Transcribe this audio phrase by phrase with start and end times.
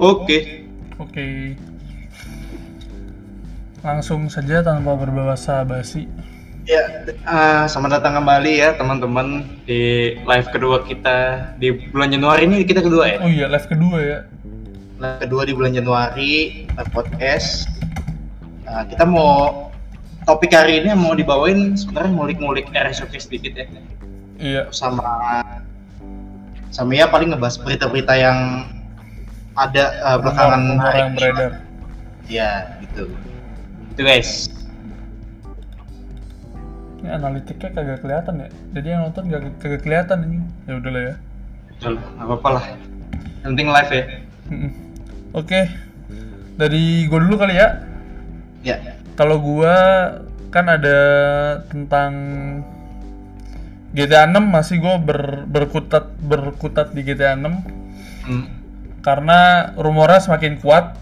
[0.00, 0.64] Oke.
[0.96, 1.52] Oke.
[3.84, 6.08] Langsung saja tanpa berbahasa basi.
[6.64, 12.64] Ya, uh, selamat datang kembali ya teman-teman di live kedua kita di bulan Januari ini
[12.64, 13.16] kita kedua ya.
[13.20, 14.18] Oh iya, live kedua ya.
[15.04, 17.68] Live kedua di bulan Januari live podcast.
[18.64, 19.68] Nah, kita mau
[20.24, 23.66] topik hari ini mau dibawain sebenarnya ngulik-ngulik RSOK sedikit ya.
[24.40, 24.62] Iya.
[24.72, 25.44] Sama
[26.72, 28.64] sama ya paling ngebahas berita-berita yang
[29.60, 31.50] ada uh, belakangan Rumor yang beredar.
[32.30, 32.50] Ya,
[32.80, 33.12] gitu.
[33.92, 34.48] Itu guys.
[37.00, 38.48] Ini analitiknya kagak kelihatan ya.
[38.76, 40.38] Jadi yang nonton kagak, kagak kelihatan ini.
[40.64, 41.14] Ya udahlah ya.
[41.80, 42.64] Nggak apa-apa lah.
[43.44, 44.04] Yang penting live ya.
[45.40, 45.60] Oke.
[46.56, 47.68] Dari gue dulu kali ya.
[48.64, 48.76] Ya.
[49.16, 49.76] Kalau gua
[50.52, 50.98] kan ada
[51.68, 52.12] tentang
[53.96, 57.80] GTA 6 masih gue ber, berkutat berkutat di GTA 6
[58.20, 58.59] Hmm.
[59.00, 60.96] Karena rumornya semakin kuat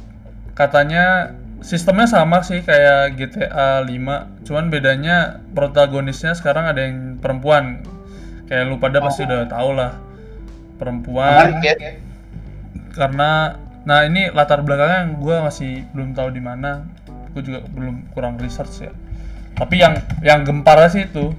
[0.55, 7.83] katanya sistemnya sama sih kayak GTA 5 cuman bedanya protagonisnya sekarang ada yang perempuan.
[8.49, 9.93] Kayak lu pada pasti udah tau lah
[10.79, 11.59] perempuan.
[11.61, 11.75] Ya.
[12.99, 13.55] karena
[13.87, 16.87] nah ini latar belakangnya yang gue masih belum tahu di mana.
[17.35, 18.93] Gue juga belum kurang research ya.
[19.59, 21.35] Tapi yang yang gemparnya sih itu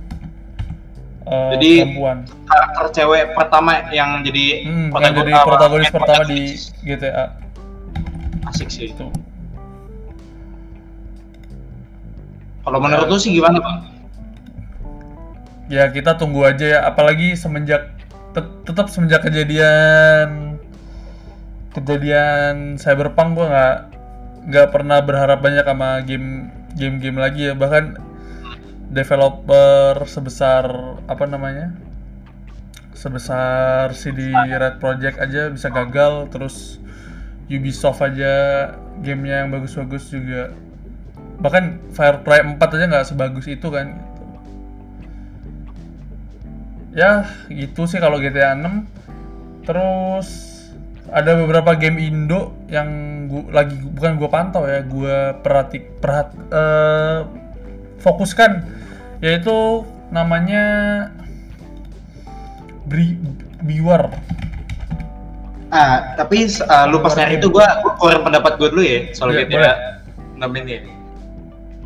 [1.30, 2.18] eh, Jadi, perempuan.
[2.44, 6.40] karakter cewek pertama yang jadi hmm, yang protagonis- jadi apa, protagonis pertama di.
[6.82, 7.26] GTA
[8.50, 8.90] asik sih.
[8.90, 9.14] Itu
[12.66, 13.78] kalau menurut lu sih gimana bang?
[15.70, 16.80] Ya kita tunggu aja ya.
[16.86, 17.94] Apalagi semenjak
[18.34, 20.58] tet- tetap semenjak kejadian
[21.74, 23.76] kejadian cyberpunk gua nggak
[24.50, 27.54] nggak pernah berharap banyak sama game game-game lagi ya.
[27.54, 28.09] Bahkan
[28.90, 30.66] developer sebesar
[31.06, 31.78] apa namanya
[32.98, 36.82] sebesar CD Red Project aja bisa gagal terus
[37.50, 38.34] Ubisoft aja
[39.02, 40.54] gamenya yang bagus-bagus juga
[41.40, 44.24] bahkan Cry 4 aja nggak sebagus itu kan gitu.
[47.00, 50.28] ya gitu sih kalau GTA 6 terus
[51.10, 52.90] ada beberapa game Indo yang
[53.32, 57.20] gua, lagi bukan gua pantau ya gua perhatik perhat eh,
[58.00, 58.64] fokuskan
[59.20, 60.64] yaitu namanya
[62.90, 63.20] Bri,
[63.62, 64.10] Biwar
[65.70, 67.70] ah tapi uh, lu pas nyari itu gua
[68.02, 69.76] keluarin pendapat gua dulu ya soal Iya, GTA boleh.
[70.50, 70.82] 6 ini ya.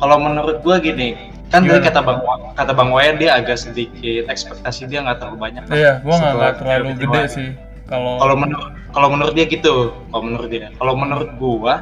[0.00, 1.12] kalau menurut gua gini
[1.52, 1.84] kan tadi Gimana?
[1.84, 2.18] kata bang
[2.56, 6.54] kata bang Wayan dia agak sedikit ekspektasi dia nggak terlalu banyak lah iya gua nggak
[6.64, 7.36] terlalu gede 5.
[7.36, 7.48] sih
[7.84, 9.74] kalau kalau menurut kalau menurut dia gitu
[10.08, 11.74] kalau menurut dia kalau menurut gua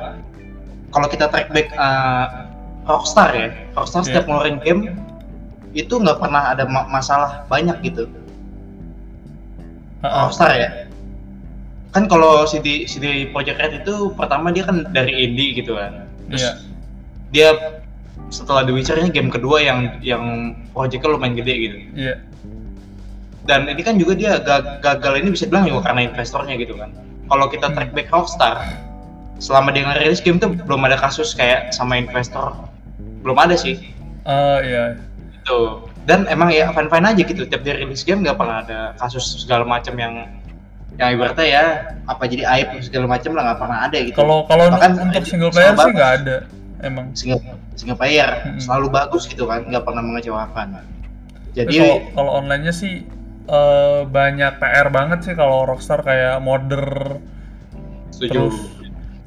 [0.91, 2.51] kalau kita track back uh,
[2.83, 3.49] Rockstar ya.
[3.73, 4.81] Rockstar setiap ngeluarin game
[5.73, 8.05] itu nggak pernah ada ma- masalah banyak gitu.
[10.03, 10.27] Ha-ha.
[10.27, 10.69] Rockstar ya.
[11.93, 16.09] Kan kalau CD CD Projekt Red itu pertama dia kan dari indie gitu kan.
[16.27, 16.53] Terus Iya.
[17.31, 17.49] dia
[18.29, 20.25] setelah The Witcher ini game kedua yang yang
[20.73, 21.77] proyeknya lumayan gede gitu.
[21.95, 22.15] Iya.
[23.43, 26.91] Dan ini kan juga dia ga- gagal ini bisa bilang juga karena investornya gitu kan.
[27.29, 28.57] Kalau kita track back Rockstar
[29.37, 32.55] selama dia ngerilis game tuh belum ada kasus kayak sama investor
[33.23, 33.79] belum ada sih.
[34.27, 34.85] Eh, iya.
[35.39, 35.89] Gitu.
[36.03, 37.43] Dan emang ya fine fine aja gitu.
[37.47, 40.43] Tiap dia rilis game nggak pernah ada kasus segala macam yang
[41.01, 41.65] yang ibaratnya ya
[42.05, 44.17] apa jadi aib segala macam lah nggak pernah ada gitu.
[44.19, 46.37] Kalau kalau untuk single player sih nggak ada
[46.85, 47.07] emang.
[47.17, 47.41] single
[47.79, 48.61] single player Mm-mm.
[48.61, 50.85] selalu bagus gitu kan nggak pernah mengecewakan.
[51.57, 53.09] Jadi kalau kalau online-nya sih
[53.49, 57.17] eh, banyak PR banget sih kalau Rockstar kayak modder.
[58.13, 58.53] Setuju.
[58.53, 58.57] Terus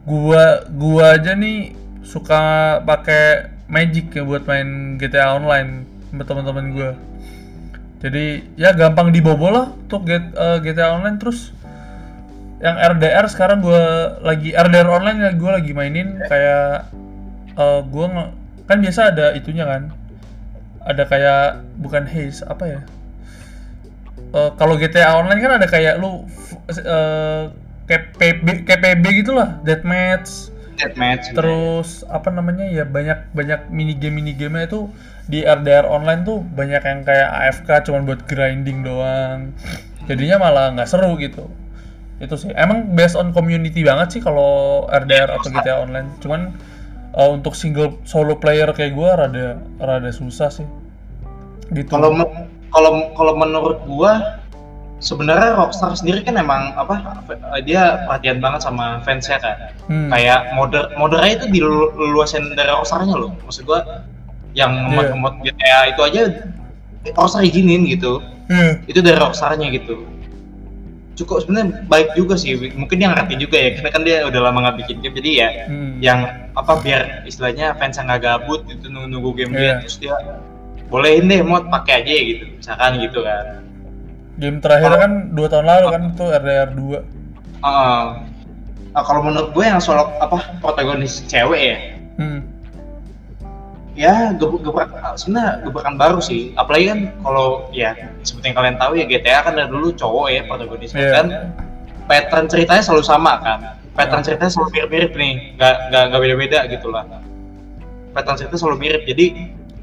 [0.06, 1.73] gua gua aja nih
[2.06, 6.91] suka pakai Magic ya buat main GTA Online sama teman-teman gua.
[8.05, 11.17] Jadi ya gampang dibobol lah untuk get, eh, GTA Online.
[11.17, 11.49] Terus
[12.61, 16.87] yang RDR sekarang gua lagi RDR online ya gua lagi mainin kayak
[17.57, 18.33] eh, gua nge-
[18.69, 19.89] kan biasa ada itunya kan.
[20.85, 21.43] Ada kayak
[21.81, 22.81] bukan haze apa ya?
[24.35, 26.27] Eh, kalau GTA Online kan ada kayak lu
[26.69, 27.44] eh,
[27.88, 30.51] kayak PB kayak PB gitulah deathmatch
[31.36, 34.92] terus apa namanya ya banyak banyak mini game mini game itu
[35.25, 39.57] di RDR online tuh banyak yang kayak AFK cuman buat grinding doang.
[40.06, 41.50] Jadinya malah nggak seru gitu.
[42.22, 42.54] Itu sih.
[42.54, 46.13] Emang based on community banget sih kalau RDR atau GTA online.
[46.22, 46.54] Cuman
[47.18, 50.68] eh, untuk single solo player kayak gua rada rada susah sih.
[51.74, 51.89] Gitu.
[51.89, 54.44] Kalau men- kalau kalau menurut gua
[55.06, 57.22] sebenarnya Rockstar sendiri kan emang apa
[57.62, 60.10] dia perhatian banget sama fansnya kan Hmm.
[60.10, 64.02] kayak modder moddernya itu diluasin dari Rockstarnya loh maksud gua
[64.57, 65.13] yang Iya.
[65.13, 66.22] mod mod GTA itu aja
[67.13, 68.18] Rockstar izinin gitu
[68.50, 68.81] Iya.
[68.84, 70.10] itu dari Rockstarnya gitu
[71.16, 74.57] cukup sebenarnya baik juga sih mungkin dia ngerti juga ya karena kan dia udah lama
[74.60, 75.94] nggak bikin game jadi ya Hmm.
[76.02, 76.19] yang
[76.52, 79.75] apa biar istilahnya fans nggak gabut gitu nunggu, nunggu game dia Iya.
[79.80, 80.16] terus dia
[80.90, 83.46] bolehin deh mod pakai aja gitu misalkan gitu kan
[84.35, 88.03] Game terakhir kan dua tahun lalu kan itu RDR 2 Heeh.
[88.91, 91.77] Nah, kalau menurut gue yang soal apa protagonis cewek ya?
[92.15, 92.39] Hmm.
[93.95, 96.51] ya gebrak gebrak sebenarnya gebrakan baru sih.
[96.55, 100.41] Apalagi kan kalau ya seperti yang kalian tahu ya GTA kan dari dulu cowok ya
[100.43, 101.11] protagonisnya Iya.
[101.15, 101.25] kan.
[102.05, 103.59] Pattern ceritanya selalu sama kan.
[103.95, 105.33] Pattern ceritanya selalu mirip-mirip nih.
[105.55, 107.03] Nggak nggak nggak beda-beda gitu lah.
[108.11, 109.01] Pattern ceritanya selalu mirip.
[109.07, 109.25] Jadi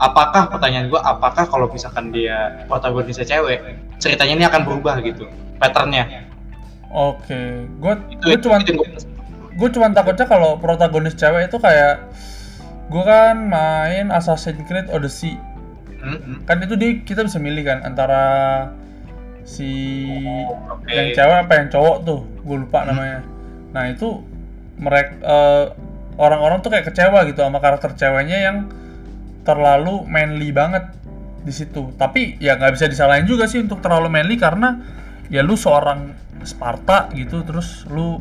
[0.03, 3.63] apakah pertanyaan gue apakah kalau misalkan dia protagonisnya cewek
[4.03, 5.31] ceritanya ini akan berubah gitu
[5.63, 6.27] patternnya?
[6.91, 8.59] Oke, gue gue cuma
[9.53, 12.11] gue cuma takutnya kalau protagonis cewek itu kayak
[12.91, 15.39] gue kan main Assassin's Creed Odyssey.
[16.03, 16.39] Hmm, hmm.
[16.51, 18.25] kan itu di kita bisa milih kan antara
[19.47, 19.71] si
[20.67, 20.91] Oke.
[20.91, 23.23] yang cewek apa yang cowok tuh gue lupa namanya.
[23.71, 24.19] Nah itu
[24.83, 25.15] mereka
[26.19, 28.57] orang-orang tuh kayak kecewa gitu sama karakter ceweknya yang
[29.43, 30.91] terlalu manly banget
[31.43, 31.95] di situ.
[31.99, 34.79] Tapi ya nggak bisa disalahin juga sih untuk terlalu manly karena
[35.29, 38.19] ya lu seorang Sparta gitu terus lu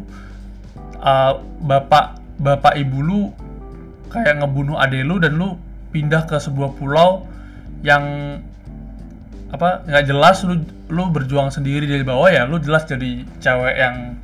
[1.01, 3.21] uh, bapak bapak ibu lu
[4.13, 5.57] kayak ngebunuh ade lu dan lu
[5.89, 7.25] pindah ke sebuah pulau
[7.81, 8.37] yang
[9.51, 14.15] apa nggak jelas lu lu berjuang sendiri dari bawah ya lu jelas jadi cewek yang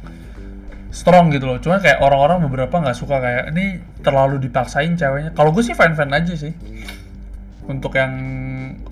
[0.91, 1.57] strong gitu loh.
[1.59, 5.31] Cuma kayak orang-orang beberapa nggak suka kayak ini terlalu dipaksain ceweknya.
[5.35, 6.53] Kalau gue sih fan fan aja sih.
[7.67, 8.13] Untuk yang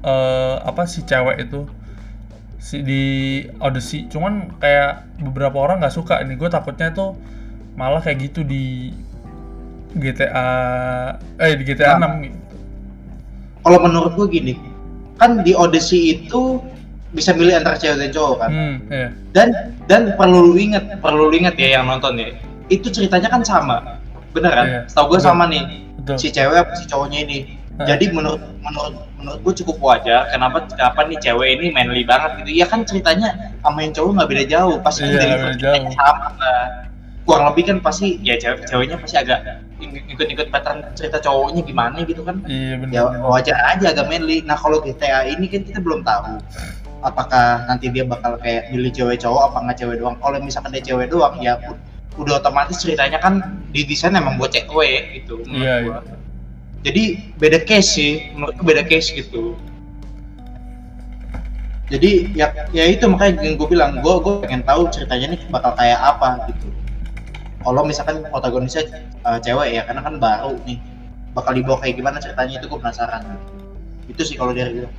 [0.04, 1.66] eh, apa si cewek itu
[2.60, 3.04] si di
[3.62, 4.12] Odyssey.
[4.12, 6.20] Cuman kayak beberapa orang nggak suka.
[6.24, 7.16] Ini gue takutnya tuh
[7.76, 8.92] malah kayak gitu di
[9.96, 10.48] GTA
[11.40, 12.20] eh di GTA Nah.
[12.20, 12.40] 6 gitu.
[13.64, 14.54] kalau menurut gue gini
[15.16, 16.60] kan di Odyssey itu
[17.16, 18.50] bisa milih antara cewek dan cowok kan?
[18.52, 19.08] Hmm, iya.
[19.32, 19.48] dan
[19.88, 22.36] dan perlu lu inget perlu lu inget ya yang nonton ya.
[22.68, 23.98] Itu ceritanya kan sama.
[24.30, 24.66] Bener kan?
[24.68, 25.26] Iya, setahu gue betul.
[25.26, 25.64] sama nih.
[25.96, 26.16] Betul.
[26.20, 27.40] si cewek apa si cowoknya ini.
[27.78, 32.52] Jadi menurut menurut menurut gue cukup wajar kenapa kenapa nih cewek ini manly banget gitu.
[32.54, 34.76] Ya kan ceritanya sama yang cowok nggak beda jauh.
[34.80, 35.56] Pasti Iya, beda ceritanya
[35.88, 35.96] jauh.
[35.98, 36.64] sama lah.
[37.26, 39.40] Kurang lebih kan pasti ya cewek ceweknya pasti agak
[39.76, 42.44] ik- ikut-ikut pattern cerita cowoknya gimana gitu kan.
[42.46, 42.92] Iya benar.
[42.92, 44.40] ya wajar aja agak manly.
[44.42, 46.38] Nah kalau GTA ini kan kita belum tahu
[47.04, 50.16] apakah nanti dia bakal kayak milih cewek cowok apa nggak cewek doang?
[50.22, 51.58] Kalau misalkan dia cewek doang ya
[52.16, 56.00] udah otomatis ceritanya kan didesain emang buat cewek gitu Iya, gua.
[56.80, 59.60] jadi beda case sih menurutku beda case gitu.
[61.86, 65.76] Jadi ya ya itu makanya yang gue bilang gue gue pengen tahu ceritanya ini bakal
[65.78, 66.72] kayak apa gitu.
[67.62, 70.82] Kalau misalkan protagonisnya uh, cewek ya karena kan baru nih
[71.38, 73.22] bakal dibawa kayak gimana ceritanya itu gue penasaran.
[73.22, 73.54] Gitu.
[74.06, 74.90] itu sih kalau dari gue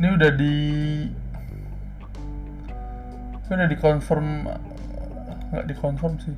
[0.00, 0.56] Ini udah di
[3.44, 4.48] ini udah di confirm
[5.52, 6.32] nggak di confirm sih.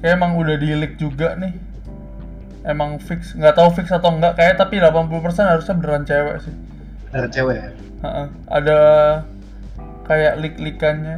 [0.00, 1.52] Kayak emang udah di leak juga nih.
[2.64, 5.12] Emang fix, nggak tahu fix atau enggak kayak tapi 80%
[5.44, 6.54] harusnya beneran cewek sih.
[7.08, 7.70] dari cewek ya
[8.04, 8.24] Ha-ha.
[8.52, 8.78] Ada
[10.04, 11.16] kayak leak-leakannya.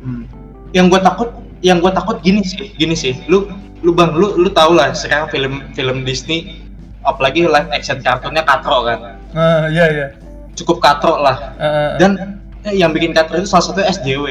[0.00, 0.24] Hmm.
[0.72, 1.28] yang gue takut
[1.60, 3.52] yang gue takut gini sih gini sih lu
[3.84, 6.64] lu bang lu lu tau lah sekarang film film Disney
[7.04, 10.06] apalagi live action kartunnya katro kan Nah, iya iya.
[10.60, 11.56] Cukup katro lah.
[11.56, 14.26] Eh, dan eh, yang bikin katro itu salah satu SJW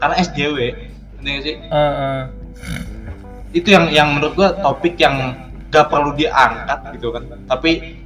[0.00, 0.58] karena SJW
[1.20, 1.56] nggak sih?
[1.58, 2.22] Eh, eh.
[3.52, 5.34] itu yang yang menurut gua topik yang
[5.68, 7.28] gak perlu diangkat gitu kan.
[7.48, 8.00] Tapi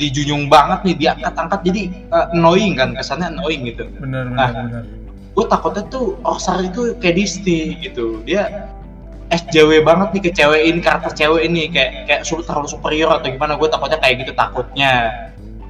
[0.00, 1.60] dijunjung banget nih diangkat-angkat.
[1.66, 3.84] Jadi eh, annoying kan kesannya annoying gitu.
[3.98, 4.50] Bener Nah.
[4.50, 4.84] bener.
[5.30, 8.18] gue takutnya tuh Rockstar itu kayak Disney gitu.
[8.26, 8.66] Dia
[9.30, 11.70] SJW banget nih ke cewek ini karakter cewek ini.
[11.70, 13.54] Kayak kayak terlalu superior atau gimana.
[13.54, 14.92] Gue takutnya kayak gitu takutnya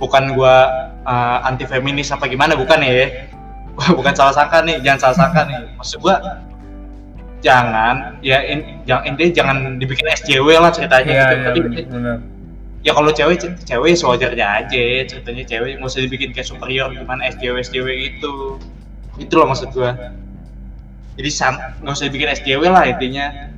[0.00, 0.57] bukan gue
[1.45, 3.28] anti feminis apa gimana bukan ya.
[3.97, 5.57] Bukan salah sangka nih jangan salah sangka nih.
[5.78, 6.14] Maksud gue
[7.40, 11.33] jangan ya in, jangan intinya jangan dibikin SJW lah ceritanya Iya gitu.
[11.33, 12.16] iya tapi bener, bener.
[12.85, 17.57] ya kalau cewek cewek sewajarnya aja ceritanya cewek nggak usah dibikin kayak superior gimana SJW
[17.64, 18.33] SJW itu
[19.16, 19.97] itu loh maksud gua.
[21.16, 23.49] Jadi sam nggak usah dibikin SJW lah intinya.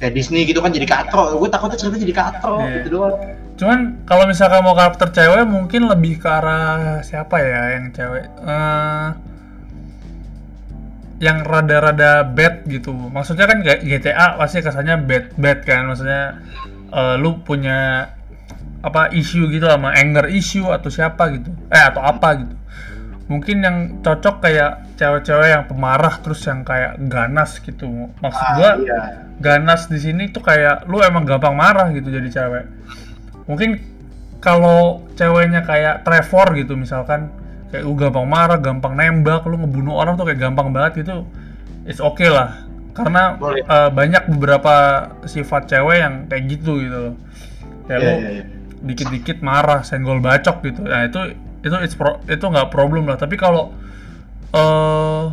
[0.00, 2.74] Kayak Disney gitu kan jadi katro gue takutnya ceritanya jadi katro Iya.
[2.80, 3.14] gitu doang
[3.56, 8.24] Cuman kalau misalkan mau karakter cewek mungkin lebih ke arah siapa ya yang cewek?
[8.26, 9.08] Eh,
[11.22, 12.90] yang rada-rada bad gitu.
[12.90, 15.86] Maksudnya kan GTA pasti kesannya bad bad kan.
[15.86, 16.42] Maksudnya
[16.90, 18.10] eh, lu punya
[18.82, 21.54] apa isu gitu sama anger issue atau siapa gitu.
[21.70, 22.56] Eh atau apa gitu.
[23.30, 28.10] Mungkin yang cocok kayak cewek-cewek yang pemarah terus yang kayak ganas gitu.
[28.18, 29.00] Maksud Ah, gua iya.
[29.38, 32.66] ganas di sini tuh kayak lu emang gampang marah gitu jadi cewek.
[33.46, 33.78] Mungkin
[34.42, 37.30] kalau ceweknya kayak Trevor gitu misalkan,
[37.70, 41.24] kayak lu gampang marah gampang nembak lu ngebunuh orang tuh kayak gampang banget gitu
[41.88, 42.62] it's okay lah.
[42.92, 43.64] Karena Boleh.
[43.64, 44.74] uh, banyak beberapa
[45.24, 47.14] sifat cewek yang kayak gitu gitu loh.
[47.88, 48.44] Kayak Iya, lu iya, iya.
[48.84, 50.84] dikit-dikit marah senggol bacok gitu.
[50.84, 51.32] Nah itu
[51.64, 53.16] itu it's pro- itu nggak problem lah.
[53.16, 53.72] Tapi kalau
[54.52, 55.24] eh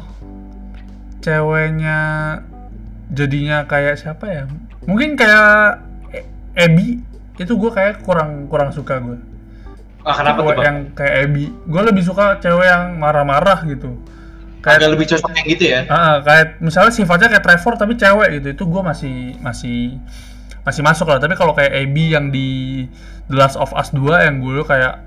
[1.20, 2.00] ceweknya
[3.12, 4.44] jadinya kayak siapa ya?
[4.88, 5.84] Mungkin kayak
[6.56, 7.04] Ebi
[7.40, 9.18] itu gue kayak kurang kurang suka gue
[10.00, 10.66] Ah, kenapa tuh, cewek Bang?
[10.66, 14.00] yang kayak Ebi gue lebih suka cewek yang marah-marah gitu
[14.60, 15.80] kayak Agak lebih cocok yang gitu ya?
[15.88, 20.00] Ah, kayak misalnya sifatnya kayak Trevor tapi cewek gitu itu gue masih masih
[20.64, 22.84] masih masuk lah tapi kalau kayak Abby yang di
[23.28, 25.04] The Last of Us 2 yang gue kayak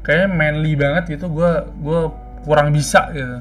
[0.00, 1.50] kayaknya manly banget gitu gue
[1.80, 2.00] gue
[2.44, 3.40] kurang bisa gitu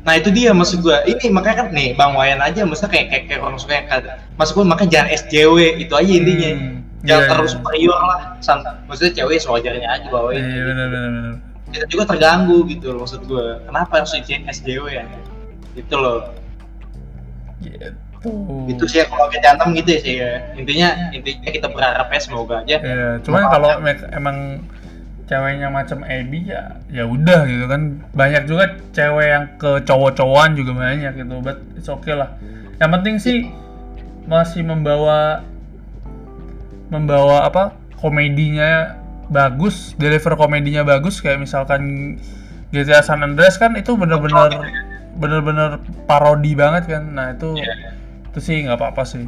[0.00, 1.04] Nah itu dia maksud gua.
[1.04, 4.16] Ini makanya kan nih Bang Wayan aja maksudnya kayak kayak, kayak orang suka yang kata.
[4.40, 6.50] Maksud gua makanya jangan SJW itu aja intinya.
[6.56, 7.54] Hmm, Jangan iya, terlalu iya.
[7.56, 8.20] superior lah.
[8.44, 10.40] San- maksudnya cewek sewajarnya aja bawain.
[10.40, 11.34] iya benar benar benar
[11.70, 13.62] Kita juga terganggu gitu loh maksud gua.
[13.62, 15.04] Kenapa harus izin SJW ya?
[15.78, 16.34] Itu loh.
[17.62, 17.88] gitu
[18.68, 20.32] Itu sih ya, kalau kita antem gitu ya sih ya.
[20.58, 22.76] Intinya intinya kita berharap ya semoga aja.
[22.82, 23.70] Iya, cuman kalau
[24.12, 24.66] emang
[25.30, 30.74] ceweknya macam Abby ya ya udah gitu kan banyak juga cewek yang ke cowok-cowokan juga
[30.74, 32.34] banyak gitu but it's okay lah
[32.82, 33.46] yang penting sih
[34.26, 35.46] masih membawa
[36.90, 42.14] membawa apa komedinya bagus deliver komedinya bagus kayak misalkan
[42.70, 44.50] GTA San Andreas kan itu bener-bener
[45.16, 47.94] bener-bener parodi banget kan nah itu Iya.
[48.26, 49.24] itu sih nggak apa-apa sih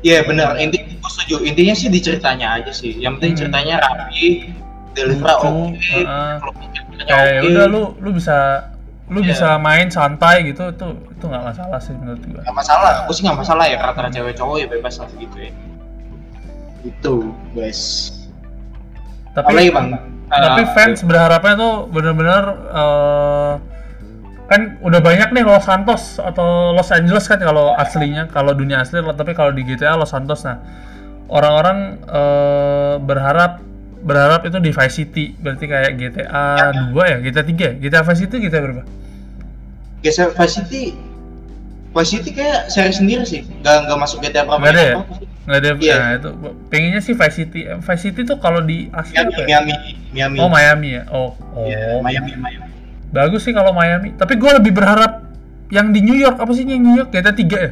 [0.00, 0.56] Iya benar.
[0.56, 1.44] Intinya gua setuju.
[1.44, 2.96] Intinya sih di ceritanya aja sih.
[2.96, 3.40] Yang penting Hmm.
[3.44, 4.48] ceritanya rapi,
[4.96, 5.60] deliver oke, kalau
[6.72, 7.48] ceritanya kayak ya oke.
[7.52, 8.36] udah lu lu bisa
[9.06, 9.28] lu Iya.
[9.28, 13.22] bisa main santai gitu itu itu nggak masalah sih menurut gua nggak masalah aku sih
[13.22, 15.50] nggak masalah ya rata-rata cewek cowok ya bebas lah gitu ya
[16.84, 18.12] itu guys.
[19.36, 19.86] Tapi apalagi bang?
[20.30, 23.52] Tapi Eh, fans berharapnya tuh bener-bener eh,
[24.50, 28.98] kan udah banyak nih Los Santos atau Los Angeles kan kalau aslinya kalau dunia asli
[29.14, 30.46] tapi kalau di GTA Los Santos.
[30.46, 30.58] Nah
[31.30, 33.62] orang-orang eh, berharap
[34.00, 35.24] berharap itu di Vice City.
[35.38, 36.46] Berarti kayak GTA
[36.90, 37.18] 2 ya.
[37.22, 37.72] GTA 3 ya?
[37.78, 38.82] GTA Vice City GTA berapa?
[40.00, 40.82] Geser Vice City
[41.90, 43.42] Vice City kayak seri sendiri sih.
[43.62, 44.94] Nggak nggak masuk GTA berapa ada ya?
[45.02, 45.29] apa sih.
[45.40, 45.94] Nggak ada Iya.
[45.96, 46.28] nah itu
[46.68, 47.60] pengennya sih Vice City.
[47.64, 49.46] Eh, Vice City tuh kalau di Asia Miami apa ya?
[49.48, 49.74] Miami
[50.12, 50.36] Miami.
[50.36, 51.02] Oh Miami ya?
[51.08, 51.64] Oh oh.
[51.66, 52.68] Iya, Miami Miami.
[53.10, 54.14] Bagus sih kalau Miami.
[54.14, 55.26] Tapi gue lebih berharap
[55.72, 56.38] yang di New York.
[56.38, 57.10] Apa sih yang New York?
[57.10, 57.70] GTA 3 ya?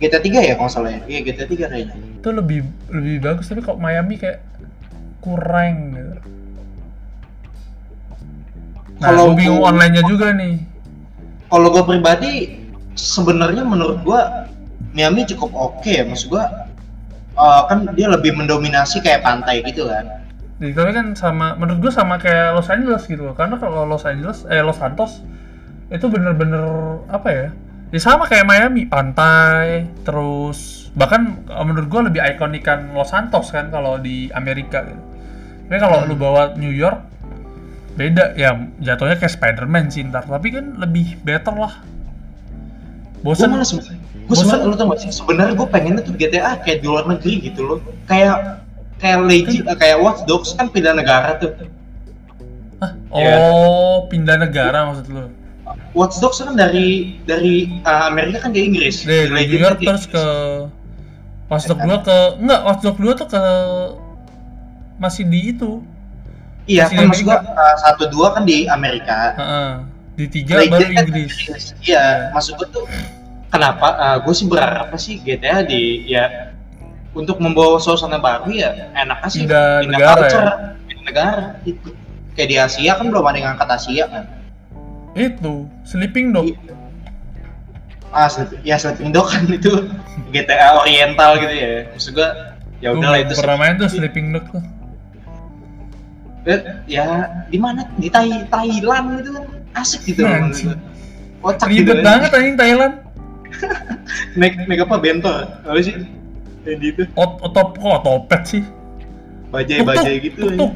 [0.00, 1.00] GTA 3 ya kalau salah ya?
[1.06, 1.94] Iya GTA 3 kayaknya.
[2.18, 3.46] Itu lebih lebih bagus.
[3.46, 4.40] Tapi kok Miami kayak
[5.20, 6.16] kurang gitu.
[9.00, 10.60] Nah Kalau bingung online-nya juga nih.
[11.48, 12.32] Kalau gue pribadi
[12.96, 14.20] sebenarnya menurut gue
[14.96, 16.44] Miami cukup oke ya maksud gue
[17.36, 20.06] eh, kan dia lebih mendominasi kayak pantai gitu kan.
[20.60, 23.34] Jadi, tapi kan sama menurut gue sama kayak Los Angeles gitu loh.
[23.34, 25.24] Karena kalau Los Angeles eh Los Santos
[25.90, 26.62] itu bener-bener
[27.10, 27.48] apa ya
[27.90, 33.72] ya sama kayak Miami pantai terus bahkan eh, menurut gue lebih ikonikan Los Santos kan
[33.74, 35.02] kalau di Amerika gitu.
[35.66, 37.10] tapi kalau lu bawa New York
[38.00, 38.24] beda.
[38.38, 40.24] Ya jatuhnya kayak Spider-Man sih ntar.
[40.24, 41.74] Tapi kan lebih better lah.
[43.20, 43.68] Bosan malah
[44.30, 45.10] gue sebenarnya lu tau gak sih?
[45.10, 47.78] Sebenarnya gue pengennya tuh GTA kayak di luar negeri gitu loh.
[48.06, 48.62] Kayak
[49.02, 51.50] kayak legend kayak Watch Dogs kan pindah negara tuh.
[52.78, 52.94] Hah?
[53.10, 53.34] Iya.
[53.50, 55.26] oh pindah negara maksud lu?
[55.98, 59.02] Watch Dogs kan dari dari uh, Amerika kan ke Inggris.
[59.02, 60.24] Dari kan terus ke
[61.50, 63.42] Watch Dogs 2 ke enggak Watch Dogs 2 tuh ke
[65.02, 65.82] masih di itu.
[66.70, 69.34] Iya masih kan maksud uh, satu dua kan di Amerika.
[69.34, 69.72] Heeh.
[70.20, 71.34] di tiga Legend baru kan Inggris.
[71.82, 72.84] Iya maksud gue tuh
[73.50, 73.86] kenapa?
[74.24, 76.54] Gue sih berharap sih GTA di ya
[77.10, 80.54] untuk membawa suasana baru ya enaknya sih Pindah negara culture, ya?
[80.86, 81.88] pindah negara gitu.
[82.38, 84.24] Kayak di Asia kan belum ada yang angkat Asia kan?
[85.18, 86.54] Itu Sleeping Dog.
[88.14, 89.90] Ah Sleep- ya Sleeping Dog kan itu
[90.30, 91.90] GTA Oriental gitu ya.
[91.90, 94.62] Maksud gua ya udahlah belum itu pernah main tuh Sleeping Dog tuh.
[96.46, 97.84] Eh, ya di mana?
[97.98, 99.44] Di Thai Thailand itu kan.
[99.74, 100.22] Asik gitu.
[101.42, 102.06] Kocak gitu ribet kan.
[102.06, 102.94] banget anjing Thailand
[104.38, 104.96] naik naik apa?
[104.98, 105.94] Bentor apa sih?
[106.66, 107.02] Yang gitu.
[107.16, 108.62] Ot otop kok otopet sih.
[109.50, 110.72] Bajai bajai gitu tuk.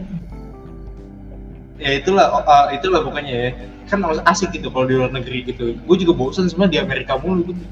[1.78, 3.50] ya itulah oh, ah, itulah pokoknya ya.
[3.87, 5.76] Kan asik gitu kalau di luar negeri gitu.
[5.85, 7.62] Gue juga bosan sebenarnya di Amerika mulu gitu.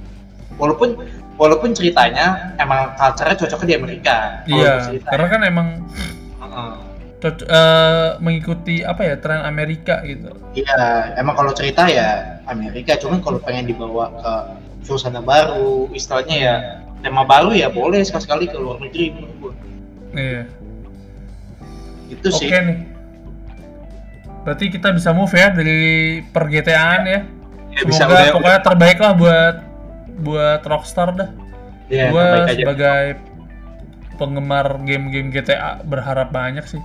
[0.60, 1.00] Walaupun
[1.40, 5.68] walaupun ceritanya emang culture-nya cocoknya di Amerika iya karena kan emang
[7.22, 10.34] coc- eh, mengikuti apa ya tren Amerika gitu.
[10.58, 14.32] Iya, emang kalau cerita ya Amerika, cuman kalau pengen dibawa ke
[14.82, 16.54] suasana baru, istilahnya ya
[17.00, 19.52] tema baru ya boleh sekali-sekali ke luar negeri menurut gua.
[20.12, 20.42] iya
[22.08, 22.50] Itu oke sih.
[22.50, 22.78] nih
[24.42, 25.80] berarti kita bisa move ya dari
[26.26, 27.20] per GTA-an ya.
[27.72, 29.56] Ya, bisa Semoga udah, pokoknya terbaik lah buat
[30.18, 31.30] buat Rockstar dah.
[31.86, 32.58] ya, Gua terbaik aja.
[32.58, 33.02] sebagai
[34.18, 36.82] penggemar game-game GTA berharap banyak sih.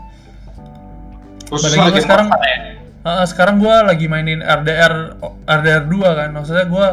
[1.49, 2.76] Apalagi game sekarang- ya.
[3.07, 5.15] Uh, sekarang gue lagi mainin RDR
[5.47, 6.29] RDR 2 kan.
[6.35, 6.87] Maksudnya gue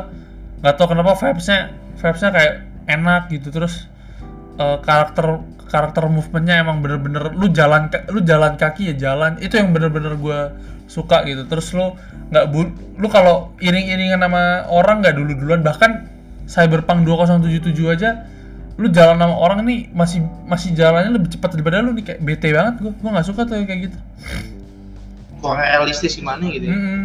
[0.62, 2.54] nggak tahu kenapa vibesnya vibesnya kayak
[2.87, 3.50] enak gitu.
[3.50, 3.90] Terus
[4.62, 9.42] uh, karakter karakter movementnya emang bener-bener lu jalan lu jalan kaki ya jalan.
[9.42, 10.40] Itu yang bener-bener gue
[10.87, 11.50] suka gitu.
[11.50, 11.99] Terus lu
[12.30, 12.44] nggak
[12.94, 16.06] lu kalau iring-iringan sama orang nggak dulu duluan bahkan
[16.47, 18.23] Cyberpunk 2077 aja
[18.78, 22.06] lu jalan sama orang nih masih masih jalannya lebih cepat daripada lu nih.
[22.06, 23.99] Kayak bete banget gue gue nggak suka tuh kayak gitu
[25.44, 26.72] kurang realistis gimana gitu ya.
[26.72, 27.02] Mm-mm.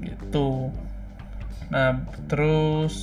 [0.00, 0.72] gitu
[1.68, 2.94] nah terus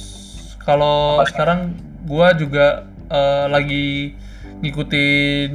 [0.59, 4.17] kalau sekarang gua juga eh, lagi
[4.61, 5.53] ngikutin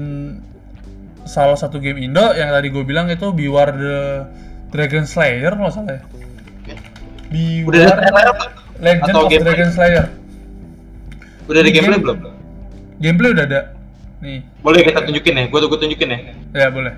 [1.22, 3.98] salah satu game Indo yang tadi gue bilang itu Beware the
[4.70, 6.02] Dragon Slayer kalau salah ya
[7.26, 7.98] Beware?
[8.76, 9.46] Legend Atau of gameplay?
[9.48, 10.06] Dragon Slayer
[11.46, 12.18] Udah ada gameplay game- belum?
[12.98, 13.60] gameplay udah ada
[14.18, 15.44] nih Boleh kita tunjukin ya?
[15.46, 16.18] Gua tunggu tunjukin ya.
[16.52, 16.94] ya Boleh.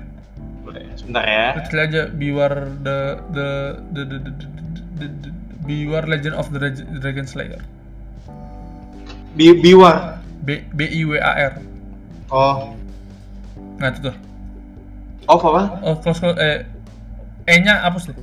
[0.99, 1.55] Sebentar ya.
[1.63, 2.97] Kecil aja Beware the
[3.31, 3.47] the
[3.95, 4.47] the, the, the, the,
[4.99, 7.61] the, the- Beware Legend of the Drag- Dragon Slayer
[9.37, 10.17] Bi Biwar.
[10.41, 11.53] B B I W A R
[12.29, 12.73] Oh.
[13.77, 14.15] nah itu tuh
[15.25, 15.77] Off apa?
[15.85, 16.65] oh close close eh
[17.45, 18.17] E nya hapus deh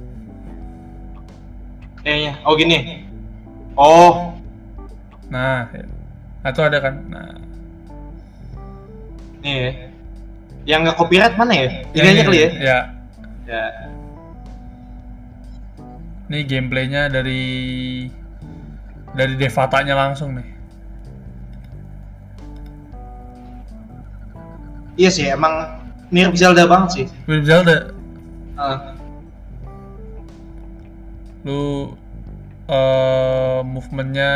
[2.02, 2.32] Kayaknya.
[2.46, 3.02] Oh gini.
[3.74, 4.30] Oh.
[5.26, 5.82] nah ya.
[6.42, 7.34] nah itu ada kan nah
[9.42, 9.70] Nih ya.
[10.66, 11.66] Yang nggak copyright mana ya?
[11.94, 12.50] Ini aja kali ya.
[12.60, 12.78] ya
[13.46, 13.62] Ya.
[16.26, 17.44] ini gameplaynya dari
[19.14, 20.48] dari Devatanya langsung nih
[24.96, 27.06] Iya sih, emang mirip Zelda banget sih.
[27.28, 27.94] Mirip Zelda
[28.56, 28.96] Ah.
[31.46, 31.92] lu
[32.66, 34.32] eh movementnya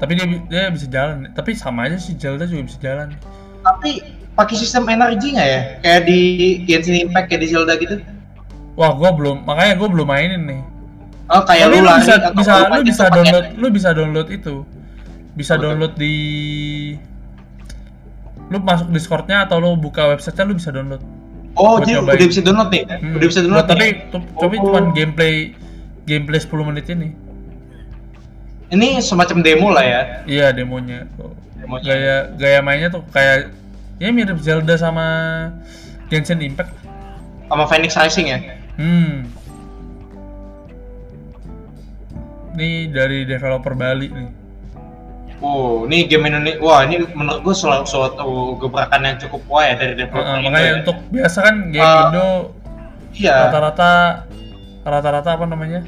[0.00, 3.12] tapi dia dia bisa jalan tapi sama aja sih Zelda juga bisa jalan
[3.60, 4.00] Tapi
[4.38, 5.60] pakai sistem energi nggak ya?
[5.80, 6.20] Kayak di
[6.62, 7.98] Genshin Impact kayak di Zelda gitu?
[8.72, 10.62] wah gua belum makanya gua belum mainin nih
[11.28, 13.66] Oh kayak Tapi lu lu lari bisa atau bisa lu gitu bisa pakai- download lu
[13.68, 14.54] bisa download itu
[15.34, 15.60] bisa tuh?
[15.60, 16.14] download di
[18.48, 21.02] lu masuk Discordnya atau lu buka websitenya lu bisa download
[21.52, 22.14] Oh, jadi nyobain.
[22.14, 22.82] udah bisa download nih?
[22.86, 23.12] Hmm.
[23.12, 23.86] Udah bisa download Buat- tapi
[24.38, 24.64] tapi Oh.
[24.64, 25.34] cuma gameplay
[26.04, 27.08] gameplay 10 menit ini
[28.68, 30.00] Ini semacam demo lah ya.
[30.24, 31.08] iya demonya.
[31.56, 31.82] Demonya.
[31.82, 33.50] gaya gaya mainnya tuh kayak
[33.98, 35.06] ya mirip Zelda sama
[36.08, 36.72] Genshin Impact
[37.48, 38.38] Sama Phoenix Rising ya.
[38.76, 39.26] hmm
[42.54, 44.30] ini dari developer Bali nih
[45.38, 46.58] Oh, ini game Indonesia.
[46.58, 50.66] Wah, ini menurut gua selalu suatu gebrakan yang cukup wah ya dari developer Indo makanya
[50.66, 50.74] ya.
[50.82, 52.26] untuk biasa kan game Uh, Indo
[53.14, 53.34] Iya.
[53.46, 53.90] rata-rata
[54.82, 55.86] rata-rata apa namanya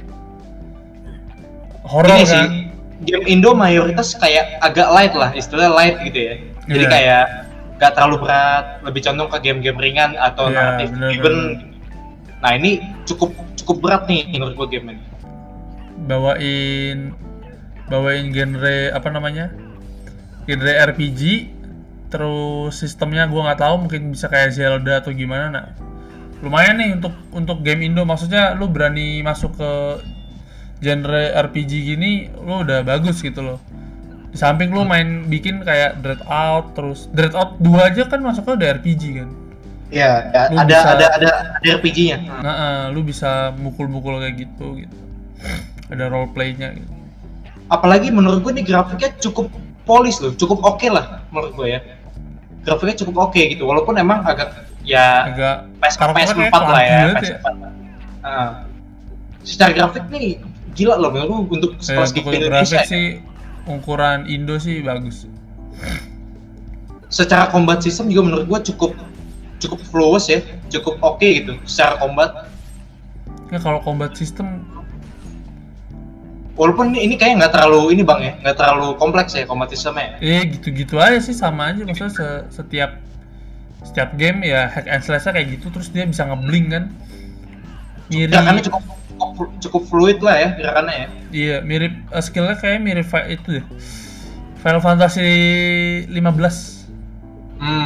[1.82, 2.70] horor kan sih
[3.02, 6.34] game Indo mayoritas kayak agak light lah, istilahnya light gitu ya.
[6.70, 6.90] Jadi Iya.
[6.94, 7.24] kayak
[7.80, 11.24] gak terlalu berat, lebih condong ke game-game ringan atau Iya, naratif bener, driven.
[11.24, 11.50] bener.
[12.40, 12.70] Nah ini
[13.04, 15.02] cukup cukup berat nih menurut gua game ini.
[16.00, 17.12] bawain
[17.86, 19.52] bawain genre apa namanya
[20.44, 21.52] genre RPG
[22.08, 25.66] terus sistemnya gua nggak tahu mungkin bisa kayak Zelda atau gimana nah
[26.40, 29.70] lumayan nih untuk untuk game Indo maksudnya lu berani masuk ke
[30.80, 33.58] genre RPG gini lu udah bagus gitu loh
[34.30, 38.54] di samping lu main bikin kayak Dread Out terus Dread Out 2 aja kan masuknya
[38.56, 39.30] udah RPG kan
[39.90, 42.22] Iya, ya, ada, bisa- ada ada ada RPG-nya.
[42.38, 44.94] Nah, eh, lu bisa mukul-mukul kayak gitu gitu.
[45.90, 46.94] Ada role play-nya gitu.
[47.66, 49.50] Apalagi menurut gua nih grafiknya cukup
[49.82, 51.80] polis loh, cukup oke lah menurut gua ya.
[52.62, 56.94] Grafiknya cukup oke gitu, walaupun emang agak ya Agak PS, karakternya PS4 kayak lah ya,
[56.94, 57.46] lagu banget PS4.
[58.22, 58.50] Ah.
[59.42, 60.38] secara grafik nih
[60.70, 62.80] gila loh menurut gua untuk Ya, sekelas untuk game grafik Indonesia.
[62.86, 63.06] sih
[63.78, 65.30] ukuran Indo sih bagus.
[67.10, 68.94] Secara combat system juga menurut gua cukup
[69.60, 70.40] cukup flawless ya,
[70.72, 72.50] cukup oke gitu secara combat.
[73.50, 74.62] Ya kalau combat system
[76.60, 80.20] Walaupun ini, ini kayak nggak terlalu ini bang ya, nggak terlalu kompleks ya combat systemnya.
[80.20, 83.00] eh gitu-gitu aja sih sama aja maksudnya se- setiap
[83.80, 86.92] setiap game ya hack and slash kayak gitu terus dia bisa ngeblink kan.
[88.12, 88.82] Mirip Gerakannya cukup,
[89.20, 91.08] cukup cukup fluid lah ya gerakannya ya.
[91.30, 93.66] iya mirip eh, skillnya kayak mirip itu deh.
[94.60, 95.28] Final Fantasy
[96.08, 96.80] 15
[97.60, 97.84] Hmm.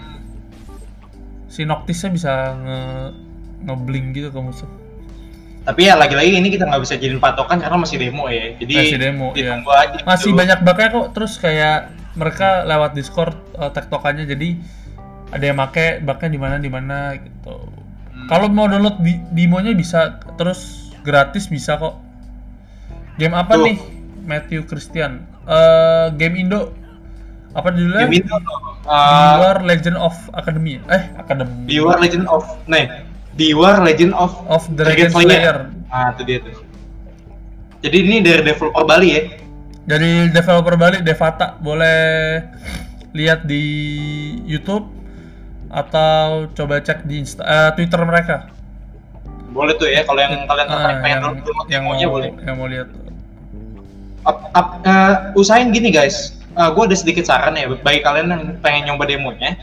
[1.50, 2.78] si Noctisnya bisa nge
[3.66, 4.70] ngeblink gitu ke musuh.
[5.64, 8.52] Tapi ya lagi-lagi ini kita nggak bisa jadiin patokan karena masih demo ya.
[8.60, 9.58] Jadi Masih demo, iya.
[9.58, 9.98] aja.
[10.04, 10.38] Masih gitu.
[10.38, 11.06] banyak baknya kok.
[11.16, 14.60] Terus kayak mereka lewat Discord uh, tektokannya jadi
[15.32, 17.56] ada yang make baknya di mana di mana gitu.
[18.12, 18.28] Hmm.
[18.28, 22.00] Kalau mau download di demonya bisa, terus gratis bisa kok.
[23.20, 23.68] Game apa Tuh.
[23.68, 23.76] nih,
[24.24, 25.28] Matthew Christian?
[25.44, 26.72] Eh, game Indo.
[27.54, 28.10] Apa judulnya?
[28.10, 28.34] Game itu
[28.88, 30.82] uh, War Legend of Academy.
[30.90, 31.68] Eh, Academy.
[31.68, 32.90] Beware Legend of nih
[33.38, 35.70] Beware Legend of Of Dragon Slayer.
[35.92, 36.54] Ah, itu dia tuh.
[37.84, 39.22] Jadi ini dari developer Bali ya.
[39.84, 42.40] Dari developer Bali Devata boleh
[43.14, 43.62] lihat di
[44.48, 44.88] YouTube
[45.68, 48.53] atau coba cek di Insta, eh, Twitter mereka.
[49.54, 52.30] Boleh tuh ya kalau yang kalian tertarik Ah, pengen yang, download yang mau demonya boleh.
[52.42, 52.88] yang mau lihat.
[54.26, 56.34] Up- up- eh, usahain gini guys.
[56.54, 59.58] gue ada sedikit saran ya bagi kalian yang pengen nyoba demonya.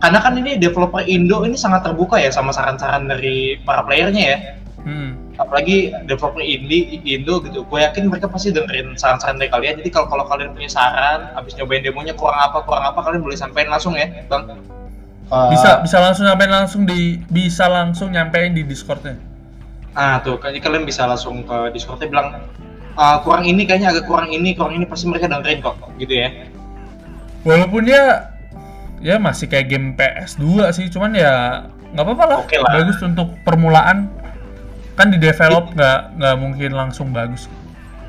[0.00, 4.38] Karena kan ini developer Indo ini sangat terbuka ya sama saran-saran dari para playernya ya.
[4.84, 5.16] Hmm.
[5.40, 10.06] apalagi developer indie Indo gitu gue yakin mereka pasti dengerin saran-saran dari kalian jadi kalau
[10.12, 13.96] kalau kalian punya saran habis nyobain demonya kurang apa kurang apa kalian boleh sampein langsung
[13.96, 14.44] ya bang
[15.24, 19.16] Eh, Bisa bisa langsung nyampein langsung di bisa langsung nyampein di Discordnya.
[19.94, 22.34] ah tuh kayaknya kalian bisa langsung ke discordnya bilang
[22.92, 26.34] "Ah, kurang ini kayaknya agak kurang ini kurang ini pasti mereka dengerin kok gitu ya
[27.42, 28.34] Walaupun ya
[28.98, 32.38] ya masih kayak game PS2 sih, cuman ya nggak apa-apa lah.
[32.40, 32.72] Oke lah.
[32.74, 34.10] Bagus untuk permulaan.
[34.94, 37.46] Kan di develop nggak nggak mungkin langsung bagus.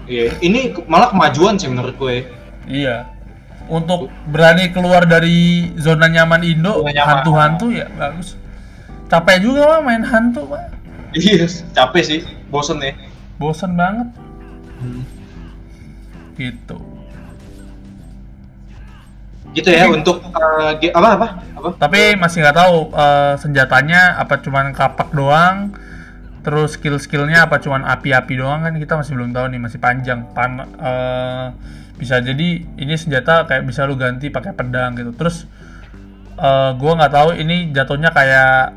[0.06, 2.26] iya ini malah kemajuan sih menurut gue
[2.66, 3.10] Iya.
[3.66, 8.38] Untuk berani keluar dari zona nyaman Indo, hantu-hantu ya bagus.
[9.06, 10.66] Capek juga mah main hantu mah.
[11.16, 12.20] iya capek sih
[12.52, 12.92] bosen ya
[13.40, 14.12] Bosen banget
[16.36, 16.76] gitu.
[19.56, 20.20] gitu ya untuk
[20.84, 25.72] ge- apa apa apa Tapi masih nggak tahu eh, senjatanya apa cuman kapak doang,
[26.44, 30.28] terus skill-skillnya apa cuman api-api doang kan kita masih belum tahu nih masih panjang.
[30.36, 31.46] Pan eh,
[31.96, 35.16] bisa jadi ini senjata kayak bisa lu ganti pakai pedang gitu.
[35.16, 35.48] Terus
[36.36, 38.76] eh, gua nggak tahu ini jatuhnya kayak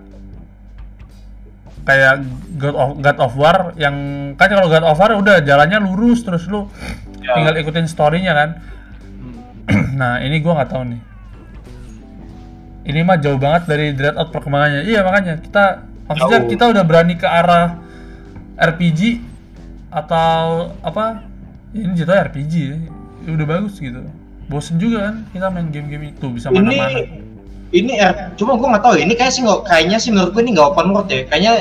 [1.89, 2.21] kayak
[2.61, 3.97] God of God of War yang
[4.37, 6.69] kan kalau God of War udah jalannya lurus terus lu
[7.19, 7.35] Ya.
[7.37, 8.51] tinggal ikutin story-nya kan.
[9.69, 10.01] Hmm.
[10.01, 11.01] nah, ini gua nggak tahu nih.
[12.89, 14.89] Ini mah jauh banget dari Dreadout perkembangannya.
[14.89, 16.49] Iya, makanya kita maksudnya Jauh.
[16.49, 17.77] kita udah berani ke arah
[18.57, 19.21] RPG
[19.93, 21.21] atau apa?
[21.77, 22.55] Ya, ini jatuhnya RPG
[23.29, 23.31] ya.
[23.31, 24.01] Ya udah bagus gitu.
[24.49, 27.05] Bosen juga kan kita main game-game itu bisa ini mana-mana.
[27.69, 30.41] ini R- cuma gue nggak tahu ya, ini kayak sih nggak kayaknya sih menurut gue
[30.41, 31.53] ini nggak open world ya kayaknya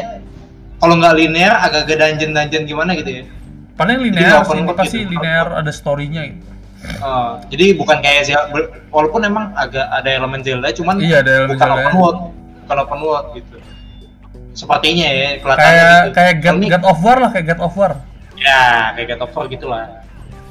[0.78, 3.24] kalau nggak linear agak-agak dungeon dungeon gimana gitu ya
[3.76, 5.12] Paling linear sih, open ini world pasti gitu.
[5.12, 6.48] linear ada story-nya gitu.
[6.80, 8.56] Eh, jadi bukan kayak Zelda
[8.88, 11.82] walaupun emang agak ada elemen Zelda cuman Iya, ada elemen bukan Zelda.
[11.84, 12.20] open world
[12.64, 13.58] bukan open world gitu
[14.54, 17.74] sepertinya ya kelihatannya Kayak gitu kayak God, Ini- God of War lah, kayak God of
[17.76, 17.92] War.
[18.34, 18.62] ya
[18.94, 19.86] kayak God of War gitulah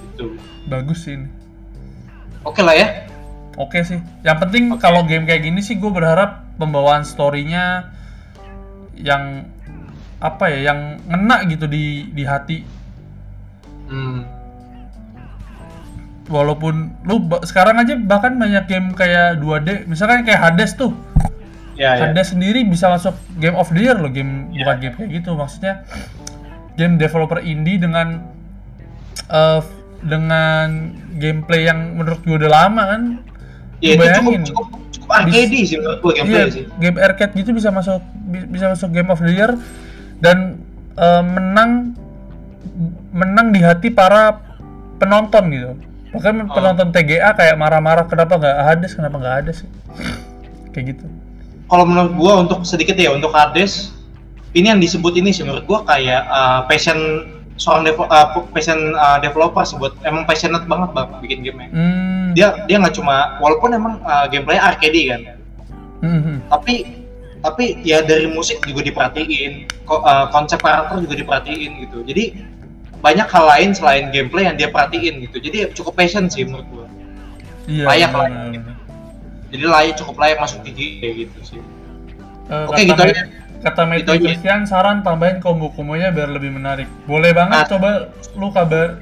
[0.05, 0.26] gitu
[0.66, 1.29] Bagus sih ini.
[2.42, 2.88] oke lah ya
[3.57, 3.96] Oke sih.
[4.20, 4.85] Yang penting Oke.
[4.85, 7.88] kalau game kayak gini sih gue berharap pembawaan story-nya
[8.92, 9.48] yang
[10.20, 12.61] apa ya, yang ngena gitu di di hati.
[13.88, 14.20] hmm.
[16.26, 20.92] Walaupun lu sekarang aja bahkan banyak game kayak 2D, misalkan kayak Hades tuh.
[21.79, 24.68] ya ya Hades sendiri bisa masuk game of the year loh, game Iya.
[24.68, 25.31] bukan game kayak gitu.
[25.33, 25.81] Maksudnya
[26.74, 28.20] game developer indie dengan
[29.29, 29.61] eh,
[30.00, 30.68] dengan
[31.14, 33.02] gameplay yang menurut gue udah lama kan.
[33.76, 37.50] ya itu cukup cukup cukup arcade sih menurut gue gameplay Iya, sih game arcade gitu
[37.52, 39.52] bisa masuk bi- bisa masuk game of the year
[40.18, 40.56] dan
[40.94, 41.92] eh, menang
[43.11, 44.40] menang di hati para
[44.96, 45.70] penonton gitu.
[46.09, 46.48] Bahkan Oh.
[46.50, 49.68] penonton TGA kayak marah-marah kenapa nggak Hades, kenapa nggak Hades sih?
[50.72, 51.06] Kayak gitu.
[51.66, 53.90] kalau menurut gua untuk sedikit ya untuk Hades
[54.52, 56.96] ini yang disebut ini sih menurut gua kayak uh, passion
[57.57, 62.33] seorang devo, uh, passion uh, developer sebut emang passionate banget bang bikin game Hmm.
[62.33, 65.21] dia dia nggak cuma walaupun emang uh, gameplay arcade kan
[66.01, 66.37] hmm, hmm.
[66.47, 67.01] tapi
[67.40, 72.37] tapi ya dari musik juga diperhatiin ko- uh, konsep karakter juga diperhatiin gitu jadi
[72.99, 76.85] banyak hal lain selain gameplay yang dia perhatiin gitu jadi cukup passion sih menurut gua
[77.66, 77.83] Iya.
[77.83, 78.27] Layak lah.
[78.47, 78.77] benar.
[79.51, 81.62] jadi layak cukup layak masuk di kayak gitu sih
[82.47, 83.23] Eh, Oke, kata gitu aja.
[83.59, 84.62] Kata Matthew Gitu aja.
[84.64, 86.87] Saran tambahin combo-kombonya biar lebih menarik.
[87.05, 87.69] Boleh banget Nah.
[87.69, 87.90] coba
[88.33, 89.01] lu kabar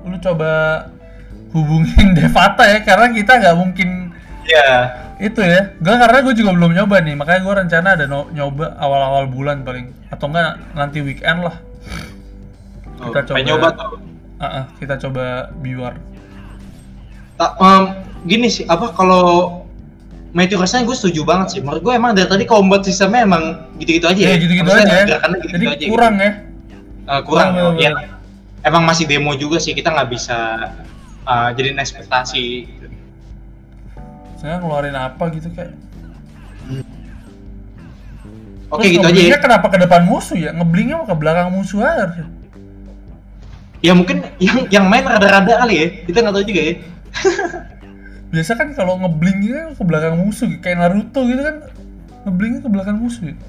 [0.00, 0.50] lu coba
[1.50, 3.88] hubungin Devata ya karena kita nggak mungkin
[4.42, 8.28] ya itu ya gue karena gue juga belum nyoba nih makanya gue rencana ada no-
[8.30, 11.56] nyoba awal-awal bulan paling atau enggak nanti weekend lah
[12.96, 13.40] Kita pengen coba.
[13.44, 13.90] nyoba tuh
[14.36, 16.00] Ah, ah, kita coba biwar
[17.36, 17.84] Tak, em,
[18.24, 19.64] gini sih, apa kalau
[20.30, 21.60] Matthew rasanya gue setuju banget sih.
[21.60, 23.42] Menurut gue emang dari tadi combat sistemnya emang
[23.82, 27.10] gitu-gitu aja ya gitu-gitu Maksudnya aja ya gerakannya gitu-gitu jadi aja kurang ya gitu.
[27.10, 27.90] Eh, kurang Bener, bener, ya.
[27.98, 28.08] bener.
[28.60, 30.36] Emang masih demo juga sih, kita nggak bisa
[31.24, 32.44] uh, jadiin ekspektasi.
[32.68, 32.86] Gitu.
[34.40, 35.76] saya ngeluarin apa gitu kayak
[38.70, 39.38] Oke Terus gitu aja ya.
[39.42, 40.54] kenapa ke depan musuh ya?
[40.54, 42.24] Ngeblingnya mau ke belakang musuh aja.
[43.82, 45.86] Ya mungkin yang yang main rada-rada kali ya.
[46.06, 46.74] Kita nggak tahu juga ya.
[48.30, 50.62] Biasa kan kalau ngebling gitu kan ke belakang musuh gitu.
[50.62, 51.56] kayak Naruto gitu kan
[52.26, 53.42] ngeblingnya ke belakang musuh gitu.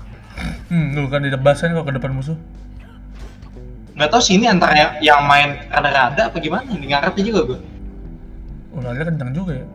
[0.74, 2.38] Hmm, lu kan didebasin kalau ke depan musuh.
[3.94, 6.66] Nggak tahu sih ini antara yang, yang main rada-rada apa gimana.
[6.66, 7.60] Ini nggak ngerti juga gue.
[8.74, 9.68] Oh, larinya kencang juga ya.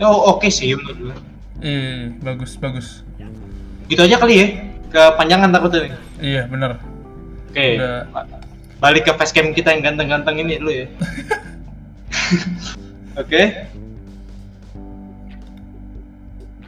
[0.00, 1.16] Oh, oke sih menurut gue.
[1.60, 3.04] Iya, bagus, bagus.
[3.84, 4.46] Gitu aja kali ya.
[4.88, 5.92] Kepanjangan takutnya nih.
[6.24, 6.80] Iya, bener.
[7.52, 7.66] Oke.
[7.76, 8.08] Udah.
[8.80, 10.86] Balik ke facecam kita yang ganteng-ganteng ini dulu ya.
[13.20, 13.42] Oke.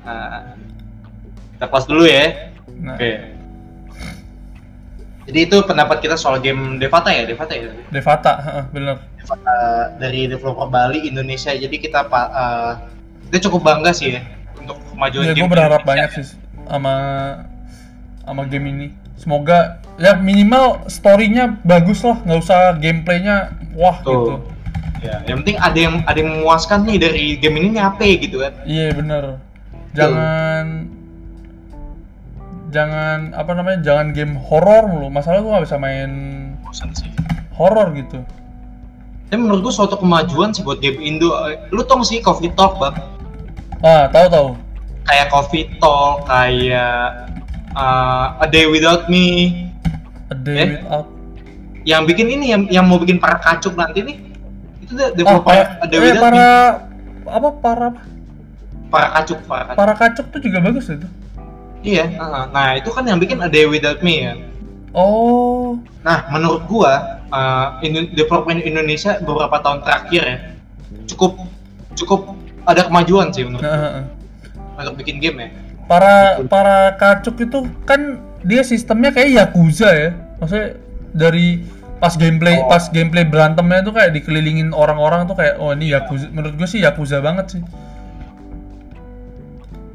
[0.02, 0.58] Nah,
[1.54, 2.50] kita close dulu ya.
[2.82, 3.12] Nah, Oke.
[5.22, 7.70] Jadi itu pendapat kita soal game Devata ya, Devata ya.
[7.94, 8.96] Devata, heeh, bener.
[9.14, 9.56] Devata
[10.02, 11.54] dari developer Bali Indonesia.
[11.54, 12.72] Jadi kita pak eh,
[13.30, 14.22] kita cukup bangga sih ya
[14.58, 15.46] untuk kemajuan Ya, game.
[15.46, 16.26] gue berharap banyak sih
[16.66, 16.94] sama
[18.26, 18.86] sama game ini.
[19.14, 24.10] Semoga ya minimal story-nya bagus lah, nggak usah gameplaynya wah Tuh.
[24.10, 24.34] gitu.
[25.02, 28.54] Ya, yang penting ada yang ada yang memuaskan nih dari game ini apa gitu kan.
[28.62, 29.42] Iya bener.
[29.98, 30.86] Jangan
[32.72, 35.10] jangan apa namanya jangan game horor mulu.
[35.10, 36.10] Masalah gue nggak bisa main
[36.62, 37.10] Bosan sih.
[37.58, 38.22] horor gitu.
[39.28, 41.32] Tapi menurut gua suatu kemajuan sih buat game Indo.
[41.72, 42.96] Lu tau sih Coffee Talk, Bang?
[43.82, 44.48] Ah tahu tahu.
[45.08, 47.32] Kayak Coffee Talk, kayak
[47.74, 49.66] uh, A Day Without Me.
[50.30, 50.68] A Day Eh?
[50.78, 51.08] Without.
[51.82, 54.21] Yang bikin ini, yang, yang mau bikin para kacuk nanti nih.
[54.92, 56.46] Itu de- Oh, developer para, eh, para
[57.24, 57.86] apa para
[58.92, 59.76] Para kacuk, para kacuk.
[59.78, 61.08] para kacuk tuh juga bagus itu.
[61.82, 64.34] Iya, uh, nah itu kan yang bikin A Day Without Me ya.
[64.92, 70.36] Oh, Nah, menurut gua, uh, Indo- development Indonesia beberapa tahun terakhir ya,
[71.08, 71.40] cukup
[71.94, 74.80] cukup ada kemajuan sih menurut nah, gua, ah, ah.
[74.82, 75.48] untuk bikin game ya.
[75.82, 80.10] para para kacuk itu kan dia sistemnya kayak yakuza ya.
[80.36, 80.68] Maksudnya
[81.12, 81.64] dari
[82.02, 82.66] pas gameplay Oh.
[82.66, 86.26] pas gameplay berantemnya tuh kayak dikelilingin orang-orang tuh kayak oh ini yakuza.
[86.34, 87.62] Menurut gue sih yakuza banget sih.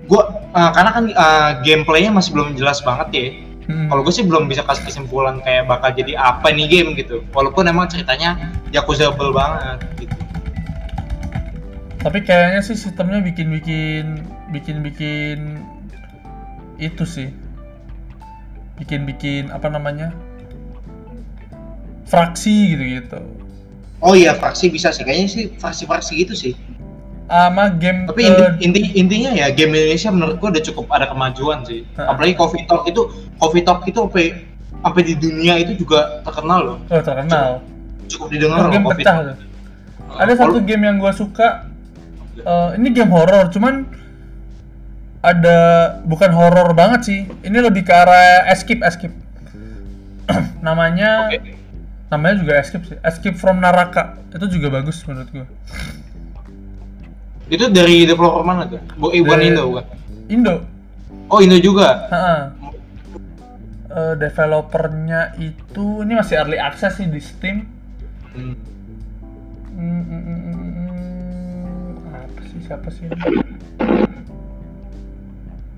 [0.08, 0.24] Gua
[0.56, 3.28] uh, karena kan uh, gameplaynya masih belum jelas banget ya.
[3.68, 3.92] Hmm.
[3.92, 7.28] Kalau gue sih belum bisa kasih kesimpulan kayak bakal jadi apa nih game gitu.
[7.36, 10.16] Walaupun emang ceritanya yakuzable banget gitu.
[12.00, 14.24] Tapi kayaknya sih sistemnya bikin-bikin
[14.56, 15.60] bikin-bikin
[16.80, 17.36] itu sih.
[18.80, 20.16] Bikin-bikin apa namanya?
[22.08, 23.20] Fraksi gitu-gitu.
[24.00, 25.04] Oh iya, fraksi bisa sih.
[25.04, 26.54] Kayaknya sih fraksi-fraksi gitu sih.
[27.28, 28.32] Sama game Tapi ke-
[28.64, 31.84] inti, inti- intinya ya game Indonesia menurut gua udah cukup ada kemajuan sih.
[32.00, 32.16] Ha.
[32.16, 33.02] Apalagi Coffee Talk itu
[33.36, 34.48] Coffee Talk itu sampai
[34.80, 36.78] sampai di dunia itu juga terkenal loh.
[36.88, 37.60] oh, terkenal.
[38.08, 39.26] Cukup didengar loh game Coffee pecah Talk.
[39.28, 39.38] tuh.
[40.16, 41.68] Ada satu game yang gua suka.
[42.38, 43.90] eh, ini game horor, cuman
[45.20, 45.58] ada
[46.06, 47.20] bukan horor banget sih.
[47.44, 49.12] Ini lebih ke arah escape escape.
[50.62, 51.57] namanya Oke.
[52.08, 52.98] Namanya juga escape sih.
[53.04, 54.16] Escape from Naraka.
[54.32, 55.48] Itu juga bagus menurut gua.
[57.48, 58.80] Itu dari developer mana tuh?
[59.00, 59.86] Bu, eh, bukan Dari- Indo bukan?
[60.28, 60.56] Indo.
[61.32, 62.08] Oh Indo juga.
[62.12, 62.36] Ha-ha.
[63.88, 67.64] Eh, developernya itu ini masih early access sih di Steam.
[68.36, 68.56] Hmm.
[69.78, 72.16] Hmm, hmm, hmm, hmm, hmm.
[72.18, 73.08] apa sih siapa sih?
[73.08, 73.16] ini?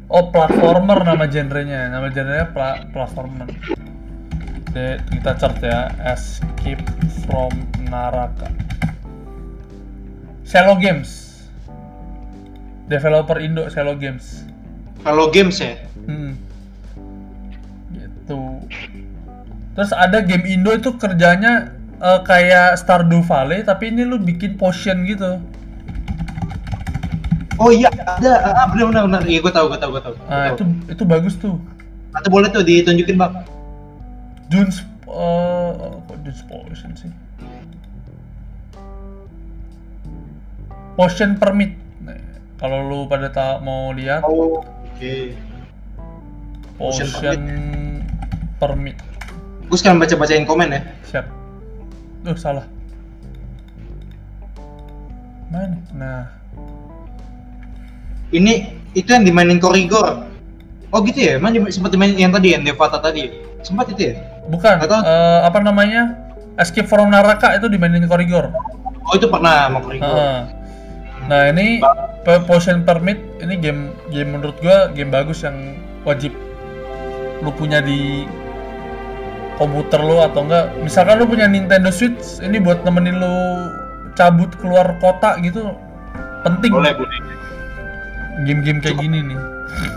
[0.09, 3.45] Oh platformer nama genrenya, nama genrenya pla platformer.
[5.09, 6.83] Kita cert ya, Escape
[7.25, 7.51] from
[7.85, 8.47] Naraka.
[10.45, 11.41] Cello Games.
[12.89, 14.41] Developer Indo Cello Games.
[14.99, 15.77] Kalau games ya.
[16.09, 16.33] Hmm.
[17.93, 18.39] Gitu.
[19.73, 25.05] Terus ada game Indo itu kerjanya eh, kayak Stardew Valley tapi ini lu bikin potion
[25.05, 25.37] gitu.
[27.59, 28.33] Oh iya ada.
[28.57, 29.21] Ah benar benar benar.
[29.23, 30.13] Iya gue tahu gue tahu gue tahu.
[30.15, 30.55] Gua Nah, tahu.
[30.55, 31.55] itu itu bagus tuh.
[32.11, 33.33] Atau boleh tuh ditunjukin bang.
[34.49, 35.71] June's eh
[36.09, 37.11] kok June's Potion sih?
[40.97, 41.77] Potion Permit.
[42.03, 42.17] Nah,
[42.59, 45.15] kalau lu pada tak mau lihat Oh oke.
[46.75, 47.41] Potion Potion
[48.59, 48.97] Permit.
[49.69, 50.81] Gue sekarang baca bacain komen ya.
[51.05, 51.25] Siap.
[52.25, 52.65] Duh, salah.
[55.53, 55.77] Mana?
[55.93, 56.21] Nah,
[58.29, 60.21] Ini itu yang dimainin Korigor.
[60.93, 61.41] Oh gitu ya?
[61.41, 63.29] Emang di- sempat dimainin yang tadi yang Devata tadi.
[63.65, 64.28] Sempat itu ya?
[64.49, 64.75] Bukan.
[64.81, 65.01] Tahu.
[65.01, 66.17] eh, apa namanya?
[66.59, 68.51] Escape from Naraka itu dimainin Korigor.
[69.05, 70.09] Oh itu pernah sama Korigor.
[70.09, 70.39] Heeh.
[71.29, 71.77] Nah, ini
[72.25, 76.33] P- Potion Permit ini game game menurut gua game bagus yang wajib
[77.39, 78.25] lu punya di
[79.55, 83.35] komputer lu atau enggak misalkan lu punya Nintendo Switch ini buat nemenin lu
[84.15, 85.75] cabut keluar kota gitu
[86.41, 87.19] penting Boleh boleh.
[88.41, 89.05] Game-game kayak Cukup.
[89.05, 89.39] gini nih.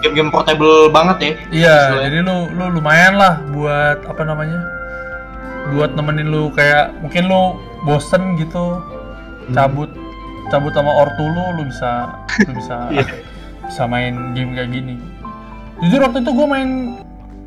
[0.00, 4.60] game-game portable banget ya Iya, jadi lu lu lumayan lah buat apa namanya?
[5.70, 7.42] Buat nemenin lu kayak mungkin lu
[7.82, 8.78] bosen gitu,
[9.42, 9.52] Hmm.
[9.52, 9.90] cabut
[10.48, 13.04] cabut sama ortu lu lu bisa lu bisa Iya.
[13.64, 14.94] bisa main game kayak gini.
[15.78, 16.70] Jujur waktu itu gue main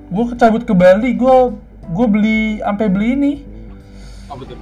[0.05, 1.35] gue cabut ke Bali, gue
[1.85, 3.31] gue beli sampai beli ini
[4.25, 4.57] oh betul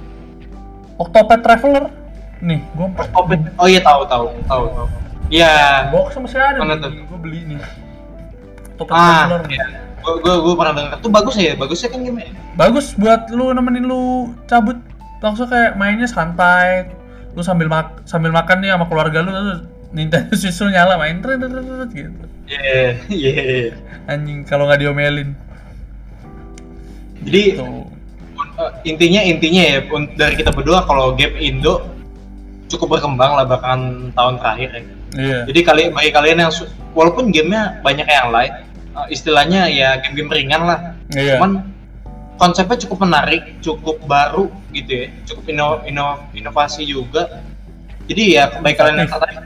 [0.96, 1.90] Octopath Traveler.
[2.38, 2.86] Nih, gue
[3.24, 4.86] bet- oh iya tahu tahu tahu tahu
[5.32, 5.88] iya.
[5.92, 6.90] Box masih ada Mana tuh?
[6.92, 7.60] gue beli nih.
[8.74, 9.66] Octopath ah iya.
[10.02, 12.20] gua gua gua pernah dengar tuh bagus ya bagusnya kan game
[12.58, 14.76] bagus buat lu nemenin lu cabut.
[15.22, 16.90] Langsung kayak mainnya santai.
[17.32, 19.60] Lu sambil mak sambil makan nih sama keluarga lu terus
[19.94, 22.24] Nintendo Switch lu nyala main tret, tret, gitu.
[22.50, 23.72] Iya iya
[24.10, 25.32] anjing kalau nggak diomelin.
[27.24, 27.88] Jadi tuh
[28.58, 29.78] uh, intinya intinya ya
[30.18, 31.88] dari kita berdua kalau game Indo
[32.68, 34.82] cukup berkembang lah bahkan tahun terakhir ya
[35.14, 36.52] iya Jadi kali bagi kalian yang
[36.94, 38.52] walaupun gamenya banyak yang lain,
[38.94, 40.78] uh, istilahnya ya game-game ringan lah.
[41.14, 41.70] iya Cuman
[42.38, 47.42] konsepnya cukup menarik, cukup baru gitu ya, cukup ino- ino- inovasi juga.
[48.04, 49.36] Jadi ya bagi kalian yang tertarik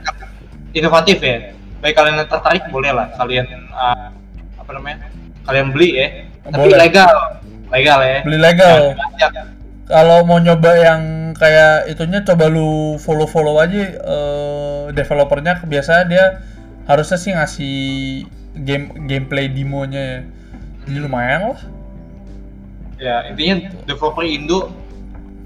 [0.75, 1.37] inovatif ya.
[1.79, 4.11] Bagi kalian yang tertarik boleh lah kalian uh,
[4.59, 5.07] apa namanya?
[5.47, 6.07] Kalian beli ya.
[6.49, 6.77] Tapi Boleh.
[6.81, 7.13] legal,
[7.69, 8.19] legal ya.
[8.25, 8.97] beli legal
[9.89, 11.01] kalau mau nyoba yang
[11.35, 16.41] kayak itunya coba lu follow follow aja eh, developernya biasa dia
[16.89, 17.77] harusnya sih ngasih
[18.65, 20.19] game gameplay demonya ya
[20.89, 21.61] jadi lumayan lah
[22.99, 24.75] Ya intinya developer Indo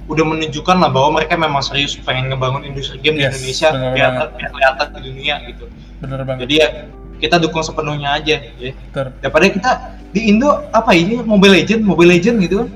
[0.10, 4.12] udah menunjukkan lah bahwa mereka memang serius pengen ngebangun industri game Yes, di Indonesia biar,
[4.36, 5.66] kelihatan di dunia gitu.
[6.02, 6.68] bener banget Jadi ya
[7.24, 8.76] kita dukung sepenuhnya aja ya.
[8.92, 9.16] Ter.
[9.24, 9.72] Daripada kita
[10.12, 12.70] di Indo apa ini Mobile Legend, Mobile Legend gitu kan.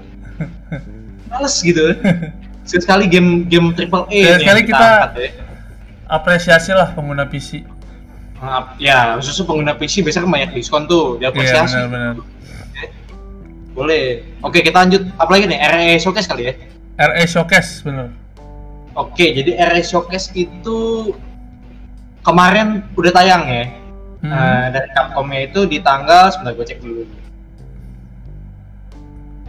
[1.33, 1.83] Males gitu.
[2.67, 5.29] Sekali game game triple A Sekali-sekali yang kita- angkat ya.
[6.07, 7.63] apresiasi lah pengguna PC
[8.37, 11.73] Maaf, ya khususnya pengguna PC biasanya kan banyak diskon tuh, iya diapresiasi.
[11.73, 12.15] benar-benar
[12.71, 12.87] Ya.
[13.73, 14.03] Boleh.
[14.39, 15.57] Oke, kita lanjut apa lagi nih?
[15.59, 16.53] RE Showcase kali ya.
[16.99, 18.13] RE Showcase bener
[18.93, 20.77] Oke, jadi RE Showcase itu
[22.21, 23.65] kemarin udah tayang ya.
[24.19, 24.29] Hmm.
[24.29, 27.03] Eh, dari Capcom-nya itu di tanggal sebentar gue cek dulu.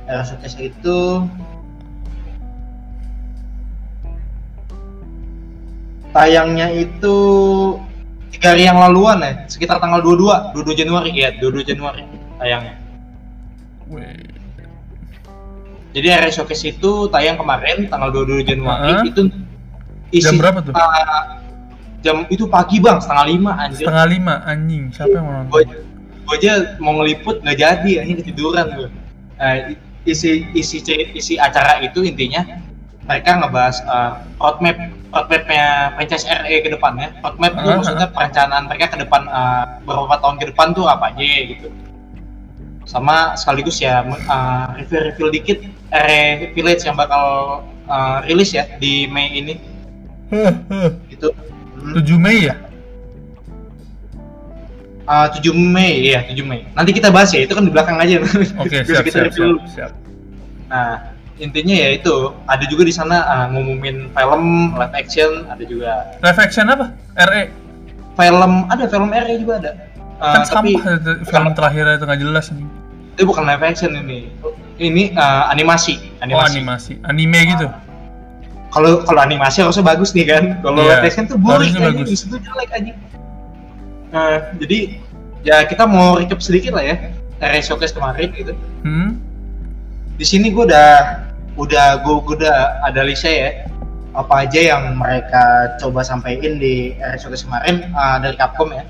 [0.07, 0.99] RE Showcase itu
[6.19, 7.17] tayangnya itu
[8.35, 12.03] tiga hari yang laluan ya, sekitar tanggal 22, 22 Januari ya, 22 Januari
[12.37, 12.75] tayangnya.
[15.89, 19.05] Jadi RE Showcase itu tayang kemarin tanggal 22 Januari Heeh.
[19.09, 19.21] itu
[20.13, 20.73] isi Jam berapa tuh?
[20.77, 21.25] uh,
[21.99, 25.83] jam itu pagi bang setengah lima anjir setengah lima anjing siapa yang mau gue nonton
[26.23, 28.89] gue aja mau ngeliput nggak jadi anjing ketiduran gue
[29.35, 30.79] Nah, i- isi isi
[31.13, 32.47] isi acara itu intinya
[33.09, 34.77] mereka ngebahas uh, roadmap
[35.09, 40.21] roadmapnya franchise RE ke depannya roadmap itu Ah, maksudnya perencanaan mereka ke depan uh, beberapa
[40.21, 41.69] tahun ke depan tuh apa aja gitu.
[42.85, 47.25] Sama sekaligus ya uh, review-review dikit RE Village yang bakal
[47.89, 49.55] uh, rilis ya di Mei ini.
[51.09, 51.33] Gitu.
[51.33, 51.97] Hmm.
[52.05, 52.55] 7 Mei ya?
[55.09, 56.69] Uh, 7 Mei, iya 7 Mei.
[56.77, 58.21] Nanti kita bahas ya, itu kan di belakang aja.
[58.21, 59.93] oke Bisa siap siap siap siap.
[60.69, 65.91] Nah, intinya ya itu, ada juga di sana uh, ngumumin film, live action, ada juga
[66.23, 67.43] live action apa RE
[68.19, 69.73] film, ada film RE juga ada.
[70.19, 72.67] Uh, kan tapi sampah itu film terakhir itu nggak jelas ini
[73.19, 74.31] itu bukan live action ini.
[74.79, 76.55] Ini uh, animasi, oh animasi.
[76.55, 77.67] animasi anime gitu
[78.71, 80.45] Kalau kalau animasi harusnya bagus nih kan.
[80.63, 82.07] Kalau Iya, live action tuh boring harusnya aja, bagus.
[82.07, 82.93] di situ jelek aja.
[84.15, 84.79] Nah, jadi
[85.43, 86.97] ya kita mau recap sedikit lah ya.
[87.43, 88.55] RE Showcase kemarin gitu.
[88.87, 89.29] hmm
[90.19, 91.28] di sini gue udah
[91.59, 93.67] udah gue udah ada list ya
[94.15, 98.83] apa aja yang mereka coba sampaikan di Showcase kemarin uh, dari Capcom ya.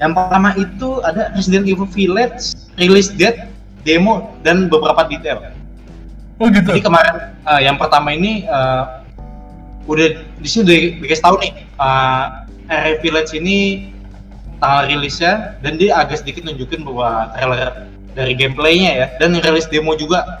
[0.00, 3.48] Yang pertama itu ada Resident Evil Village release date,
[3.84, 5.52] demo dan beberapa detail.
[6.42, 9.04] oh gitu Jadi kemarin uh, yang pertama ini uh,
[9.86, 13.92] udah di sini udah dikasih tahu nih uh, RE Village ini
[14.58, 17.86] tanggal rilisnya dan dia agak sedikit nunjukin bahwa trailer
[18.16, 20.40] dari gameplaynya ya dan rilis demo juga.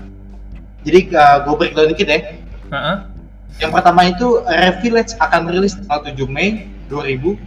[0.84, 2.20] Jadi uh, gue breakdown dikit ya.
[2.70, 2.96] Heeh.
[3.62, 7.40] Yang pertama itu RE Village akan rilis tanggal 7 Mei 2021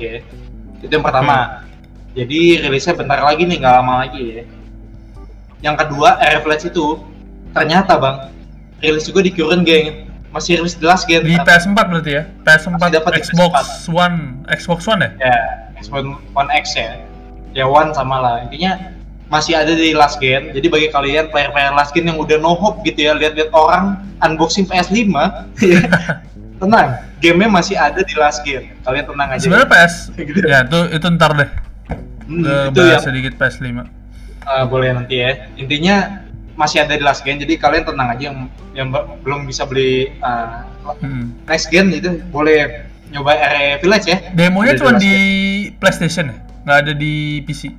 [0.00, 0.24] ya.
[0.82, 1.62] Itu yang pertama.
[2.14, 4.42] Jadi rilisnya bentar lagi nih, nggak lama lagi ya.
[5.62, 6.86] Yang kedua, RE Village itu
[7.54, 8.16] ternyata bang
[8.82, 10.10] rilis juga di current gang.
[10.34, 11.22] Masih rilis di last gen.
[11.22, 15.36] di PS4 berarti ya PS4 Masih dapat di Xbox One Xbox One ya ya
[15.78, 16.02] Xbox
[16.34, 16.98] One X ya.
[17.54, 18.36] Ya One sama lah.
[18.42, 18.74] Intinya
[19.26, 20.50] masih ada di last gen.
[20.50, 24.64] Jadi bagi kalian player-player last gen yang udah no hope gitu ya, lihat-lihat orang unboxing
[24.64, 25.00] PS5
[25.64, 25.80] ya.
[26.54, 29.94] tenang gamenya masih ada di last game kalian tenang aja Sebenarnya PS.
[30.18, 30.38] Gitu.
[30.44, 31.50] ya itu itu ntar deh.
[32.24, 33.64] Hmm, Ke itu bahas yang sedikit PS5.
[33.74, 36.20] uh, boleh nanti ya intinya
[36.54, 38.38] masih ada di last game jadi kalian tenang aja yang
[38.72, 38.88] yang
[39.20, 40.62] belum bisa beli uh,
[41.00, 41.32] Hmm.
[41.44, 45.80] next gen itu boleh nyoba RE Village ya Demonya cuma di game.
[45.80, 46.36] PlayStation ya?
[46.62, 47.72] Nggak ada di PC.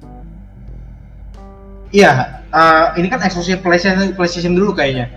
[1.92, 5.10] Iya uh, ini kan eksklusif PlayStation PlayStation dulu kayaknya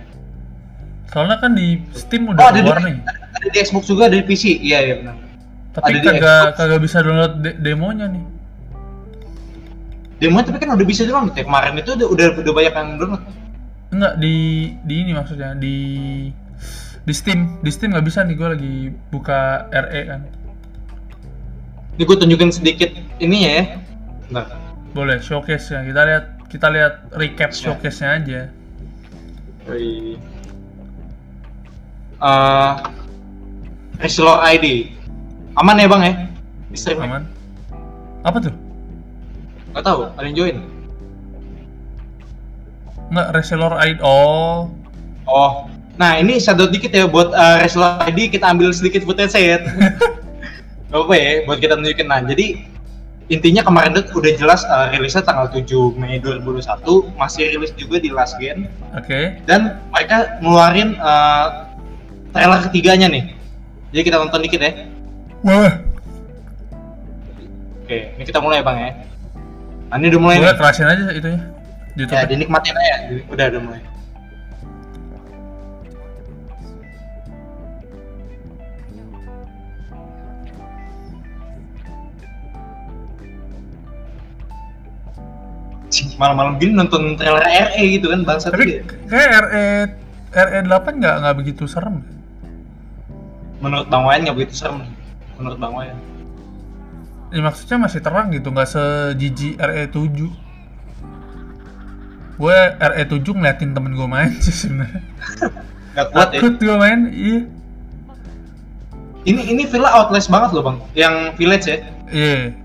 [1.09, 3.01] Soalnya kan di Steam oh udah ada di, keluar nih.
[3.09, 5.17] ada di Xbox juga ada di PC iya iya benar
[5.73, 8.25] Tapi ada di kagak kagak bisa download de- demonya nih.
[10.19, 13.23] demo tapi kan udah bisa download ya kemarin itu udah udah, udah banyak yang download
[13.89, 14.35] Enggak di
[14.85, 15.75] di ini maksudnya di
[17.01, 17.57] di Steam.
[17.65, 18.73] Di Steam nggak bisa nih gue lagi
[19.09, 20.21] buka RE kan.
[21.97, 23.63] ini gue tunjukin sedikit ininya ya
[24.29, 24.45] Bentar.
[24.93, 25.81] Boleh showcase ya.
[25.81, 27.57] Kita lihat kita lihat recap Ya.
[27.69, 28.41] showcase-nya aja.
[29.69, 30.17] Yoi.
[32.19, 32.71] Eh,
[33.99, 34.95] Resilor ID
[35.55, 36.13] aman ya bang ya
[36.67, 37.23] di stream Aman.
[38.23, 38.53] Apa tuh?
[39.71, 40.57] nggak tahu ada yang join
[43.09, 43.97] Enggak reseller ID.
[44.01, 44.67] Oh.
[45.25, 45.51] oh
[45.95, 49.59] nah ini shadow dikit ya buat eh, Resilor ID kita ambil sedikit footage ya
[50.89, 52.65] Gak apa ya buat kita tunjukin nah jadi
[53.29, 55.61] intinya kemarin tuh udah jelas eh, rilisnya tanggal 7
[55.95, 58.65] Mei 2021 masih rilis juga di Last Gen
[58.97, 59.37] Oke.
[59.45, 61.45] dan mereka ngeluarin eh,
[62.33, 63.23] trailer ketiganya nih
[63.93, 64.71] jadi kita nonton dikit ya
[65.45, 65.73] Wah.
[67.85, 68.91] oke ini kita mulai bang ya
[69.89, 71.41] nah, ini udah mulai Boleh nih kerasin aja itunya.
[71.97, 72.17] YouTube.
[72.17, 72.95] ya dinikmatin aja
[73.29, 73.81] udah udah mulai
[85.99, 88.79] Cih, malam-malam gini nonton trailer RE gitu kan bangsa Tapi
[89.11, 89.67] kayak RE
[90.31, 91.99] RE 8 nggak nggak begitu serem.
[93.59, 94.87] menurut Bang Wayan nggak begitu serem
[95.35, 95.99] menurut Bang Wayan
[97.29, 100.07] Ya, maksudnya masih terang gitu, nggak sejiji RE 7
[102.39, 105.03] Gue RE 7 ngeliatin temen gue main sih sebenarnya.
[105.93, 107.41] nggak kuat ya gue main, iya.
[109.25, 112.55] ini ini villa outlast banget loh bang yang village ya Iya.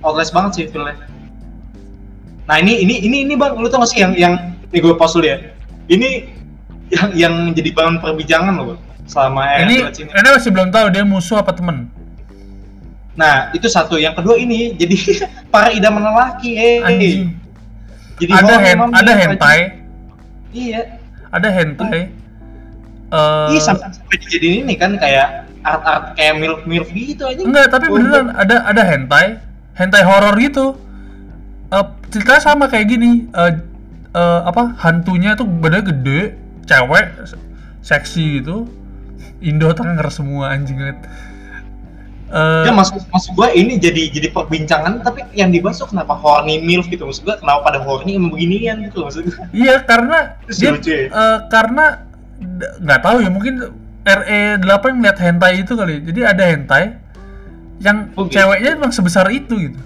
[0.00, 0.96] outlast banget sih filmnya.
[2.48, 4.34] Nah ini ini ini ini bang, lu tau gak sih yang yang
[4.72, 5.36] ini gue pause dulu ya.
[5.88, 6.08] Ini
[6.88, 10.08] yang yang jadi bahan perbincangan loh bang selama Ini ini.
[10.08, 11.92] ini masih belum tahu dia musuh apa temen.
[13.18, 14.96] Nah itu satu, yang kedua ini jadi
[15.52, 16.78] para idaman lelaki, eh.
[16.84, 17.36] Anjing.
[18.18, 19.58] Jadi Ada hen ada hentai,
[20.50, 20.80] Iya.
[21.30, 22.00] ada hentai.
[23.08, 27.40] Eh Iya sampai sampai dijadiin ini kan kayak art-art kayak milf milf gitu aja.
[27.40, 29.40] enggak, tapi beneran ada ada hentai,
[29.76, 30.76] hentai horor gitu.
[31.68, 33.28] Eh ceritanya sama kayak gini.
[33.30, 33.52] Eh
[34.14, 36.20] eh, apa hantunya tuh badannya gede,
[36.64, 37.06] cewek,
[37.80, 38.64] seksi gitu.
[39.38, 40.98] Indo tangan semua anjing liat.
[42.28, 46.60] Eh, Ya maksud maksud gue ini jadi jadi perbincangan tapi yang dibahas tuh kenapa horny
[46.60, 49.36] milf gitu maksud gue kenapa pada horny emang beginian gitu maksud gue.
[49.56, 51.08] Iya karena dia ya?
[51.08, 52.04] eh, karena
[52.84, 53.54] nggak tahu ya mungkin
[54.04, 54.64] RE 8
[55.00, 56.04] ngeliat hentai itu kali.
[56.04, 56.84] Jadi ada hentai
[57.80, 58.36] yang Oh, gitu.
[58.36, 59.80] ceweknya emang sebesar itu gitu.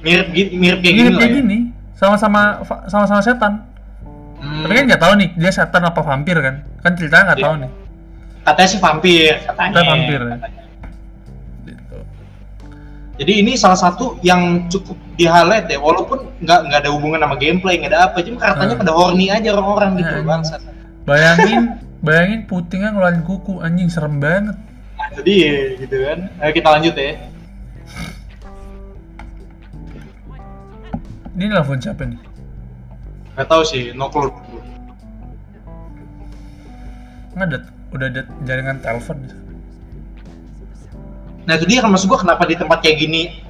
[0.00, 1.38] Mirip gi- mirip kayak gini Mirip kayak ya.
[1.38, 1.58] gini,
[1.92, 3.52] sama-sama fa- sama-sama setan.
[4.40, 4.64] Hmm.
[4.64, 6.54] Tapi kan nggak tahu nih dia setan apa vampir kan?
[6.80, 7.46] Kan ceritanya nggak Iya.
[7.46, 7.70] tahu nih.
[8.40, 9.70] katanya sih vampir katanya.
[9.70, 10.30] Katanya vampir, ya.
[10.32, 10.62] katanya.
[11.62, 11.96] Gitu.
[13.20, 17.36] Jadi ini salah satu yang cukup di highlight ya, walaupun nggak nggak ada hubungan sama
[17.36, 18.82] gameplay, nggak ada apa, cuma katanya Hmm.
[18.82, 20.26] pada horny aja orang-orang gitu, Hmm.
[20.26, 20.60] bangsat.
[21.02, 21.60] Bayangin,
[22.00, 24.56] bayangin putingnya ngeluarin kuku anjing serem banget.
[24.56, 25.36] Nah, jadi
[25.76, 26.18] gitu kan.
[26.38, 27.12] Ayo kita lanjut ya.
[31.36, 32.18] Ini telepon siapa nih?
[33.38, 34.34] Gak tahu sih, no clue.
[37.38, 37.58] Nggak ada,
[37.94, 39.16] udah ada jaringan telepon.
[41.46, 43.40] Nah itu dia kan maksud gua kenapa di tempat kayak gini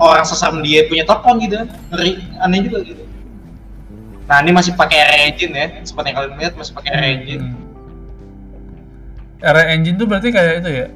[0.00, 1.56] orang sesam dia punya telepon gitu?
[1.92, 3.04] Ngeri, aneh juga gitu.
[4.26, 7.44] Nah ini masih pakai engine ya, seperti yang kalian lihat masih pakai engine.
[7.44, 7.64] Hmm.
[9.36, 10.86] RE engine tuh berarti kayak itu ya?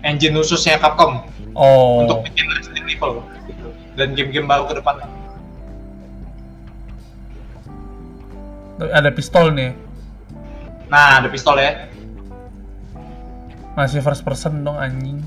[0.00, 2.06] Engine khususnya Capcom Oh.
[2.06, 3.20] untuk bikin Resident Evil.
[3.98, 5.02] Dan game-game baru ke depan.
[8.80, 9.76] Ada pistol nih.
[10.88, 11.86] Nah ada pistol ya.
[13.76, 15.20] Masih first person dong anjing.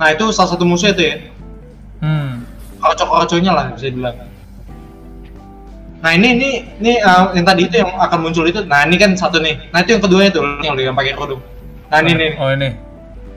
[0.00, 1.16] Nah itu salah satu musuh itu ya.
[2.00, 2.48] Hmm.
[2.80, 4.16] Kocok-kocoknya lah bisa dibilang.
[6.00, 6.50] Nah ini ini
[6.80, 8.64] ini uh, yang tadi itu yang akan muncul itu.
[8.64, 9.60] Nah ini kan satu nih.
[9.68, 11.44] Nah itu yang kedua itu yang yang pakai kerudung.
[11.92, 12.30] Nah ini nih.
[12.40, 12.72] Oh ini.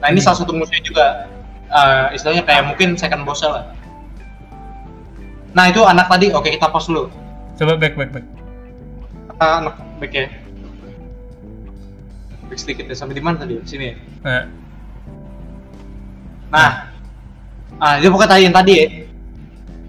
[0.00, 1.28] Nah ini salah satu musuhnya juga.
[1.74, 3.74] Uh, istilahnya kayak mungkin second boss lah.
[5.58, 6.30] Nah itu anak tadi.
[6.30, 7.10] Oke kita pause dulu.
[7.58, 8.26] Coba back back back.
[9.42, 10.26] Uh, anak back ya.
[12.46, 14.42] back sedikit ya sampai di mana tadi sini ya Nah,
[16.52, 16.70] nah
[17.82, 18.86] ah dia pokoknya tadi yang tadi ya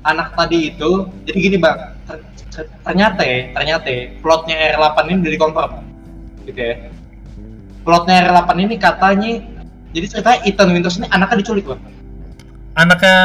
[0.01, 0.91] anak tadi itu
[1.29, 1.77] jadi gini bang
[2.09, 5.71] ter- ter- ternyata ya ternyata ya, plotnya R8 ini dari confirm
[6.49, 6.89] gitu ya
[7.85, 9.33] plotnya R8 ini katanya
[9.95, 11.81] jadi ceritanya Ethan Winters ini anaknya diculik bang
[12.75, 13.15] anaknya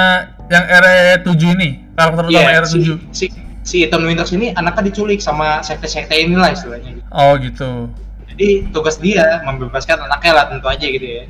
[0.46, 2.70] yang RE7 ini, karakter utama Iya, RE7.
[2.70, 2.78] si,
[3.10, 3.24] si,
[3.62, 7.02] si Ethan Winters ini anaknya diculik sama sekte-sekte inilah istilahnya.
[7.10, 7.90] Oh gitu.
[8.30, 11.26] jadi tugas dia membebaskan anaknya lah tentu aja gitu ya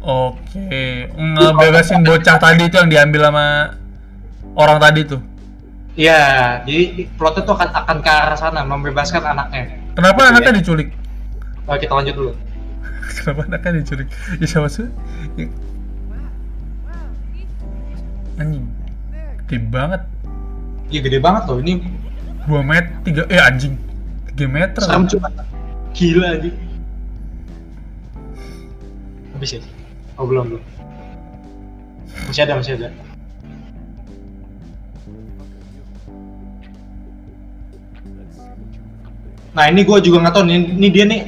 [0.00, 3.46] Oke, ngebebasin bocah tadi itu yang diambil sama
[4.56, 5.20] orang tadi tuh.
[5.92, 6.20] Iya,
[6.64, 9.76] jadi plotnya tuh akan akan ke arah sana membebaskan anaknya.
[9.92, 10.56] Kenapa Gitu anaknya ya.
[10.56, 10.88] diculik?
[11.68, 12.32] Oke, kita lanjut dulu.
[13.16, 14.08] Kenapa anaknya diculik?
[14.38, 14.86] Ya siapa sih?
[15.34, 15.46] Ya.
[18.40, 18.66] Anjing.
[19.46, 20.02] Gede banget.
[20.90, 21.86] Iya gede banget loh ini
[22.48, 23.74] 2 meter, 3, eh anjing.
[24.34, 24.80] 3 meter.
[24.80, 25.28] serem cuma
[25.94, 26.50] gila aja.
[29.36, 29.60] Habis ya?
[30.16, 30.62] Oh belum belum.
[32.26, 33.09] Masih ada masih ada.
[39.50, 41.20] Nah ini gue juga nggak tahu nih, ini dia nih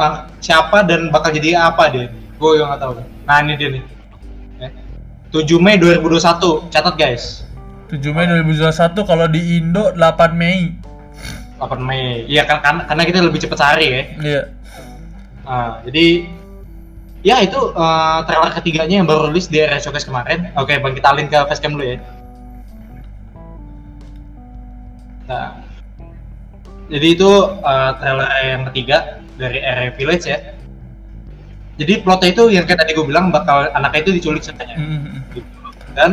[0.00, 2.08] ah, siapa dan bakal jadi apa dia.
[2.40, 2.92] Gue juga nggak tahu.
[3.28, 3.82] Nah ini dia nih.
[4.56, 4.68] Ya.
[5.32, 7.44] 7 Mei 2021, catat guys.
[7.92, 10.72] 7 Mei 2021 kalau di Indo 8 Mei.
[11.60, 12.24] 8 Mei.
[12.24, 14.02] Iya kan karena, karena kita lebih cepat sehari ya.
[14.24, 14.42] Iya.
[15.46, 16.06] Nah, jadi
[17.22, 20.48] ya itu eh, trailer ketiganya yang baru rilis di area showcase kemarin.
[20.56, 21.98] Oke, bang kita alin ke facecam dulu ya.
[25.26, 25.65] Nah,
[26.86, 27.30] jadi itu
[27.60, 28.96] eh, trailer yang ketiga
[29.36, 30.38] dari area village ya.
[31.76, 34.76] Jadi plotnya itu yang kayak tadi gue bilang bakal anaknya itu diculik katanya.
[34.80, 35.48] Mm, Gitu.
[35.92, 36.10] Dan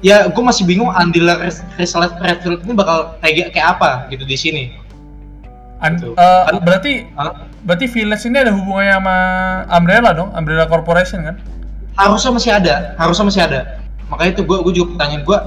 [0.00, 4.64] ya gue masih bingung Andila Redfield ini bakal kayak kayak apa gitu di sini.
[5.78, 6.18] An- Gitu.
[6.18, 7.46] Kan- berarti Hah?
[7.62, 9.16] berarti Village ini ada hubungannya sama
[9.70, 11.36] Umbrella dong, Umbrella Corporation kan?
[11.98, 13.60] harusnya masih ada harusnya masih ada
[14.06, 15.38] makanya itu gue gue juga pertanyaan gue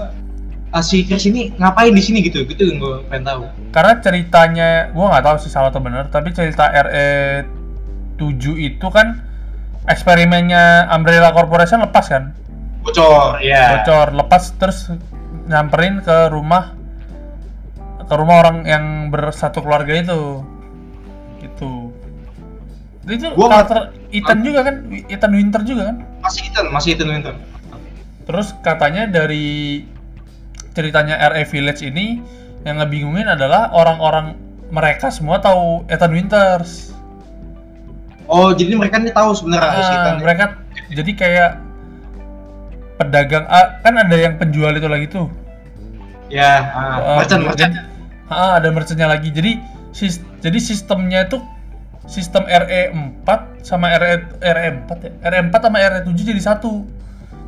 [0.72, 4.69] ah, si Chris ini ngapain di sini gitu gitu yang gue pengen tahu Karena ceritanya
[4.91, 7.43] gua nggak tahu sih salah atau benar, tapi cerita RE
[8.19, 8.28] 7
[8.59, 9.24] itu kan
[9.88, 12.36] eksperimennya Umbrella Corporation lepas kan?
[12.82, 14.89] bocor ya Bocor, lepas terus
[15.45, 16.74] nyamperin ke rumah
[18.09, 20.41] ke rumah orang yang bersatu keluarga itu.
[21.45, 21.72] Gitu.
[23.05, 24.76] Itu Gua karakter Ethan juga kan?
[25.07, 25.97] Ethan Winter juga kan?
[26.22, 27.34] masih Ethan masih Ethan Winter
[28.26, 29.82] Terus katanya dari
[30.72, 32.22] ceritanya RE Village ini
[32.63, 34.38] yang ngebingungin adalah orang-orang
[34.69, 36.93] mereka semua tahu Ethan Winters.
[38.26, 40.45] oh jadi mereka ini tahu sebenarnya Ah, Ethan mereka
[40.89, 41.51] jadi kayak
[42.95, 45.28] pedagang ah, kan ada yang penjual itu lagi tuh.
[46.30, 47.74] ya ah, Ah, merchant merchant
[48.30, 49.30] ah, ada merchantnya lagi.
[49.30, 49.59] Jadi
[49.91, 51.41] sis- jadi sistemnya itu
[52.07, 53.28] sistem RE4
[53.61, 55.11] sama RE RE4 ya.
[55.22, 56.88] RE4 sama RE7 jadi satu.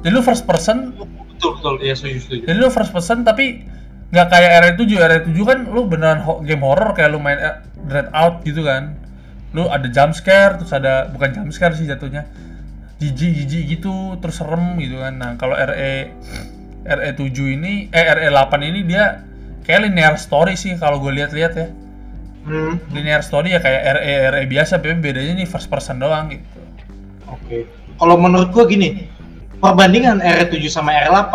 [0.03, 0.91] Jadi lu first person
[1.43, 3.67] betul betul ya setuju setuju Jadi lu first person tapi
[4.13, 7.55] nggak kayak RE7, RE7 kan lu beneran ho- game horror kayak lu main eh,
[7.89, 8.93] Dread Out gitu kan.
[9.53, 12.25] Lu ada jump scare, terus ada bukan jump scare sih jatuhnya.
[13.01, 15.13] Jijik jijik gitu, terus serem gitu kan.
[15.17, 16.13] Nah, kalau RE
[16.85, 19.23] RE7 ini eh RE8 ini dia
[19.65, 21.67] kayak linear story sih kalau gue lihat-lihat ya.
[22.45, 26.45] hmm, Linear story ya kayak RE RE biasa, tapi bedanya nih first person doang gitu.
[27.25, 27.57] oke
[27.97, 28.89] kalau menurut gue gini
[29.64, 31.34] perbandingan R7 sama R8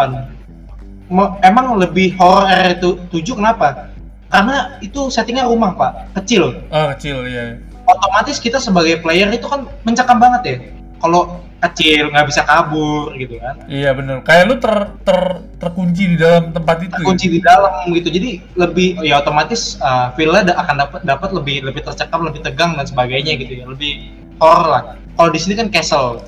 [1.09, 3.89] me- emang lebih horror R7 kenapa?
[4.29, 6.13] Karena itu settingnya rumah pak.
[6.21, 6.53] Kecil.
[6.69, 7.57] Oh, kecil ya.
[7.89, 10.57] otomatis kita sebagai player itu kan mencekam banget ya.
[11.01, 13.57] Kalau kecil nggak bisa kabur gitu kan.
[13.65, 14.21] Iya bener.
[14.29, 16.93] Kayak lu ter, ter terkunci di dalam tempat itu.
[16.93, 18.13] terkunci di dalam gitu.
[18.13, 22.85] Jadi lebih ya otomatis uh, feel-nya akan dapat dapat lebih lebih tercekam lebih tegang dan
[22.85, 23.65] sebagainya gitu ya.
[23.65, 24.83] Lebih horror lah.
[25.17, 26.21] Kalau di sini kan castle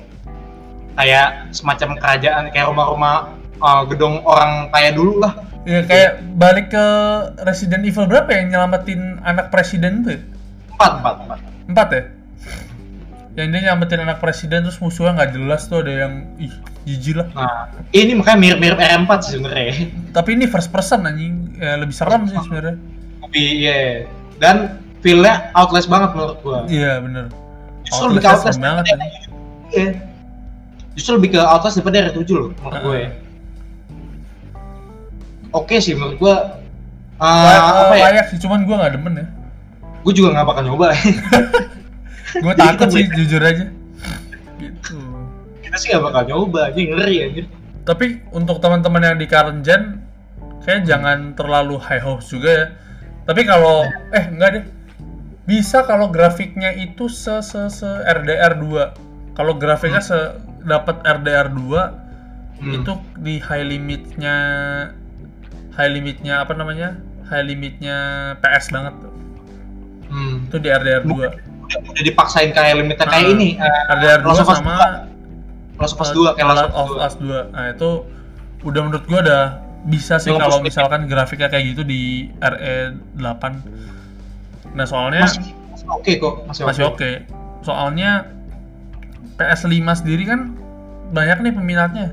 [0.93, 3.15] kayak semacam kerajaan kayak rumah-rumah
[3.57, 6.85] uh, gedung orang kaya dulu lah Ya kayak balik ke
[7.45, 10.17] Resident Evil berapa yang nyelamatin anak presiden tuh?
[10.17, 10.21] ya?
[10.73, 11.39] empat empat empat
[11.69, 12.03] Empat ya?
[13.31, 16.49] Yang dia nyelamatin anak presiden terus musuhnya nggak jelas tuh ada yang ih
[16.81, 17.27] jijik lah.
[17.37, 19.73] nah ini makanya mirip-mirip R4 sih sebenarnya
[20.09, 22.75] Tapi ini first person anjing ya, lebih serem sih sebenarnya.
[23.21, 23.77] lebih iya
[24.41, 27.29] dan feel-nya outlast banget menurut gua Iya bener.
[27.85, 28.85] justru Outlast banget.
[29.69, 29.89] Iya.
[30.95, 33.01] Justru lebih ke Outlast daripada R7 loh menurut gue.
[35.51, 36.35] Oke sih menurut gue.
[37.21, 38.03] Uh, Layak, apa ya?
[38.09, 39.27] layak sih, cuman gua nggak demen ya.
[40.01, 40.87] Gue juga nggak bakal nyoba.
[42.43, 43.65] Gue takut sih beli- jujur aja.
[44.57, 44.97] Gitu.
[45.61, 47.45] Kita sih nggak bakal nyoba, aja ngeri anjir.
[47.85, 50.01] Tapi untuk teman-teman yang di current gen,
[50.65, 52.65] kayak jangan terlalu high hopes juga ya.
[53.27, 53.85] Tapi kalau
[54.15, 54.65] eh enggak deh.
[55.41, 60.15] bisa kalau grafiknya itu se se se RDR 2 kalau grafiknya se
[60.63, 62.09] dapat RDR 2
[62.61, 62.77] Hmm.
[62.77, 64.35] itu di high limitnya
[65.73, 66.93] high limitnya apa namanya?
[67.25, 67.97] High limitnya
[68.37, 69.13] PS banget tuh.
[70.11, 70.45] Hmm.
[70.45, 71.31] itu di RDR 2 udah,
[71.71, 75.81] udah dipaksain kayak limiter kayak Ah, ini eh, RDR 2 Last of Us sama 2.
[75.81, 77.89] Last of Us 2 kayak Last of Us 2 nah itu
[78.61, 79.43] udah menurut gua udah
[79.81, 82.75] bisa sih kalau misalkan grafiknya kayak gitu di RE
[83.17, 87.09] 8 nah soalnya masih, masih oke kok masih, masih oke.
[87.61, 88.29] Soalnya
[89.35, 90.53] PS5 sendiri kan
[91.11, 92.07] banyak nih peminatnya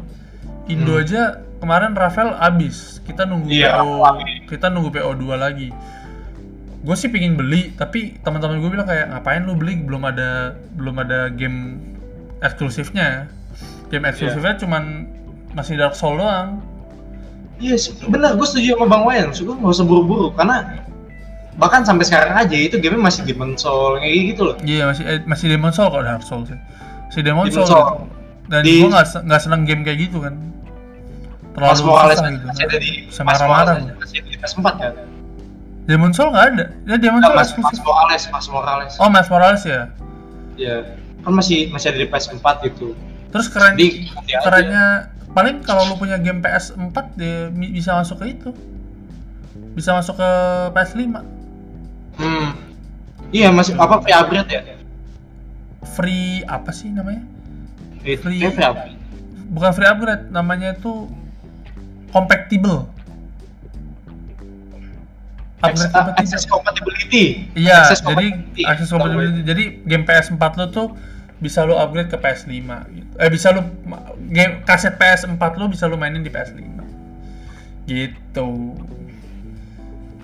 [0.66, 1.02] Indo Hmm.
[1.02, 1.22] aja
[1.58, 4.46] kemarin Rafael abis kita nunggu Iya, PO abis.
[4.46, 5.68] kita nunggu PO 2 lagi
[6.78, 10.94] gue sih pingin beli tapi teman-teman gue bilang kayak ngapain lu beli belum ada belum
[10.98, 11.82] ada game
[12.40, 13.26] eksklusifnya
[13.88, 14.10] game Iya.
[14.12, 14.82] eksklusifnya cuman
[15.50, 16.62] masih Dark Souls doang
[17.58, 18.38] Iya, yes, benar.
[18.38, 19.34] Gue setuju sama Bang Wayan.
[19.34, 20.78] Gue nggak usah buru-buru karena
[21.58, 24.56] bahkan sampai sekarang aja itu game masih di konsol kayak gitu loh.
[24.62, 26.54] iya masih eh, masih Demon Soul kok Dark Souls sih
[27.08, 27.88] masih Demon, Demon Soul, Soul.
[28.46, 30.34] dan Di- gue nggak se- nggak seneng game kayak gitu kan
[31.50, 33.96] terlalu Mas Morales gitu masih ada di Bisa Mas marah-marah Morales gua.
[33.98, 34.92] masih di PS4 kan?
[35.84, 38.92] Demon Soul nggak ada ya Demon Soul Mas, Mas Morales, Mas Morales.
[38.94, 39.82] oh Mas Morales ya
[40.54, 40.76] Iya.
[41.18, 42.94] Kan masih masih ada di PS4 gitu.
[43.28, 44.40] terus keren Jadi nanti aja.
[44.42, 44.84] kerennya
[45.28, 48.50] paling kalau lu punya game PS4 dia bisa masuk ke itu
[49.74, 50.30] bisa masuk ke
[50.72, 51.20] PS5
[52.16, 52.50] Hmm.
[53.28, 54.62] Iya, masih apa free upgrade ya?
[55.80, 57.22] Free apa sih namanya
[58.00, 58.40] Itu Free.
[58.40, 58.98] kayak free upgrade.
[59.48, 61.06] bukan free upgrade namanya itu
[62.08, 62.88] compatible
[65.58, 67.24] upgrade Access, compatible access compatibility.
[67.54, 68.62] iya Access jadi compatibility.
[68.64, 70.88] access compatibility jadi game PS4 lu tuh
[71.38, 72.50] bisa lu upgrade ke PS5
[72.88, 73.62] gitu eh bisa lu
[74.28, 76.58] game kaset PS4 lu bisa lu mainin di PS5
[77.86, 78.48] gitu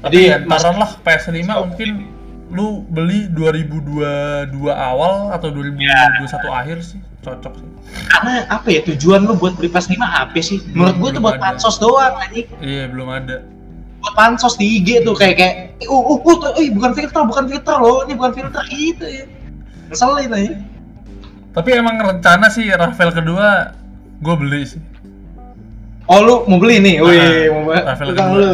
[0.05, 1.91] Jadi, tapi ya, mas- ntaran lah PS5 Mas- mungkin
[2.55, 3.99] lu beli 2022
[4.65, 6.07] awal atau 2021 Ya.
[6.55, 7.69] akhir sih cocok sih
[8.07, 10.63] Karena apa ya tujuan lu buat beli PS5 apa sih?
[10.71, 11.43] Menurut gue tuh buat ada.
[11.53, 12.47] pansos doang anjing.
[12.61, 13.43] iya belum ada
[13.99, 17.45] buat pansos di IG tuh kayak kayak uh uh uh tuh, eh, bukan filter bukan
[17.47, 19.25] filter loh ini bukan filter gitu ya
[19.87, 20.53] ngeselin aja
[21.51, 23.73] tapi emang rencana sih Rafael kedua
[24.19, 24.83] gue beli sih
[26.05, 28.29] oh lu mau beli nih wih Ah, mau beli Rafael kedua.
[28.31, 28.53] lu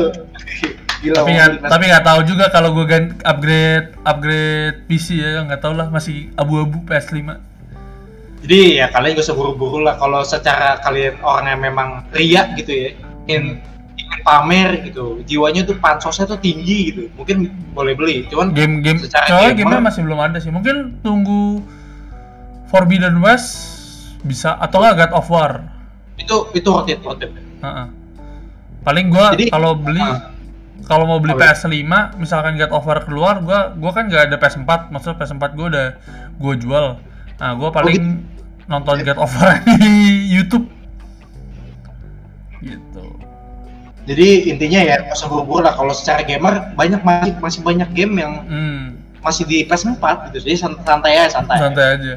[1.01, 5.61] gila tapi nggak tapi nggak tahu juga kalau gue ganti upgrade upgrade PC ya nggak
[5.61, 7.17] tahu lah masih abu-abu PS5
[8.41, 12.69] jadi ya kalian gak usah buru-buru lah kalau secara kalian orang yang memang ria gitu
[12.69, 12.89] ya
[13.27, 13.61] ingin
[13.95, 19.29] ingin pamer gitu jiwanya tuh pansosnya tuh tinggi gitu mungkin boleh beli cuman game-game Secara
[19.29, 21.61] soalnya gamer- gamenya masih belum ada sih mungkin tunggu
[22.67, 23.49] Forbidden West
[24.23, 25.53] bisa atau nggak God of War?
[26.15, 27.33] Itu itu worth it worth it.
[27.61, 27.87] Heeh.
[28.81, 30.30] paling gua kalau beli Ah.
[30.87, 31.55] Kalau mau beli Apa ya?
[31.57, 35.67] PS5 misalkan God of War keluar gua gua kan nggak ada PS4 maksudnya PS4 gua
[35.71, 35.89] udah
[36.41, 36.87] gua jual.
[37.41, 38.25] Nah gua paling
[38.71, 39.93] nonton God of War di
[40.31, 40.67] YouTube.
[42.61, 43.07] Gitu.
[44.09, 45.77] Jadi intinya ya usah buru-buru lah.
[45.77, 48.85] Kalau secara gamer banyak masih masih banyak game yang hmm,
[49.21, 50.49] masih di PS4 gitu.
[50.49, 52.15] Jadi sant- santai aja santai santai aja.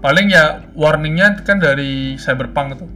[0.00, 2.90] Paling ya warningnya kan dari Cyberpunk tuh.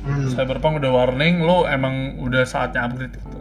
[0.00, 0.32] Hmm.
[0.32, 3.39] Cyberpunk udah warning lo emang udah saatnya upgrade gitu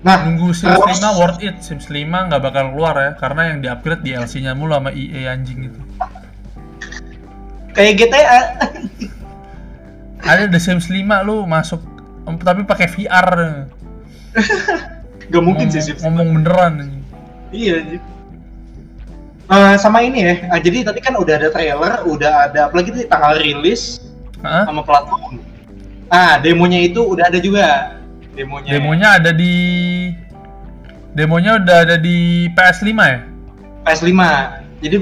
[0.00, 1.56] nah nunggu Sims terus- 5 worth it.
[1.60, 5.36] Sims 5 nggak bakal keluar ya karena yang di upgrade DLC nya mulu sama EA
[5.36, 5.80] anjing itu.
[7.76, 8.38] Kayak GTA
[10.24, 11.80] ada The Sims 5 lu masuk
[12.40, 13.28] tapi pakai VR
[15.30, 16.00] gak mungkin ngomong, sih Sims.
[16.00, 16.72] ngomong beneran
[17.52, 18.02] iya anjing.
[19.50, 20.34] Eh, sama ini ya.
[20.46, 23.98] Eh, jadi tadi kan udah ada trailer udah ada apalagi tadi tanggal rilis
[24.40, 24.62] Hah?
[24.64, 25.42] sama platform.
[26.08, 27.98] Ah demonya itu udah ada juga
[28.40, 29.54] demonya demonya ada di
[31.12, 33.20] demonya udah ada di PS5 ya?
[33.84, 34.12] PS5
[34.80, 34.96] jadi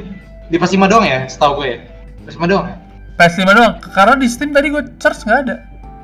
[0.48, 1.78] di PS5 doang ya setahu gue ya?
[2.26, 2.76] PS5 doang ya?
[3.18, 3.74] PS5 doang.
[3.82, 5.56] Karena di Steam tadi gue search nggak ada.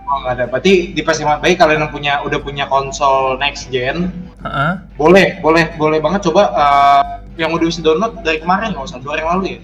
[0.05, 4.13] Oh nggak ada, berarti di PS5 baik kalian yang punya udah punya konsol next gen,
[4.45, 4.73] Heeh.
[5.01, 6.29] boleh, boleh, boleh banget.
[6.29, 7.03] Coba eh,
[7.41, 9.59] yang udah bisa download dari kemarin nggak usah dua hari yang lalu ya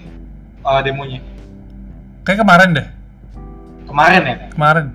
[0.65, 1.19] eh, demonya.
[2.25, 2.87] Kayak kemarin deh.
[3.85, 4.35] Kemarin ya.
[4.55, 4.85] kemarin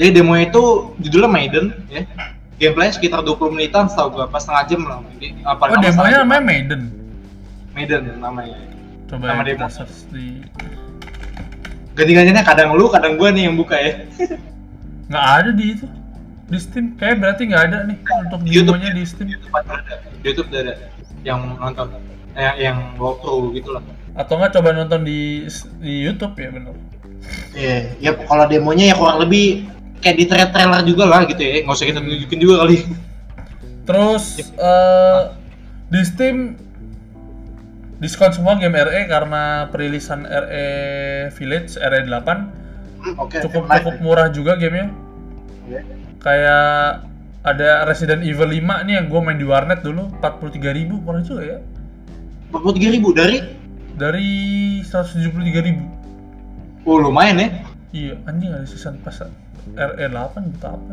[0.00, 0.62] Jadi demonya itu
[0.98, 2.02] judulnya Maiden ya,
[2.56, 4.98] gameplay sekitar 20 menitan setahu gua, pas setengah jam lah.
[5.16, 6.22] Jadi, eh, paling oh demonya jam.
[6.24, 6.80] namanya Maiden
[7.72, 8.56] Maiden namanya.
[9.06, 9.68] coba Nama ya, kita demo.
[9.68, 10.40] search di
[11.92, 13.92] Ganti-gantinya kadang lu, kadang gua nih yang buka ya.
[15.12, 15.86] nggak ada di itu
[16.48, 18.96] di Steam kayak berarti nggak ada nih untuk Di demonya ya?
[18.96, 19.76] di Steam YouTube ada,
[20.08, 20.74] di YouTube ada
[21.22, 21.86] yang nonton,
[22.32, 23.84] eh, yang walkthrough gitu lah.
[24.12, 25.44] atau nggak coba nonton di
[25.80, 26.74] di YouTube ya bener
[27.52, 29.68] Iya, ya kalau demonya ya kurang lebih
[30.02, 31.62] kayak di trailer trailer juga lah gitu ya.
[31.62, 32.76] Nggak usah kita nunjukin juga kali.
[33.86, 34.24] Terus
[34.58, 35.20] uh, eh,
[35.88, 36.04] di ah.
[36.04, 36.36] Steam
[38.02, 40.66] diskon semua game RE karena perilisan RE
[41.38, 44.90] Village RE 8 okay, cukup okay, cukup murah juga gamenya.
[45.62, 45.82] Okay.
[46.18, 47.06] kayak
[47.46, 51.42] ada Resident Evil 5 nih yang gue main di warnet dulu 43 ribu murah juga
[51.46, 51.58] ya.
[52.50, 53.38] 43 ribu dari?
[53.94, 54.28] Dari
[54.82, 55.84] 173 ribu.
[56.82, 57.48] Oh lumayan ya.
[57.94, 59.22] Iya anjing ada season pass
[59.72, 60.92] RE8 juta apa?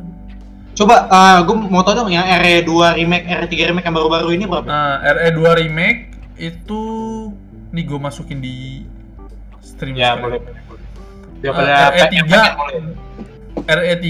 [0.78, 2.72] Coba, uh, gue mau tau dong yang RE2
[3.04, 4.64] remake, RE3 remake yang baru-baru ini berapa?
[4.64, 6.82] Nah, RE2 remake itu
[7.76, 8.88] nih gue masukin di
[9.60, 10.40] stream ya, sekarang.
[10.40, 10.42] boleh.
[11.44, 12.32] Ya, uh, RE3
[13.70, 14.06] RE3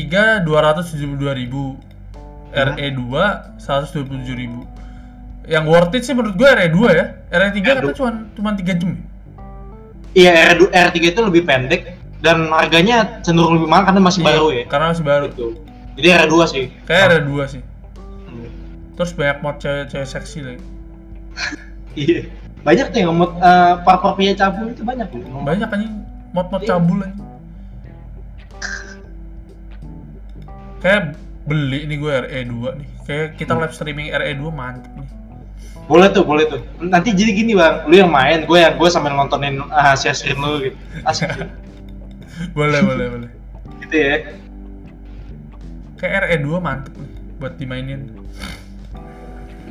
[0.45, 1.75] 272 ribu
[2.53, 2.77] hmm.
[2.77, 3.01] RE2
[3.57, 4.61] 127 ribu
[5.49, 8.93] yang worth it sih menurut gue RE2 ya RE3 kan cuma cuma 3 jam
[10.17, 11.85] Iya, RE3 itu lebih pendek,
[12.19, 14.63] dan harganya cenderung lebih mahal karena masih Iya, baru ya.
[14.67, 15.25] Karena masih baru.
[15.31, 15.47] Gitu.
[15.95, 16.65] Jadi RE2 sih.
[16.83, 17.61] Kayak RE 2 sih.
[18.27, 18.49] Hmm.
[18.95, 20.63] Terus banyak mod cewek-cewek seksi lagi.
[21.97, 22.29] Iya.
[22.61, 25.41] Banyak tuh yang mod uh, par pria cabul itu banyak loh.
[25.41, 25.93] Banyak anjing
[26.31, 26.69] mod-mod Iya.
[26.75, 27.27] cabul anjing.
[30.79, 32.89] Kayak beli nih gue RE 2 nih.
[33.03, 33.61] Kayak kita Hmm.
[33.65, 35.09] live streaming RE 2 mantep nih.
[35.89, 36.61] Boleh tuh, boleh tuh.
[36.77, 40.37] Nanti jadi gini bang, lu yang main, gue yang gue sambil nontonin uh, hasil stream
[40.37, 40.77] lu gitu.
[41.03, 41.31] Asik.
[42.57, 43.29] boleh, boleh, boleh.
[43.83, 44.15] gitu ya.
[45.99, 48.19] Kayak RE 2 mantep nih buat dimainin.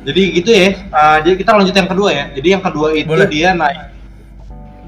[0.07, 0.69] Jadi gitu ya.
[0.89, 2.25] Uh, jadi kita lanjut yang kedua ya.
[2.33, 3.27] Jadi yang kedua itu Boleh.
[3.27, 3.79] dia naik.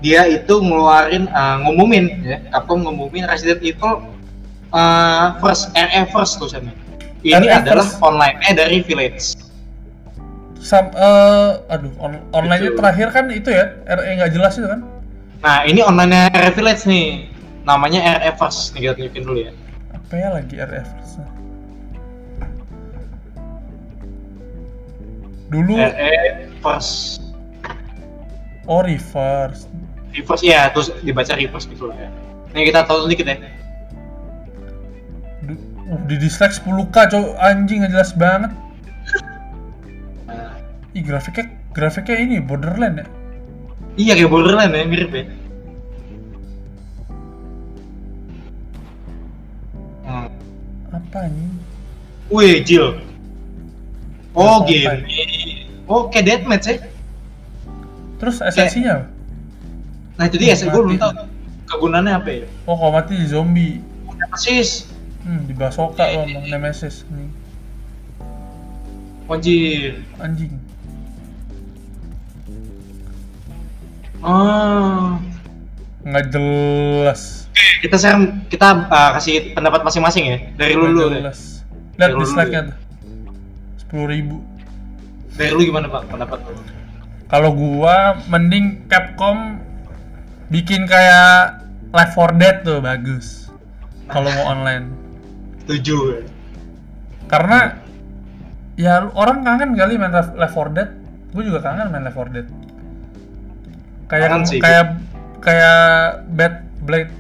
[0.02, 2.38] Dia itu ngeluarin uh, ngumumin ya.
[2.50, 4.02] Capcom ngumumin Resident Evil
[4.74, 6.74] uh, first RE first tulisannya.
[7.22, 8.02] Ini RE adalah first.
[8.02, 9.38] online-nya dari Village.
[10.62, 14.86] Sam, eh, aduh, on, online-nya terakhir kan itu ya, RE nggak jelas itu kan?
[15.42, 17.31] Nah, ini online-nya RE Village nih.
[17.64, 18.74] Namanya RE first.
[18.74, 19.52] Nih kita tunjukin dulu ya.
[19.94, 21.22] Apa ya lagi RE first?
[25.52, 27.22] Dulu, RE first.
[28.70, 29.68] oh reverse.
[30.16, 32.10] Reverse ya, terus dibaca reverse gitu lah ya.
[32.56, 33.36] Nih kita tahu dikit ya.
[35.92, 38.52] Uh, di dislike 10k cowok anjing nggak jelas banget.
[40.24, 40.56] Nah,
[40.96, 43.08] Ih grafiknya grafiknya ini Borderland ya.
[44.00, 45.28] iya kayak Borderland ya, mirip ya.
[52.32, 53.04] Wih, Jill.
[54.32, 55.04] Oh, game.
[55.92, 56.76] Oh, kayak deathmatch ya?
[58.24, 59.12] Terus esensinya?
[60.16, 61.12] Nah itu dia, Hmm, gue belum tahu
[61.68, 62.46] kegunaannya apa ya.
[62.70, 63.82] Oh kalau mati di zombie.
[64.06, 64.86] Udah persis.
[65.26, 67.30] Hmm, di basoka lo sama Nemesis nih.
[69.28, 69.94] Anjir.
[70.22, 70.54] Anjing.
[74.22, 75.18] Oh.
[76.06, 77.50] Nggak jelas.
[77.82, 81.04] Kita sekarang kita uh, kasih pendapat masing-masing ya dari Nggak dulu.
[81.10, 81.22] deh.
[82.02, 82.78] Lihat dislike-nya tuh.
[83.78, 84.38] Sepuluh ribu.
[85.38, 86.58] Dari lu gimana pak pendapat lu?
[87.30, 89.62] Kalau gua mending Capcom
[90.52, 91.62] bikin kayak
[91.94, 93.54] Left 4 Dead tuh bagus.
[94.10, 94.90] Kalau mau online.
[95.64, 95.96] Setuju.
[96.18, 96.22] ya.
[97.30, 97.60] Karena
[98.76, 100.90] ya orang kangen kali main Left Left 4 Dead.
[101.32, 102.48] Gue juga kangen main Left 4 Dead.
[104.12, 104.30] Kayak
[104.60, 104.88] kayak
[105.40, 105.80] kayak
[106.36, 107.12] Bad Blade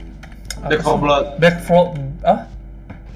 [0.62, 0.98] Back for?
[1.02, 1.26] Blood.
[1.42, 1.82] Back for
[2.22, 2.46] ah?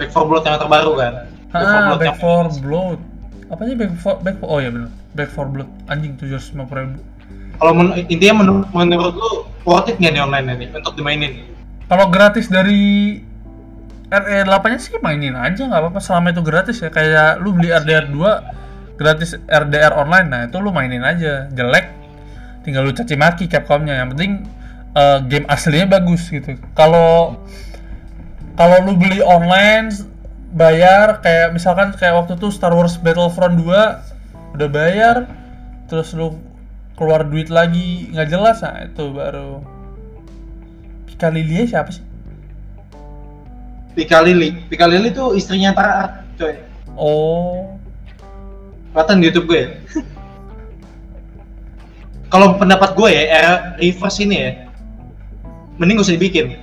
[0.02, 1.25] Back for Blood yang terbaru kan?
[1.64, 3.00] Ah, Blood Back for Blood.
[3.48, 4.92] Apa sih Back for Back for Oh ya benar.
[5.14, 7.00] Back for Blood anjing 750 ribu.
[7.56, 9.32] Kalau men- intinya menur- menurut lu
[9.64, 11.32] worth it nggak nih online ini untuk dimainin?
[11.88, 13.16] Kalau gratis dari
[14.06, 17.74] RE 8 nya sih mainin aja nggak apa-apa selama itu gratis ya kayak lu beli
[17.74, 21.90] RDR 2 gratis RDR online nah itu lu mainin aja jelek
[22.62, 24.46] tinggal lu caci maki Capcomnya yang penting
[24.94, 27.34] eh, game aslinya bagus gitu kalau
[28.56, 29.90] kalau lu beli online
[30.56, 35.28] bayar kayak misalkan kayak waktu itu Star Wars Battlefront 2 udah bayar
[35.92, 36.40] terus lu
[36.96, 39.60] keluar duit lagi nggak jelas nah itu baru
[41.16, 42.04] Pika Lilia siapa sih?
[43.96, 44.52] Pika Lili.
[44.68, 46.60] Pika Lili tuh istrinya Tara Art, coy.
[47.00, 47.80] Oh,
[48.92, 49.70] Kelihatan di YouTube gue ya.
[52.28, 54.52] Kalau pendapat gue ya, era reverse ini ya,
[55.80, 56.60] mending gak usah dibikin.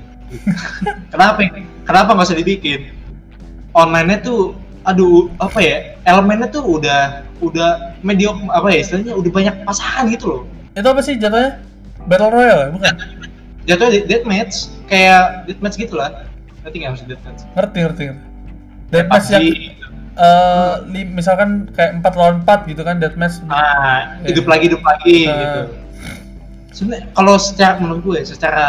[1.12, 1.48] Kenapa?
[1.88, 2.92] Kenapa nggak usah dibikin?
[3.72, 4.52] Online-nya tuh,
[4.82, 5.76] aduh, apa ya?
[6.02, 7.00] Elemennya tuh udah,
[7.40, 7.70] udah
[8.00, 8.78] mediok, apa ya?
[8.80, 10.42] Istilahnya udah banyak pasangan gitu loh.
[10.72, 11.60] itu apa sih jatuhnya?
[12.02, 12.94] Battle Royale bukan?
[13.62, 14.54] Jatuhnya di- deathmatch,
[14.86, 16.24] kayak deathmatch gitu lah.
[16.60, 17.40] Nanti nggak harus deathmatch.
[17.52, 18.02] Ngerti ngerti.
[18.08, 18.22] ngerti.
[18.88, 19.44] Kayak Deathmatch yang
[20.12, 23.40] eh, li- misalkan kayak 4 lawan 4 gitu kan deathmatch.
[23.46, 24.28] Ah, Iya.
[24.28, 25.32] hidup lagi, hidup lagi Ah.
[25.34, 25.60] gitu.
[26.72, 28.66] Sebenarnya kalau secara menurut gue, secara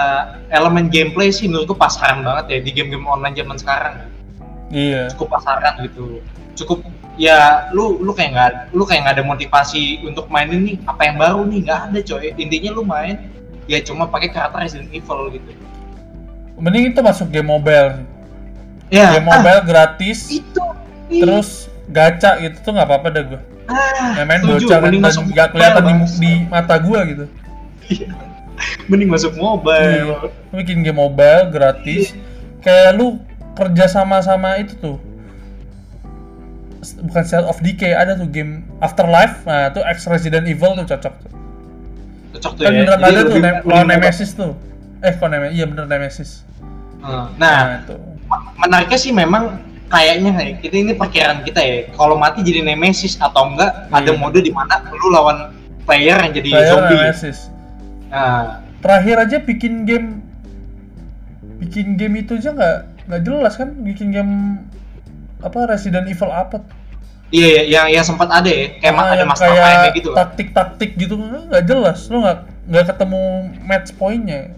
[0.50, 3.96] elemen gameplay sih menurut gue pasaran banget ya di game-game online zaman sekarang.
[4.74, 5.14] Iya.
[5.14, 6.20] Cukup pasaran gitu.
[6.58, 6.82] Cukup
[7.14, 11.18] ya lu lu kayak nggak lu kayak nggak ada motivasi untuk main ini apa yang
[11.22, 11.60] baru nih?
[11.70, 12.34] Nggak ada coy.
[12.36, 13.16] Intinya lu main
[13.70, 15.50] ya cuma pakai karakter Resident Evil gitu.
[16.58, 18.02] Mending itu masuk game mobile.
[18.90, 19.18] ya.
[19.18, 20.64] Game mobile gratis, ah, itu
[21.10, 23.42] Ih, terus gacha gitu tuh nggak apa-apa dah gue.
[23.70, 24.92] ah, Yang main bocah kan
[25.34, 27.26] nggak kelihatan di, di mata gue gitu.
[28.90, 30.30] mending masuk mobile.
[30.52, 32.14] Lu bikin game mobile gratis,
[32.62, 33.20] kayak lu
[33.54, 34.98] kerja sama sama itu tuh.
[36.84, 41.14] Bukan State of Decay, ada tuh game Afterlife, nah itu X Resident Evil tuh cocok
[41.18, 41.32] tuh.
[42.34, 43.86] cocok tuh Kan ya beneran ada tuh, ne- lawan.
[43.88, 44.52] Nemesis tuh.
[45.00, 45.54] Eh, kok Nemesis?
[45.54, 46.32] Iya bener Nemesis.
[47.00, 47.96] Ah, nah Nah, itu.
[48.58, 53.46] menariknya sih memang kayaknya kayak kita ini perkiraan kita ya kalau mati jadi nemesis atau
[53.48, 54.18] enggak ada Iya.
[54.18, 57.38] mode di mana lu lawan player yang jadi Player zombie Nemesis.
[58.10, 60.08] nah Terakhir aja bikin game
[61.60, 64.34] bikin game itu aja nggak nggak jelas kan bikin game
[65.40, 66.64] apa Resident Evil apa?
[67.28, 69.26] Iya ya, yang yang sempat ada ya kayak ma- Ah, ada
[69.82, 70.10] kayak gitu.
[70.14, 72.06] taktik-taktik gitu nggak jelas.
[72.08, 73.22] Lu nggak nggak ketemu
[73.62, 74.54] match pointnya.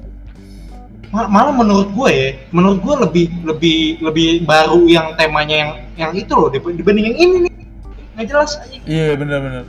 [1.09, 6.11] Ma- malah menurut gue ya menurut gue lebih lebih lebih baru yang temanya yang yang
[6.11, 7.53] itu loh dib- dibanding yang ini nih.
[8.13, 8.51] Nggak jelas.
[8.57, 9.63] Aja iya bener-bener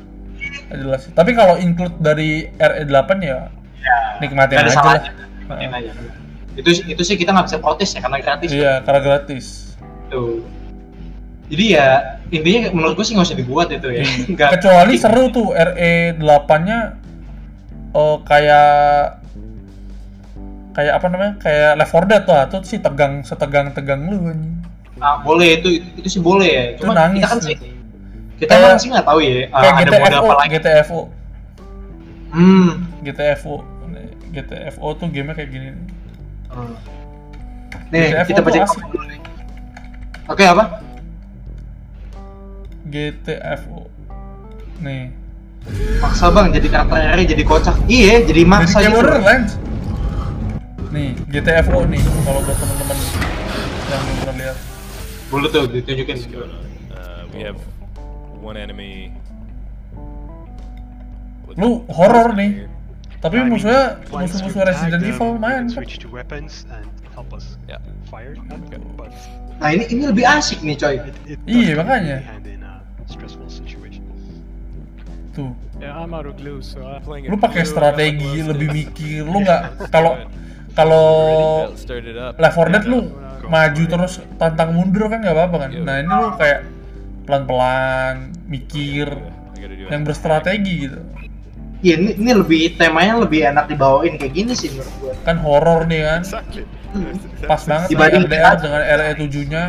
[0.67, 1.03] nggak jelas.
[1.09, 2.91] Tapi kalau include dari RE8
[3.23, 3.39] ya
[4.19, 5.03] nikmatin nggak ada aja lah.
[5.47, 5.91] Nikmatin aja.
[6.57, 9.47] Itu itu sih kita nggak bisa protes ya karena gratis iya karena gratis
[10.07, 10.39] Tuh.
[11.47, 14.03] Jadi ya intinya menurut gue sih nggak usah dibuat itu ya.
[14.35, 14.51] Nggak.
[14.59, 16.23] kecuali seru tuh RE8
[16.63, 16.99] nya
[17.93, 19.23] oh kayak
[20.73, 24.31] kayak apa namanya kayak Left 4 Dead tuh ah, tuh sih tegang setegang tegang lu.
[24.97, 26.65] Nah, boleh itu itu sih boleh ya.
[26.75, 27.55] Itu Cuma nangis kita kan sih
[28.37, 30.51] kita Kayak- kan sih nggak tahu ya uh, kayak ada mode GTFO apa lagi.
[30.53, 31.01] GTFO
[32.27, 32.71] Hmm.
[33.01, 33.55] GTFO
[34.29, 35.69] GTFO tuh gamenya kayak gini.
[36.57, 36.73] Hmm.
[37.93, 38.81] Nih GTFO kita baca asik.
[38.89, 39.21] dulu nih.
[40.33, 40.65] Oke apa?
[42.87, 43.81] GTFO
[44.81, 45.11] nih
[45.99, 47.77] Maksa bang jadi karakternya jadi kocak.
[47.91, 49.59] Iya jadi jadi maksa kayak gitu.
[50.95, 52.97] Nih GTFO nih kalau buat temen-temen
[53.87, 54.57] yang belum lihat
[55.27, 56.17] Boleh tuh ditunjukin.
[56.95, 57.59] Uh, we have
[58.41, 59.11] one enemy.
[61.57, 62.69] lu horror nih.
[63.19, 67.57] Tapi mean, musuhnya musuh-musuh Resident Evil main can kan switch to weapons and help us
[67.65, 67.81] Yeah.
[68.07, 69.11] fire at them, but
[69.57, 70.97] Nah ini ini lebih asik nih coy.
[71.45, 72.17] Iya, makanya.
[75.33, 75.53] tuh.
[77.03, 79.63] Playing lu pakai strategi lebih mikir lu nggak
[79.95, 80.17] kalau
[80.73, 81.07] kalau.
[82.37, 83.01] Left 4 Dead lu
[83.47, 85.83] maju terus tantang mundur kan nggak apa-apa kan Iya.
[85.85, 86.61] nah ini lu kayak
[87.25, 88.15] pelan-pelan
[88.45, 89.23] mikir I
[89.55, 89.89] gotta do it.
[89.89, 90.99] yang berstrategi gitu
[91.87, 95.13] Iya ini, ini lebih temanya lebih enak dibawain kayak gini sih menurut gue.
[95.23, 96.21] kan horor nih kan?
[96.27, 96.63] Exactly.
[97.47, 99.65] pas banget Dibanding RDR kita- dengan RE7 nya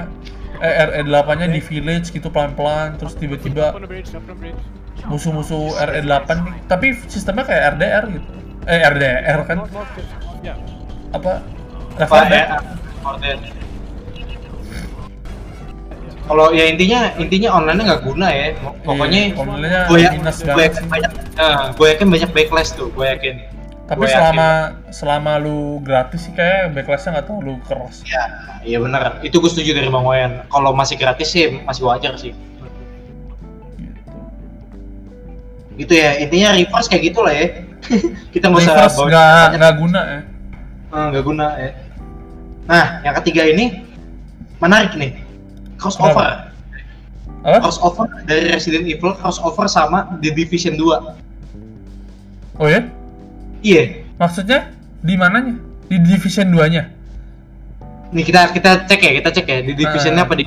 [0.57, 3.75] eh RE8 nya di village gitu pelan-pelan terus tiba-tiba
[5.05, 8.29] musuh-musuh RE8 nih tapi sistemnya kayak RDR gitu.
[8.65, 9.57] Eh RDR kan?
[11.13, 11.33] Apa?
[11.97, 12.13] Left
[16.27, 18.51] Kalau ya intinya intinya online nggak guna ya.
[18.83, 22.71] Pokoknya Iya, online-nya gue ya, minus gue banget yakin banyak, eh, gue yakin banyak backlash
[22.75, 23.35] tuh, gue yakin.
[23.87, 24.47] tapi Gue selama
[24.91, 28.23] selama lu gratis sih kayak backlashnya nggak terlalu keras Ya,
[28.67, 29.23] iya benar.
[29.23, 30.43] Itu gue setuju dari Bang Wayan.
[30.51, 32.35] Kalau masih gratis sih masih wajar sih.
[33.79, 34.03] gitu.
[35.79, 36.19] Gitu ya.
[36.19, 37.63] Intinya reverse kayak gitulah ya.
[38.35, 40.19] Kita nggak usah nggak nggak guna ya
[40.87, 41.71] Eh, nggak guna ya.
[42.67, 43.65] Nah, yang ketiga ini
[44.59, 45.11] menarik nih.
[45.77, 46.51] Crossover.
[47.39, 51.15] apa Crossover dari Resident Evil crossover sama The Division 2.
[52.57, 52.81] oh ya
[53.59, 53.83] Iya.
[54.15, 54.69] maksudnya
[54.99, 55.55] di mananya
[55.85, 56.83] di division 2 nya
[58.07, 60.27] Nih kita kita cek ya, kita cek ya di divisionnya Ah.
[60.27, 60.45] apa di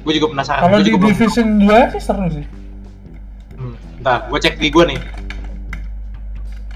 [0.00, 0.62] Gue juga penasaran.
[0.62, 2.46] kalau di juga belum- division 2 sih seru sih
[3.54, 5.00] Hmm, Bentar, gue cek di gue nih.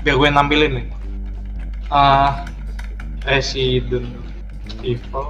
[0.00, 0.86] Biar gue nampilin nih.
[1.88, 2.46] Ah,
[3.20, 4.06] Resident
[4.80, 5.26] Evil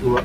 [0.00, 0.20] dua.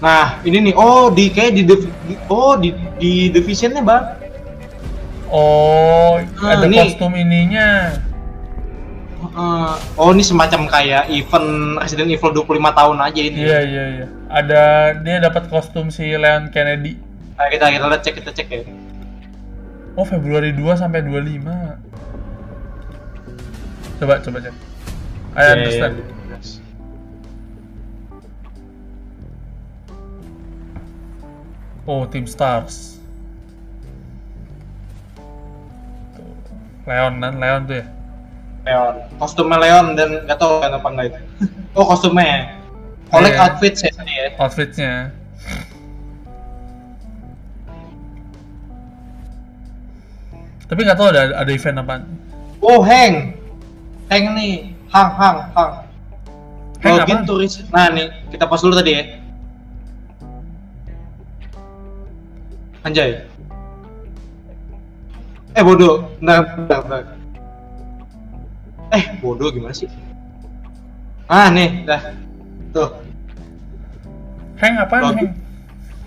[0.00, 0.74] Nah, ini nih.
[0.74, 1.88] Oh, di kayak di, di-
[2.26, 4.04] oh di di divisionnya, Bang.
[5.26, 7.98] oh Ah, ada ini- kostum ininya
[9.24, 11.48] Eh, oh, ini semacam kayak event
[11.80, 13.40] Resident Evil 25 tahun aja ini.
[13.40, 14.62] iya iya iya ada
[14.94, 16.94] dia dapat kostum si Leon Kennedy
[17.34, 18.62] Nah, kita kita lihat cek kita cek ya.
[19.94, 21.44] Oh Februari 2 sampai 25
[24.00, 24.54] coba coba cek
[25.34, 26.38] I Iya, understand iya, iya.
[31.86, 32.98] oh Team Stars
[36.16, 36.24] Tuh.
[36.88, 37.86] Leon kan, Leon tuh ya.
[38.64, 38.94] Leon.
[39.20, 41.20] Kostumnya Leon dan nggak tahu kan apa enggak itu.
[41.76, 42.38] oh kostumnya ya.
[43.12, 43.42] Collect Iya.
[43.44, 44.28] outfit ya tadi ya.
[44.40, 44.92] Outfitnya.
[50.64, 51.94] Tapi nggak tahu ada ada event apa.
[52.64, 53.36] Oh Heng.
[54.08, 54.72] Heng nih.
[54.88, 55.72] Hang Hang Hang.
[56.80, 57.28] Heng Login apaan?
[57.28, 57.60] turis.
[57.68, 59.04] Nah nih kita pause dulu tadi ya.
[62.84, 63.24] Anjay.
[65.54, 66.08] Eh bodoh.
[66.20, 67.00] Bentar, bentar, bentar.
[68.92, 69.88] Eh bodoh gimana sih?
[71.28, 72.12] Ah nih, dah.
[72.72, 72.90] Tuh.
[74.60, 75.28] Heng apaan Login.
[75.28, 75.32] Heng?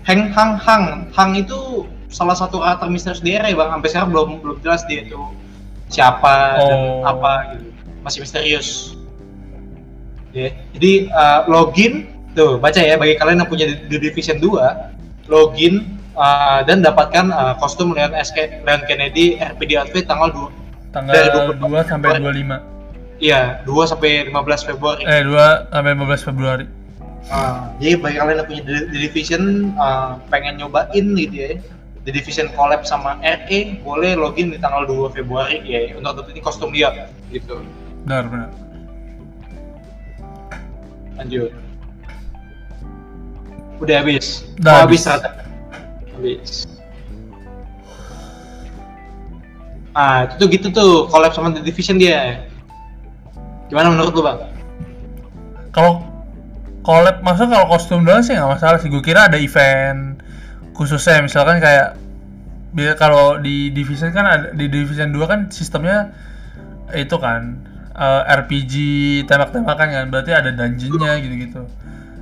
[0.06, 4.28] Heng Hang Hang Hang itu salah satu karakter misterius di RE bang sampai sekarang belum
[4.40, 5.20] belum jelas dia itu
[5.88, 7.04] siapa dan Oh.
[7.04, 7.68] apa gitu
[8.04, 8.96] masih misterius
[10.32, 15.96] ya jadi uh, login tuh baca ya bagi kalian yang punya The Division 2 login
[16.14, 21.28] uh, dan dapatkan uh, kostum Leon SK Leon Kennedy RPD outfit tanggal 2 Tanggal Dari
[21.60, 23.20] 2 sampai 25.
[23.20, 26.66] iya 2 sampai 15 Februari Eh 2 sampai 15 Februari.
[27.28, 29.42] Ah, jadi bagi kalian yang punya The Division
[29.76, 31.52] uh, pengen nyobain gitu ya
[32.08, 36.72] The Division collab sama RE boleh login di tanggal 2 Februari ya untuk dapetin kostum
[36.72, 37.60] dia gitu
[38.08, 38.50] Benar benar.
[41.20, 41.52] lanjut
[43.84, 45.04] udah habis Udah oh, habis.
[45.04, 45.28] habis
[46.16, 46.50] habis
[49.92, 52.48] ah itu tuh gitu tuh collab sama The Division dia
[53.68, 54.40] gimana menurut lu bang?
[55.76, 56.00] Kalau
[56.80, 58.88] collab masa kalau kostum doang sih nggak masalah sih.
[58.88, 60.16] Gue kira ada event
[60.78, 61.98] khususnya misalkan kayak
[62.70, 66.14] biar kalau di division kan ada di division 2 kan sistemnya
[66.92, 67.58] itu kan
[67.92, 68.72] eh, RPG
[69.26, 71.66] tembak-tembakan kan berarti ada dungeonnya gitu-gitu.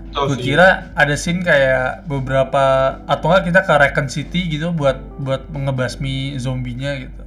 [0.08, 0.56] Tuh Gue sih.
[0.56, 2.64] kira ada scene kayak beberapa
[3.04, 7.22] atau enggak kita ke Recon City gitu buat buat ngebasmi zombinya gitu.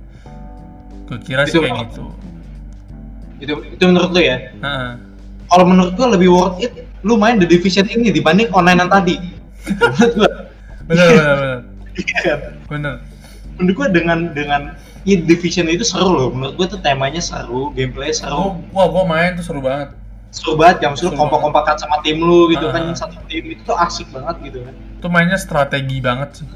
[1.05, 2.05] Gue kira sih Itu kayak menurut- gitu.
[3.39, 4.91] itu itu menurut lu ya Heeh.
[5.47, 9.15] kalau menurut gua lebih worth it lu main The Division ini dibanding online tadi
[9.69, 10.29] menurut gua
[10.89, 11.59] Bener bener bener.
[11.95, 12.39] Iya kan?
[12.67, 12.95] Bener.
[13.55, 14.61] menurut gua dengan dengan
[15.03, 19.35] ya, Division itu seru loh menurut gua tuh temanya seru gameplay seru wah gua main
[19.35, 19.91] tuh seru banget.
[20.29, 22.71] seru banget yang lu Seru kompak-kompakan sama tim lu gitu Ah.
[22.71, 26.47] kan satu tim itu tuh asik banget gitu kan Itu mainnya strategi banget sih.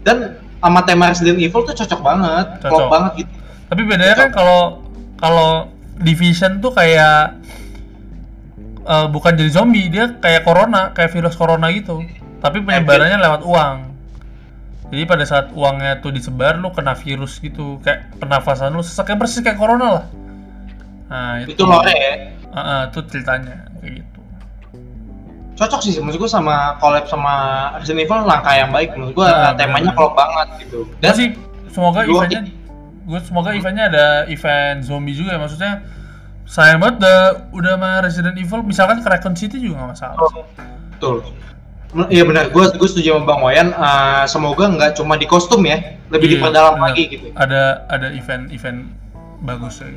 [0.00, 2.70] dan sama tema Resident Evil tuh cocok banget Cocok.
[2.70, 3.32] klop banget gitu
[3.66, 4.60] Tapi bedanya kan kalau
[5.16, 5.50] kalau
[5.98, 7.40] Division tuh kayak
[8.84, 12.00] eh, bukan jadi zombie, dia kayak corona, kayak virus corona gitu.
[12.38, 13.76] Tapi penyebarannya lewat uang.
[14.88, 19.20] Jadi pada saat uangnya tuh disebar, lu kena virus gitu, kayak pernafasan lu sesak kayak
[19.20, 20.04] persis kayak corona lah.
[21.08, 21.56] Nah itu.
[21.56, 22.14] itu lore ya
[22.48, 24.20] Ah, ah, itu ceritanya kayak gitu.
[25.58, 27.34] cocok sih menurut gua sama collab sama
[27.76, 31.28] Resident Evil langkah yang baik menurut gua Ah, temanya klop banget gitu Gue dan sih
[31.68, 32.40] semoga eventnya,
[33.04, 35.40] gue semoga eventnya ada event zombie juga ya.
[35.40, 35.72] Maksudnya
[36.48, 37.18] sayang banget udah
[37.52, 40.18] udah sama Resident Evil, misalkan ke Recon City juga nggak masalah.
[40.18, 40.32] Oh,
[40.96, 41.16] betul
[41.88, 43.72] Iya benar, gue gue setuju sama Bang Wayan.
[43.72, 47.32] eh, semoga nggak cuma di kostum ya, lebih Iya, diperdalam lagi gitu.
[47.32, 48.92] Ada ada event-event
[49.40, 49.88] bagus ya.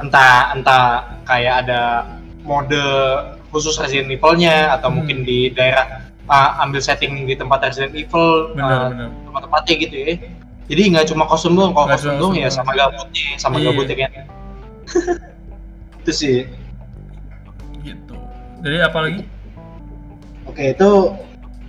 [0.00, 0.84] Entah entah
[1.28, 2.08] kayak ada
[2.40, 2.80] mode
[3.52, 5.04] khusus Resident Evil-nya atau Hmm.
[5.04, 9.12] mungkin di daerah ah, ambil setting di tempat Resident Evil, benar.
[9.28, 10.14] tempat-tempatnya gitu ya.
[10.70, 13.66] Jadi nggak cuma kostum doang, kalau kostum doang kostum ya sama gabutnya, sama Iya.
[13.68, 14.10] gabutnya kan.
[16.00, 16.36] Itu sih.
[17.82, 18.14] Gitu.
[18.62, 19.20] Jadi apa lagi?
[20.48, 20.90] Oke, itu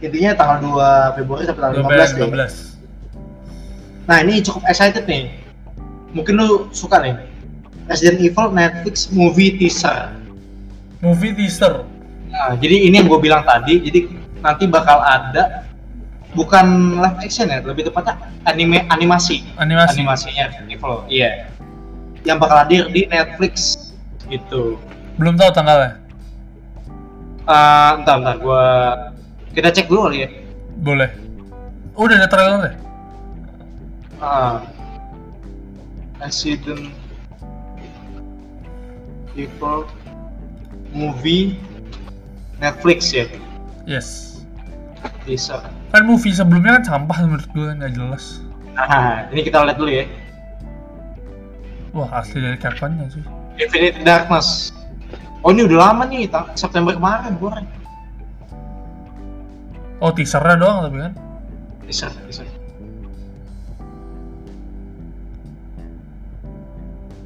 [0.02, 0.58] intinya tanggal
[1.14, 2.28] 2 Februari sampai tanggal 15 15 deh.
[2.28, 4.10] 15.
[4.10, 5.30] Nah ini cukup excited nih.
[6.12, 7.16] Mungkin lu suka nih.
[7.88, 10.12] Resident Evil Netflix movie teaser.
[11.00, 11.86] Movie teaser.
[12.32, 13.80] Nah, jadi ini yang gue bilang tadi.
[13.84, 14.10] Jadi
[14.42, 15.68] nanti bakal ada
[16.34, 18.18] bukan live action ya, lebih tepatnya
[18.50, 19.46] anime animasi.
[19.60, 20.02] Animasi.
[20.02, 20.96] Animasinya Resident Evil.
[21.12, 21.52] Iya.
[22.26, 23.78] Yang bakal hadir di Netflix
[24.28, 24.82] gitu.
[25.22, 26.01] Belum tahu tanggalnya.
[27.52, 28.66] Eh, entar entar gue
[29.52, 30.30] kita cek dulu kali ya.
[30.80, 31.12] Boleh.
[32.00, 32.80] Oh, udah ada trailer
[34.24, 34.64] Ah.
[36.22, 36.94] Resident
[39.36, 39.84] Evil
[40.94, 41.58] movie
[42.62, 43.26] Netflix ya
[43.84, 44.40] Yes.
[45.26, 45.66] bisa.
[45.92, 48.40] Kan movie sebelumnya kan sampah menurut gue nggak jelas.
[48.78, 50.06] Nah, ini kita lihat dulu ya.
[51.92, 53.26] Wah, asli dari Capcom sih.
[53.60, 54.72] Infinite Darkness.
[55.42, 57.52] Oh ini udah lama nih, September kemarin gue
[60.02, 61.14] Oh, teasernya doang tapi kan.
[61.86, 62.42] Bisa, bisa.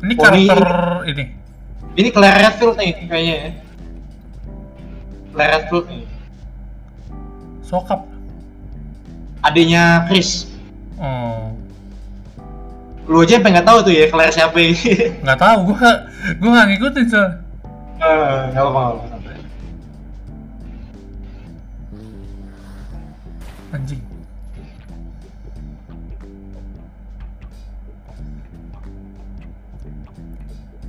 [0.04, 0.72] Ini Oh, ini- karakter
[1.08, 1.26] ini.
[1.96, 3.50] Ini Claire Redfield nih kayaknya ya.
[5.32, 6.04] Claire Redfield nih.
[7.64, 8.04] Sokap.
[9.40, 10.52] Adanya Chris.
[11.00, 11.56] Oh.
[13.08, 15.16] Lu aja nggak tahu tuh ya Claire siapa ini.
[15.24, 15.98] nggak tahu gue nggak
[16.44, 17.32] gue nggak ngikutin soal Eh,
[17.96, 18.52] Nggak apa-apa.
[18.52, 19.34] nggak apa-apa.
[23.76, 24.02] anjing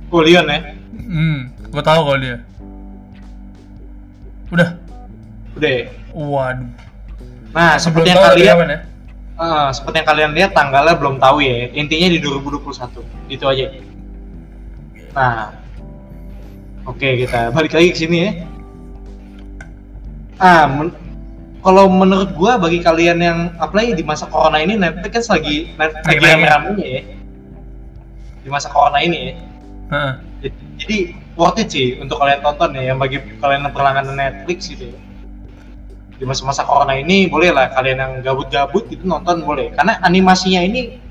[0.07, 0.59] Oh Leon ya.
[0.95, 2.39] hmm gue tahu kalau dia
[4.47, 4.69] udah
[5.59, 5.67] Udah.
[5.67, 5.85] ya?
[6.15, 6.71] waduh
[7.51, 8.79] Nah, seperti yang kalian ya
[9.37, 11.73] eh, seperti yang kalian lihat tanggalnya belum tahu ya.
[11.73, 13.01] Intinya di 2021.
[13.33, 13.65] Gitu aja.
[15.17, 15.66] Nah.
[16.87, 18.31] Oke, kita balik lagi ke sini ya.
[20.39, 20.95] Ah, men-
[21.59, 26.03] kalau menurut gua bagi kalian yang apalagi di masa corona ini Netflix kan lagi Netflix
[26.07, 27.01] lagi rame-ramenya ya.
[28.39, 29.33] Di masa corona ini ya.
[30.79, 30.97] Jadi
[31.35, 34.99] worth it sih untuk kalian tonton ya yang bagi kalian yang berlangganan Netflix gitu ya.
[36.17, 41.03] Di masa-masa corona ini boleh lah kalian yang gabut-gabut itu nonton boleh karena animasinya ini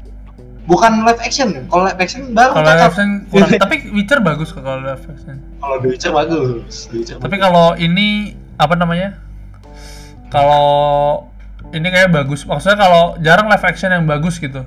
[0.66, 1.48] bukan live action.
[1.70, 3.50] Kalau live action baru kalau live action kurang.
[3.54, 5.36] Tapi Witcher bagus kok kalau live action.
[5.62, 6.74] Kalau The Witcher bagus.
[6.90, 9.16] The Witcher tapi kalau ini apa namanya?
[10.28, 10.66] Kalau
[11.70, 12.42] ini kayak bagus.
[12.44, 14.66] Maksudnya kalau jarang live action yang bagus gitu.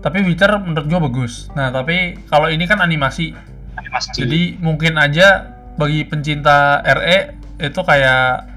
[0.00, 1.52] Tapi Witcher menurut gua bagus.
[1.52, 3.36] Nah tapi kalau ini kan animasi.
[3.78, 4.10] Animasi.
[4.18, 8.50] jadi mungkin aja bagi pencinta RE itu kayak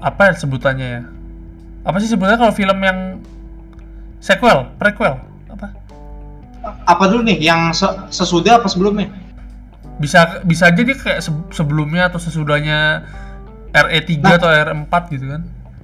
[0.00, 1.02] apa ya sebutannya ya?
[1.82, 3.20] Apa sih sebutannya kalau film yang
[4.22, 5.31] sequel prequel
[6.62, 9.10] apa dulu nih yang se- sesudah apa sebelumnya?
[9.98, 13.06] bisa bisa aja dia kayak se- sebelumnya atau sesudahnya
[13.70, 14.34] RE3 Nah.
[14.34, 15.42] atau R4 gitu kan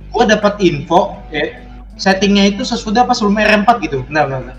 [0.09, 1.61] Gua dapat info ya
[1.95, 4.03] settingnya itu sesudah apa sebelum R4 gitu.
[4.05, 4.57] Benar, benar.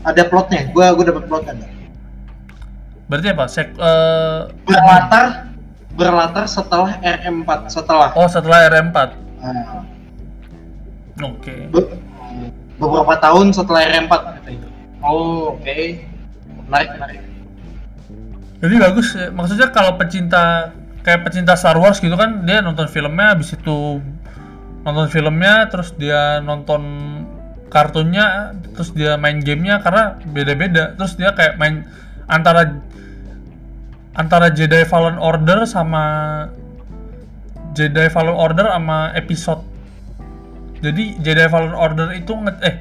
[0.00, 0.70] Ada plotnya.
[0.70, 1.54] Gua gua dapat plotnya.
[3.04, 5.48] berarti apa Sek eh, berlatar
[5.90, 8.96] berlatar setelah RM4 setelah oh setelah R4
[9.38, 9.80] Nah,
[11.22, 11.88] oke be-
[12.78, 14.68] beberapa tahun setelah RM4 katanya.
[15.02, 15.78] oh oke
[16.66, 17.20] menarik menarik
[18.58, 19.30] Jadi bagus ya.
[19.30, 20.74] Maksudnya kalau pecinta
[21.06, 24.02] kayak pecinta Star Wars gitu kan dia nonton filmnya habis itu
[24.82, 26.82] nonton filmnya terus dia nonton
[27.70, 31.86] kartunnya terus dia main gamenya karena beda-beda terus dia kayak main
[32.26, 32.82] antara
[34.18, 36.04] antara Jedi Fallen Order sama
[37.78, 39.62] Jedi Fallen Order sama episode
[40.78, 42.74] jadi Jedi Fallen Order itu nge- eh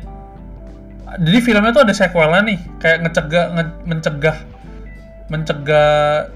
[1.17, 4.37] jadi filmnya tuh ada sequelnya nih kayak ngecegah nge- mencegah
[5.27, 6.29] mencegah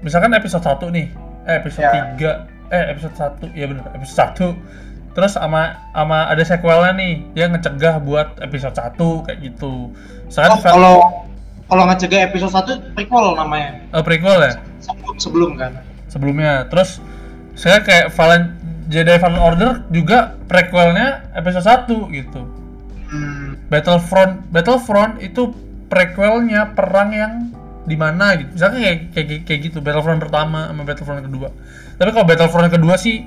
[0.00, 1.06] misalkan episode 1 nih
[1.44, 2.44] eh episode Ya.
[2.68, 7.48] 3 eh episode 1 ya bener episode 1 terus sama sama ada sequelnya nih dia
[7.48, 8.94] ngecegah buat episode 1
[9.26, 9.90] kayak gitu.
[10.30, 10.96] Misalkan oh, kalau
[11.66, 13.82] kalau ngecegah episode 1 prequel namanya.
[13.90, 14.52] Eh, prequel ya?
[14.78, 15.72] Sebelum sebelum kan?
[16.06, 16.70] Sebelumnya.
[16.70, 17.02] Terus
[17.58, 18.54] saya kayak Fallen
[18.88, 22.42] Jedi Fallen Order juga prequelnya episode 1 gitu.
[23.08, 25.52] Hmm, Battlefront Battlefront itu
[25.88, 27.32] prequelnya perang yang
[27.88, 28.52] di mana gitu.
[28.56, 31.48] Misalnya kayak, kayak kayak gitu Battlefront pertama sama Battlefront kedua.
[32.00, 33.24] Tapi kalau Battlefront kedua sih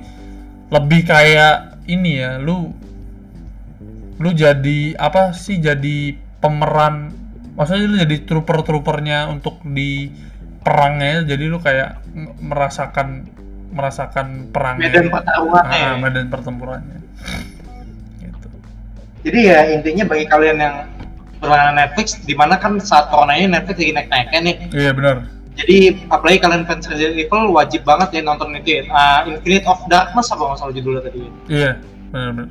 [0.72, 2.72] lebih kayak ini ya lu
[4.22, 7.12] lu jadi apa sih jadi pemeran
[7.58, 10.14] maksudnya lu jadi trooper-troopernya untuk di
[10.62, 12.06] perangnya jadi lu kayak
[12.40, 13.26] merasakan
[13.72, 15.92] merasakan perangnya medan pertarungannya ah, ya.
[15.98, 17.00] medan pertempurannya
[18.20, 18.48] gitu
[19.28, 20.76] jadi ya intinya bagi kalian yang
[21.42, 26.00] berlangganan Netflix di mana kan saat corona ini Netflix lagi naik-naiknya nih iya benar jadi
[26.08, 30.32] apalagi kalian fans Resident Evil wajib banget ya nonton itu ya Ah, Infinite of Darkness
[30.32, 31.32] apa nggak salah judulnya tadi ya?
[31.52, 31.72] Iya,
[32.10, 32.50] benar-benar.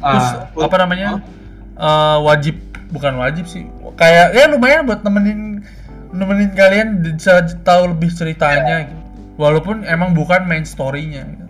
[0.00, 1.08] Terus Ah, apa namanya?
[1.74, 2.56] Eh, wajib
[2.94, 3.66] bukan wajib sih.
[3.98, 5.66] Kayak ya lumayan buat nemenin
[6.14, 8.99] nemenin kalian bisa tahu lebih ceritanya gitu.
[9.40, 11.44] Walaupun emang bukan main story-nya gitu.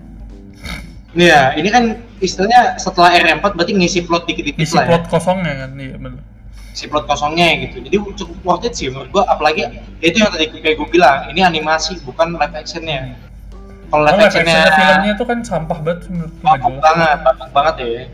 [1.10, 4.88] Iya, ini kan istilahnya setelah R4 berarti ngisi plot dikit-dikit Isi lah ya.
[4.94, 6.22] plot kosongnya kan, iya benar.
[6.70, 7.82] Si plot kosongnya gitu.
[7.82, 11.26] Jadi cukup worth it sih menurut gua apalagi ya itu yang tadi kayak gue bilang,
[11.34, 13.18] ini animasi bukan live actionnya.
[13.90, 17.48] Kalau live Kalau actionnya actionnya filmnya tuh kan sampah banget menurut nggak bagus banget, bagus
[17.50, 18.04] banget ya.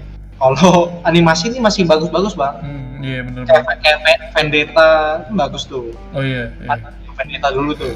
[0.41, 0.73] Kalau
[1.05, 2.57] animasi ini masih bagus-bagus bang.
[2.65, 3.97] Hmm, iya benar Kayak, banget.
[4.01, 4.89] kayak Vendetta
[5.37, 5.93] bagus tuh.
[6.17, 6.81] Oh iya, iya.
[7.13, 7.93] Vendetta dulu tuh.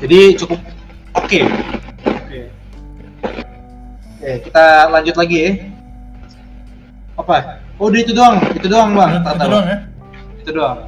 [0.00, 0.56] Jadi cukup
[1.18, 1.40] oke.
[2.06, 2.40] Oke.
[4.18, 5.50] Oke, kita lanjut lagi ya.
[7.18, 7.58] Apa?
[7.78, 8.38] Oh, udah itu doang.
[8.54, 9.10] Itu doang, Bang.
[9.14, 9.78] Itu, Tata, itu doang ya.
[10.38, 10.78] Itu doang.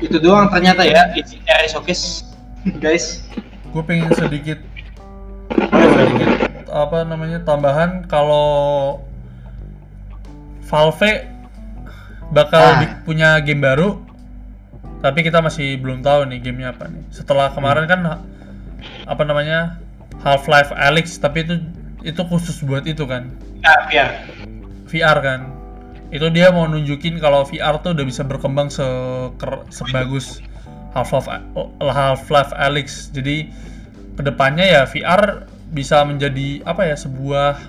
[0.00, 1.12] Itu doang ternyata ya
[1.44, 2.24] area showcase,
[2.80, 3.20] guys.
[3.70, 4.58] Gue pengen sedikit
[5.70, 6.30] sedikit
[6.70, 8.98] apa namanya tambahan kalau
[10.70, 11.26] Valve
[12.30, 13.02] bakal Ah.
[13.02, 13.98] punya game baru
[15.00, 18.00] tapi kita masih belum tahu nih gamenya apa nih setelah kemarin kan
[19.08, 19.80] apa namanya
[20.20, 21.60] Half-Life Alyx tapi itu
[22.00, 23.28] itu khusus buat itu kan
[23.60, 24.08] Ya, biar.
[24.88, 25.40] VR kan.
[26.10, 28.82] Itu dia mau nunjukin kalau VR tuh udah bisa berkembang se
[29.70, 30.42] sebagus
[30.96, 31.28] Half-Life
[31.78, 33.14] Half-Life Alyx.
[33.14, 33.52] Jadi
[34.18, 37.62] ke depannya ya VR bisa menjadi apa ya sebuah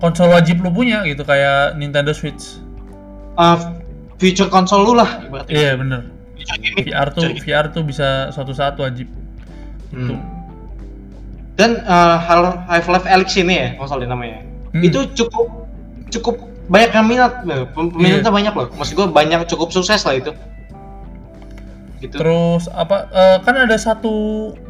[0.00, 2.56] konsol wajib lu punya gitu kayak Nintendo Switch.
[3.36, 3.76] Uh,
[4.22, 5.50] future konsol lu lah berarti.
[5.50, 6.06] Iya bener.
[6.78, 7.26] VR tuh.
[7.42, 9.10] VR tuh bisa suatu saat wajib.
[9.90, 10.14] Gitu.
[10.14, 10.22] Hmm.
[11.58, 14.46] Dan uh, Hal- Half-Life Alyx ini ya konsol namanya.
[14.70, 14.86] Hmm.
[14.86, 15.50] Itu cukup
[16.14, 16.38] cukup
[16.70, 17.32] banyak yang minat,
[17.74, 18.30] peminatnya Iya.
[18.30, 18.66] banyak loh.
[18.78, 20.30] Maksud gua banyak cukup sukses lah itu.
[21.98, 22.14] Gitu.
[22.18, 24.10] Terus apa eh, kan ada satu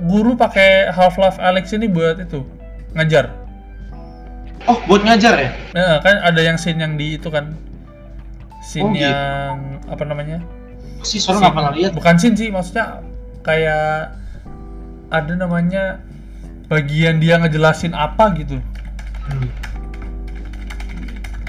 [0.09, 2.45] guru pakai Half-Life Alyx ini buat itu
[2.97, 3.33] ngajar.
[4.69, 5.51] Oh, buat ngajar ya?
[5.75, 7.57] Nah, kan ada yang scene yang di itu kan.
[8.63, 9.03] Scene Oh, gitu.
[9.03, 10.39] yang apa namanya?
[11.03, 11.93] Sih, soalnya nggak pernah lihat.
[11.99, 13.03] Bukan scene sih, maksudnya
[13.43, 14.15] kayak
[15.11, 15.99] ada namanya
[16.71, 18.63] bagian dia ngejelasin apa gitu.
[19.27, 19.51] Hmm.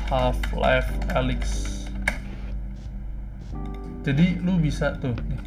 [0.10, 1.42] Half-Life Alyx.
[4.04, 5.40] Jadi lu bisa tuh nih.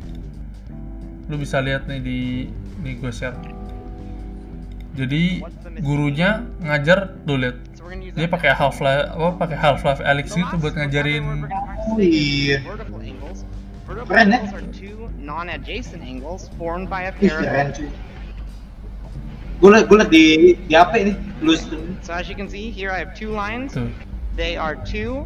[1.28, 2.18] Lu bisa lihat nih di
[2.80, 3.36] nih gue share.
[4.97, 5.44] Jadi
[5.84, 7.59] gurunya ngajar tuh lihat.
[8.16, 11.46] Dia pakai Half-Life apa pakai Half-Life Alyx gitu buat ngajarin
[11.86, 12.58] Oh iya.
[13.86, 14.40] Keren, ya?
[15.22, 17.88] non-adjacent angles formed by a Ih, pair keren of cuy.
[19.56, 20.24] Gue liat, gue liat di,
[20.68, 21.12] di HP ini.
[21.40, 21.56] Lu
[22.04, 23.72] So as you can see, here I have two lines.
[23.72, 23.88] tuh.
[24.36, 25.24] They are two.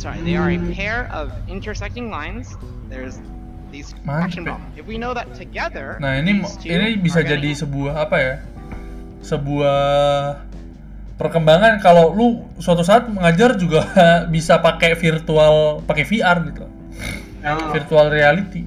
[0.00, 2.58] Sorry, they are a pair of intersecting lines.
[2.90, 3.22] There's
[3.70, 4.58] these Mantap action ya.
[4.58, 4.62] bomb.
[4.74, 8.34] If we know that together, Nah, ini ini bisa jadi sebuah apa ya?
[9.22, 9.78] Sebuah
[11.14, 12.26] perkembangan kalau lu
[12.58, 13.86] suatu saat mengajar juga
[14.34, 16.64] bisa pakai virtual, pakai VR gitu.
[17.40, 17.70] Ah.
[17.70, 18.64] Virtual reality.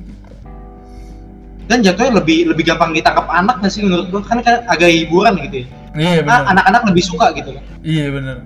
[1.67, 5.35] dan jatuhnya lebih lebih gampang ditangkap anak nggak sih menurut gue kan kan agak hiburan
[5.43, 5.67] gitu ya
[5.99, 6.55] Iya nah, benar.
[6.55, 8.37] anak-anak lebih suka gitu kan Iya benar.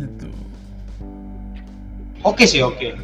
[0.00, 0.28] Gitu.
[2.24, 2.96] oke sih oke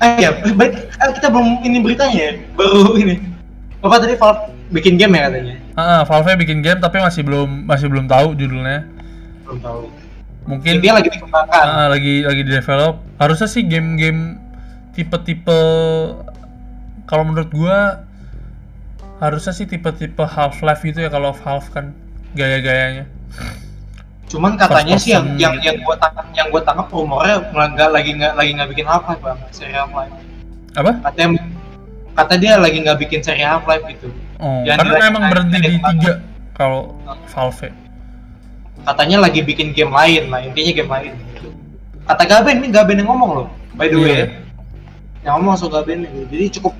[0.00, 3.18] eh ya baik eh, kita belum ini beritanya ya baru ini
[3.82, 7.90] apa tadi Valve bikin game ya katanya Ah, Valve bikin game tapi masih belum masih
[7.90, 8.86] belum tahu judulnya.
[9.46, 9.82] belum tahu
[10.48, 12.98] Mungkin dia lagi dikembangkan ah, lagi lagi di develop.
[13.20, 14.40] Harusnya sih game-game
[14.96, 15.60] tipe-tipe
[17.04, 18.02] kalau menurut gua
[19.20, 21.92] harusnya sih tipe-tipe Half-Life gitu ya kalau Valve kan
[22.34, 23.04] gaya-gayanya.
[24.30, 25.66] cuman katanya sih yang yang gitu.
[25.70, 29.22] yang gua tangkap yang gua tangkap rumornya nggak lagi nggak lagi nggak bikin Half Life
[29.26, 30.14] bang seri Half Life
[30.78, 30.92] Apa?
[31.10, 31.42] katanya
[32.14, 34.06] kata dia lagi nggak bikin seri Half Life gitu
[34.40, 36.12] Oh, Yang karena di- emang berhenti di di- tiga
[36.56, 36.96] kalau
[37.28, 37.68] Valve.
[38.80, 41.12] katanya lagi bikin game lain lah intinya game lain.
[42.08, 44.16] Kata Gaben ini Gaben yang ngomong loh by the way.
[44.16, 44.26] Ya.
[45.20, 46.24] yang ngomong soal Gaben gitu.
[46.32, 46.74] jadi cukup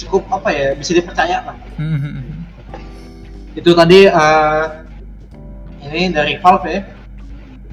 [0.00, 1.56] cukup apa ya bisa dipercaya lah.
[1.76, 2.48] Hmm,
[3.52, 4.64] itu tadi eh,
[5.84, 6.80] ini dari Valve ya.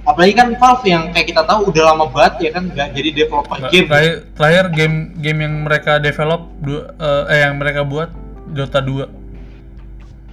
[0.03, 3.57] Apalagi kan Valve yang kayak kita tahu udah lama banget ya kan nggak jadi developer
[3.71, 3.87] game.
[3.87, 8.11] Terakhir, terakhir game game yang mereka develop dua, eh, eh yang mereka buat
[8.49, 9.18] Dota 2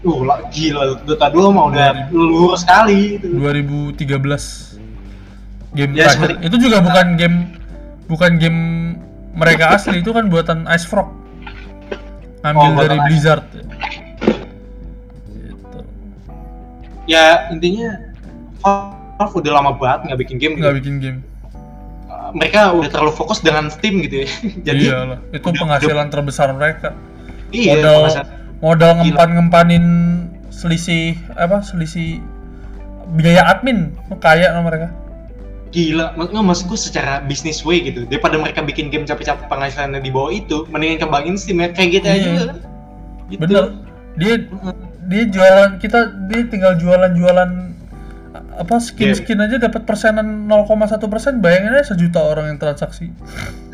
[0.07, 3.27] uh lah, gila Dota 2 mah udah luhur sekali itu.
[3.35, 4.79] 2013
[5.75, 6.33] game Ya, terakhir.
[6.33, 7.37] Seperti- itu juga bukan game
[8.07, 8.59] bukan game
[9.35, 11.11] mereka asli itu kan buatan Ice Frog.
[12.41, 13.43] Ambil Oh, dari Blizzard.
[13.51, 13.65] Gitu.
[17.07, 17.91] ya intinya
[18.59, 20.61] Valve udah lama banget nggak bikin game gitu.
[20.63, 21.19] nggak bikin game.
[22.07, 24.27] Eh, mereka udah terlalu fokus dengan Steam gitu ya.
[24.67, 26.89] Jadi iyalah itu udah- penghasilan terbesar mereka.
[27.51, 28.27] Iya modal penghasilan.
[28.59, 29.87] Modal ngempan ngempanin
[30.49, 32.21] selisih apa selisih
[33.15, 33.93] biaya admin.
[34.19, 34.89] Kaya sama mereka.
[35.71, 38.07] Gila, nggak maksud gue secara business way gitu.
[38.07, 42.07] Daripada mereka bikin game capek-capek penghasilannya di bawah itu Mendingan kembangin Steam ya, kayak gitu
[42.07, 42.15] Iya.
[42.15, 42.31] aja.
[42.49, 42.57] Kan
[43.29, 43.41] gitu.
[43.45, 43.65] bener.
[44.17, 44.35] Dia
[45.07, 47.51] dia jualan kita dia tinggal jualan-jualan
[48.57, 50.73] apa skin-skin aja dapat persenan 0,1
[51.07, 51.45] persen.
[51.45, 53.13] Bayangin aja sejuta orang yang transaksi.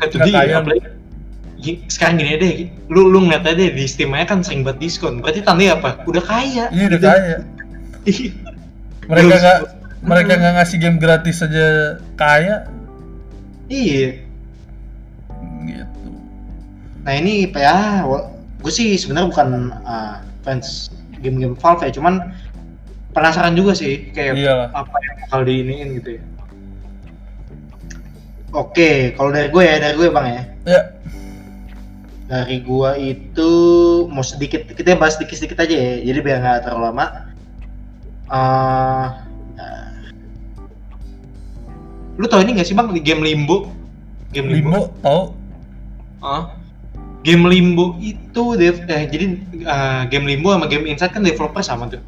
[0.03, 0.59] Itu dia, kaya.
[0.59, 0.99] apalagi- Gi-
[1.87, 2.55] Sekarang gini deh,
[2.91, 5.23] lu lu ngeliat aja di Steam aja kan sering buat diskon.
[5.23, 6.03] Berarti tandanya apa?
[6.03, 6.67] Udah kaya.
[6.69, 7.37] Iya udah kaya.
[9.07, 9.59] Mereka Belum- nggak
[10.03, 11.67] mereka nggak ngasih game gratis aja
[12.19, 12.67] kaya?
[13.71, 14.19] Iya.
[15.63, 16.09] Gitu.
[17.07, 18.03] Nah ini ya,
[18.59, 19.47] gue sih sebenarnya bukan
[19.87, 20.91] uh, fans
[21.23, 22.35] game-game Valve ya, cuman
[23.15, 24.67] penasaran juga sih kayak Iyalah.
[24.75, 26.23] apa yang bakal diiniin gitu ya.
[28.53, 30.81] Oke, kalau dari gue ya, dari gue bang ya, ya
[32.23, 33.51] dari gue itu
[34.07, 37.05] mau sedikit kita bahas sedikit-sedikit aja ya, jadi biar nggak terlalu lama.
[38.25, 39.07] Eh,
[39.59, 39.89] eh,
[42.15, 43.69] lu tau ini nggak sih bang di game Limbo?
[44.33, 45.37] Game limbo tau
[46.23, 46.55] Ah.
[47.21, 49.25] Game Limbo itu dev eh, jadi
[49.61, 51.99] eh, game Limbo sama game Inside kan developer sama tuh.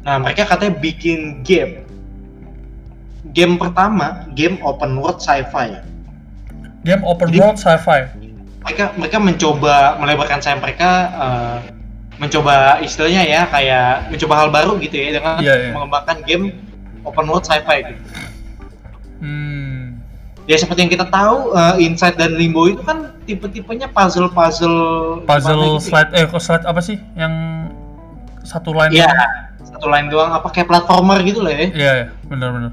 [0.00, 1.84] Nah, mereka katanya bikin game
[3.32, 5.76] game pertama game open world sci-fi
[6.84, 8.00] Game open Jadi- world sci-fi.
[8.60, 11.56] Mereka mereka mencoba melebarkan sayap mereka eh,
[12.20, 15.70] mencoba istilahnya ya kayak mencoba hal baru gitu ya dengan Iya, iya.
[15.72, 16.52] mengembangkan game
[17.00, 18.02] open world sci-fi gitu.
[19.20, 20.00] Hmm.
[20.44, 25.80] Ya seperti yang kita tahu eh, Inside dan Limbo itu kan tipe-tipenya puzzle-puzzle Puzzle gitu
[25.80, 25.80] ya.
[25.80, 27.32] slide eh slide apa sih yang
[28.44, 29.16] satu line doang?
[29.60, 31.66] satu line doang apa kayak platformer gitu lah ya.
[31.72, 32.72] Iya, iya, benar-benar.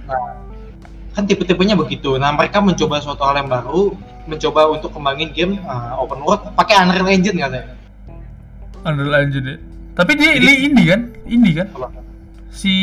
[1.18, 2.14] Kan tipe-tipenya begitu.
[2.16, 6.78] Nah, mereka mencoba suatu hal yang baru, mencoba untuk kembangin game eh, open world pakai
[6.78, 7.74] Unreal Engine katanya.
[8.86, 9.46] Unreal Engine.
[9.48, 9.58] ya.
[9.98, 11.02] Tapi dia ini indie kan?
[11.26, 11.68] Indie kan?
[11.74, 11.90] Apa?
[12.48, 12.74] Si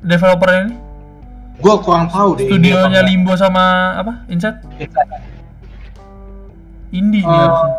[0.00, 0.76] developernya ini
[1.54, 2.48] Gua kurang tahu deh.
[2.48, 3.04] studionya.
[3.04, 4.24] Limbo sama apa?
[4.26, 4.64] Inside?
[4.74, 5.12] Inside.
[6.90, 7.70] Indie nih Eh, harusnya.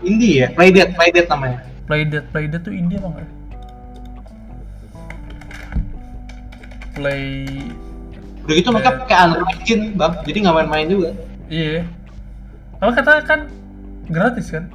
[0.00, 1.58] indie ya, Playdead, Playdead namanya.
[1.84, 3.28] Playdead, Playdead tuh indie apa enggak?
[6.94, 7.24] Play
[8.48, 10.12] Udah gitu mereka pakai Unreal Engine, Bang.
[10.24, 11.10] Jadi nggak main-main juga.
[11.52, 11.84] iya.
[12.80, 13.40] Apa kata kan
[14.08, 14.72] gratis kan?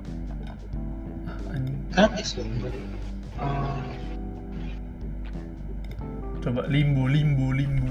[1.49, 1.73] Anjing.
[1.89, 2.45] Gratis kan.
[3.41, 3.81] Hmm,
[6.37, 7.89] Coba Limbo, Limbo, Limbo.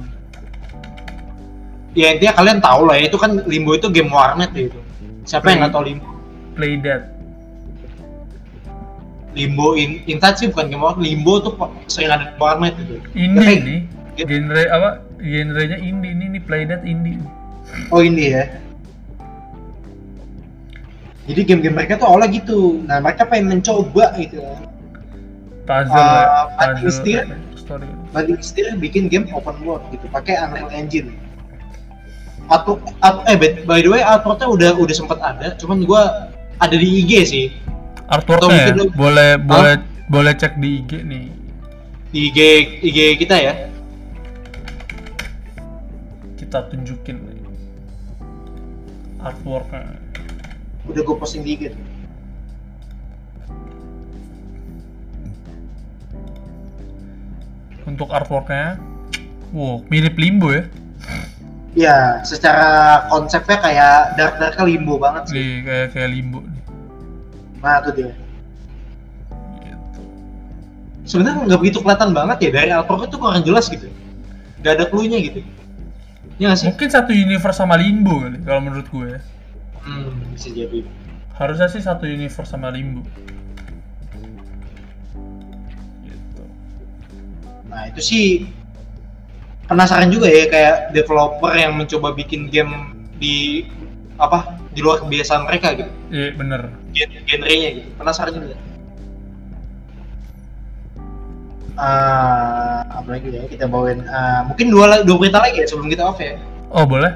[1.93, 4.79] ya intinya kalian tahu lah ya, itu kan Limbo itu game warnet ya itu.
[5.27, 6.07] Siapa yang nggak tahu Limbo?
[6.55, 7.03] Playdead.
[9.33, 13.03] Limbo in, Inside sih bukan game warnet, Limbo tuh sering ada warnet itu.
[13.03, 13.81] Tapi- nih.
[14.15, 14.91] Genre apa?
[15.23, 17.23] Genrenya indie ini nih Playdead indie.
[17.95, 18.45] Oh ini ya.
[21.31, 22.83] Jadi game-game mereka tuh awalnya gitu.
[22.83, 24.43] Nah mereka pengen mencoba gitu.
[25.63, 26.27] Puzzle,
[26.59, 27.23] puzzle, Steel.
[27.55, 27.87] story.
[28.11, 31.15] Bagi sendiri bikin game open world gitu, pakai Unreal Engine.
[32.51, 36.29] Atau, at- eh by- the way artworknya udah udah sempat ada, cuman gua
[36.59, 37.47] ada di IG sih
[38.11, 38.75] Artworknya ya?
[38.93, 39.75] boleh boleh
[40.11, 41.25] boleh cek di IG nih.
[42.13, 42.39] di IG
[42.83, 43.72] IG kita ya.
[46.53, 47.17] Kita tunjukin.
[49.25, 49.97] Artworknya.
[50.85, 51.73] Udah gue posting di IG.
[51.73, 51.81] tuh.
[57.89, 58.77] Untuk artworknya,
[59.57, 60.69] wow mirip Limbo ya.
[61.73, 65.41] Ya, secara konsepnya kayak dark dark limbo banget sih.
[65.41, 66.63] Nih kayak kayak Limbo nih.
[67.65, 68.13] Nah tuh dia.
[69.65, 70.01] Gitu.
[71.17, 73.89] Sebenarnya nggak begitu kelihatan banget ya dari artworknya tuh kurang jelas gitu.
[74.61, 75.41] Gak ada clue-nya gitu.
[76.43, 76.67] Ya sih?
[76.67, 79.07] Mungkin satu universe sama Limbo kali kalau menurut gue.
[79.15, 79.21] ya.
[79.83, 80.83] Hmm, bisa jadi.
[81.33, 83.07] Harusnya sih satu universe sama Limbo.
[86.03, 86.43] Gitu.
[87.71, 88.27] Nah itu sih
[89.65, 93.65] penasaran juga ya kayak developer yang mencoba bikin game di
[94.19, 96.69] apa di luar kebiasaan mereka gitu Iya bener.
[96.93, 98.57] gen- genrenya gitu penasaran juga
[101.75, 103.43] Ah, apa lagi ya?
[103.45, 106.37] Kita bawain ah, mungkin dua dua berita lagi ya sebelum kita off ya?
[106.69, 107.13] Oh boleh.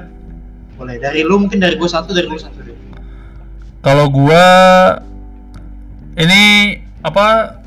[0.73, 0.97] boleh.
[0.97, 2.73] Dari lu mungkin dari gue satu dari lu satu deh.
[3.79, 4.45] Kalau gua
[6.13, 6.41] ini
[6.99, 7.57] apa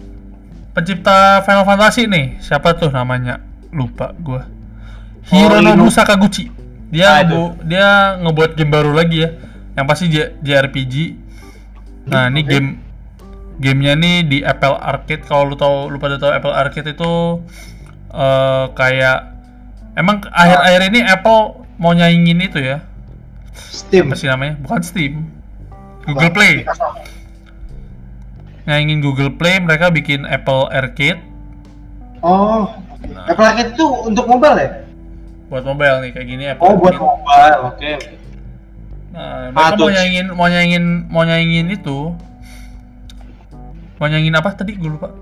[0.73, 2.39] pencipta Final Fantasy nih.
[2.39, 3.39] Siapa tuh namanya?
[3.71, 4.47] Lupa gua.
[5.27, 6.51] Hironobu Hiro- Sakaguchi
[6.91, 7.87] dia Ah, ngebu- dia
[8.19, 9.31] ngebuat game baru lagi ya.
[9.73, 10.95] Yang pasti J- JRPG
[12.03, 12.69] nah ini game
[13.61, 15.23] gamenya nih di Apple Arcade.
[15.29, 17.13] Kalau lu tahu lu pada tahu Apple Arcade itu
[18.11, 19.19] eh, kayak
[19.95, 22.81] emang akhir-akhir ini Apple mau nyaingin itu ya.
[23.53, 24.09] Steam.
[24.09, 24.57] Apa sih namanya?
[24.65, 25.29] Bukan Steam.
[26.09, 26.65] Google Play.
[28.65, 31.21] Nyaingin Google Play mereka bikin Apple Arcade.
[32.25, 32.69] Oh
[33.01, 33.25] Nah.
[33.27, 34.71] Apple Arcade itu untuk mobile ya?
[35.49, 37.93] Buat mobile nih kayak gini Apple oh buat mobile oke.
[39.11, 42.15] Nah, Ah, mereka mau nyaingin mau nyaingin mau nyaingin itu
[44.01, 45.13] mau nyaingin apa tadi gue lupa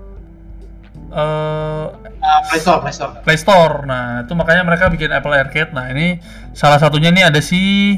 [1.11, 1.85] eh
[2.19, 3.75] Ah, Play Store Play Store Play Store.
[3.87, 5.71] Nah, itu makanya mereka bikin Apple Arcade.
[5.71, 6.19] Nah, ini
[6.51, 7.95] salah satunya nih ada si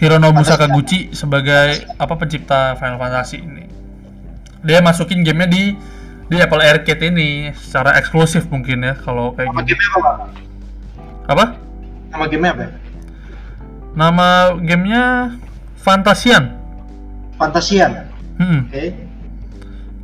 [0.00, 0.40] Hironobu.
[0.40, 3.66] Sakaguchi sebagai apa pencipta Final Fantasy ini.
[4.64, 5.62] Dia masukin gamenya di
[6.30, 10.12] di Apple Arcade ini secara eksklusif mungkin ya kalau kayak nama gamenya apa?
[11.28, 11.44] Apa?
[12.10, 12.70] nama gamenya apa ya?
[13.98, 14.28] Nama
[14.64, 15.04] gamenya
[15.76, 16.44] Fantasian.
[17.36, 18.06] Fantasian
[18.40, 18.64] Hmm.
[18.70, 18.84] oke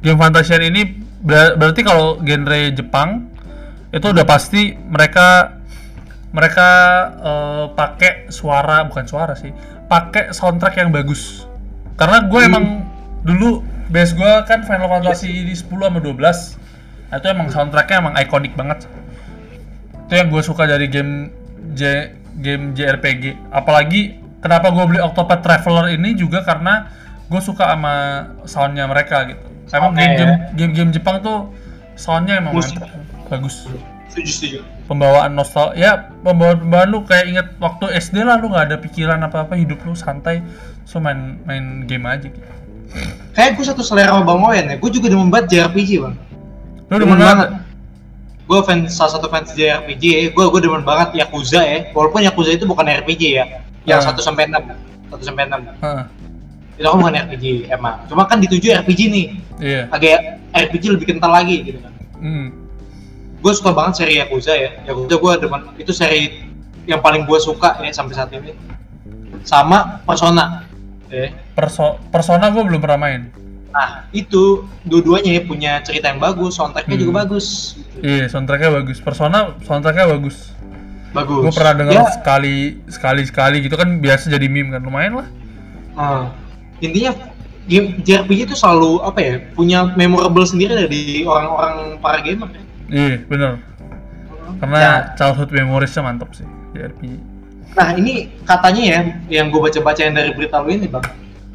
[0.06, 0.86] Game Fantasian ini
[1.18, 3.26] ber- berarti kalau genre Jepang
[3.90, 5.58] itu udah pasti mereka
[6.30, 6.68] mereka
[7.18, 9.50] eh, pakai suara bukan suara sih,
[9.90, 11.42] pakai soundtrack yang bagus.
[11.96, 12.48] Karena gue Hmm.
[12.52, 12.64] emang
[13.26, 13.50] dulu
[13.88, 16.54] base gue kan Final Fantasy di 10 sama 12.
[17.08, 18.84] Nah, itu emang soundtracknya emang ikonik banget.
[20.06, 21.32] Itu yang gue suka dari game
[21.72, 23.50] J game JRPG.
[23.50, 26.90] Apalagi kenapa gue beli Octopath Traveler ini juga karena
[27.26, 27.94] gue suka sama
[28.44, 29.45] soundnya mereka gitu.
[29.68, 30.38] Emang Soundnya game-game ya.
[30.54, 31.38] game-game Jepang tuh
[31.94, 32.76] soundnya emang Musik.
[32.76, 32.94] mantap,
[33.26, 33.54] bagus.
[34.06, 34.58] Setuju, setuju.
[34.86, 39.18] pembawaan nostal ya pembawaan pembawaan lu kayak inget waktu SD lah lu nggak ada pikiran
[39.18, 40.38] apa apa hidup lu santai
[40.84, 42.50] so main main game aja gitu
[43.32, 46.14] Kayak gue satu selera sama Bang Oyen ya, gue juga demen banget JRPG bang.
[46.86, 47.48] lu demen banget
[48.46, 51.90] Gue fans salah satu fans JRPG ya, gue gue demen banget Yakuza ya.
[51.90, 53.44] Walaupun Yakuza itu bukan RPG ya,
[53.82, 54.06] yang Ah.
[54.06, 54.70] 1 sampai 6
[55.10, 56.02] 1 sampai 6 Heeh,
[56.76, 58.04] Itu kan bukan RPG emang.
[58.06, 59.26] Cuma kan dituju RPG nih,
[59.58, 61.92] iya agak RPG lebih kental lagi gitu kan.
[62.16, 62.48] hmm.
[63.40, 64.70] Gue suka banget seri Yakuza ya.
[64.84, 66.48] Yakuza gue demen itu seri
[66.84, 68.52] yang paling gue suka ya sampai saat ini.
[69.42, 70.66] Sama Persona.
[71.06, 71.30] Ya.
[71.52, 73.30] Perso persona gue belum pernah main
[73.70, 77.02] Nah, itu dua-duanya ya punya cerita yang bagus, soundtracknya Hmm.
[77.04, 77.76] juga bagus.
[77.76, 78.02] Gitu.
[78.02, 80.50] iya soundtracknya bagus persona soundtracknya bagus
[81.12, 81.42] Bagus.
[81.44, 82.56] gue pernah dengar Ya, sekali
[82.88, 85.28] sekali sekali gitu kan biasa jadi meme kan lumayan lah
[85.94, 86.34] Nah,
[86.80, 87.12] intinya
[87.66, 92.62] game JRPG itu selalu apa ya punya memorable sendiri dari orang-orang para gamer ya.
[92.88, 93.58] iya bener
[94.56, 94.92] karena Ya.
[95.18, 97.14] childhood memoriesnya mantap sih di RPG
[97.76, 101.04] Nah ini katanya ya yang gue baca-baca yang dari berita lu ini bang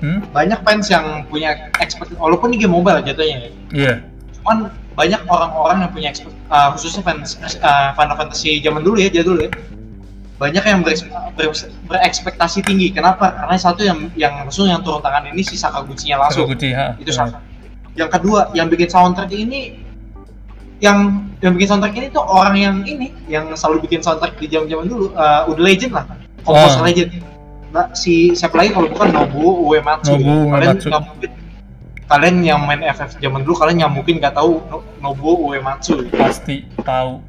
[0.06, 0.19] hmm?
[0.30, 3.93] banyak fans yang punya expert walaupun ini game mobile jatuhnya ya iya
[4.38, 9.10] cuman banyak orang-orang yang punya expert uh, khususnya fans uh, Final Fantasy zaman dulu ya
[9.10, 9.49] jadul ya
[10.41, 10.81] banyak yang
[11.85, 12.89] berekspektasi tinggi.
[12.89, 13.30] Kenapa?
[13.31, 16.49] Karena satu yang yang langsung yang turun tangan ini si Sakaguchi-nya langsung.
[16.49, 16.97] Sakaguchi ha.
[16.97, 17.38] Itu satu
[17.93, 19.77] yang kedua yang bikin soundtrack ini
[20.80, 24.65] yang yang bikin soundtrack ini tuh orang yang ini yang selalu bikin soundtrack di zaman
[24.65, 26.05] zaman dulu uh, udah legend lah.
[26.41, 26.88] Komposer Oh.
[26.88, 27.22] legend.
[27.69, 30.88] Nah si siapa lagi kalau bukan Nobuo Uematsu Nobuo kalian Uematsu.
[30.89, 31.31] nggak mungkin.
[32.11, 36.65] Kalian yang main FF zaman dulu kalian yang mungkin nggak tahu No- Nobuo Uematsu pasti
[36.81, 37.22] tahu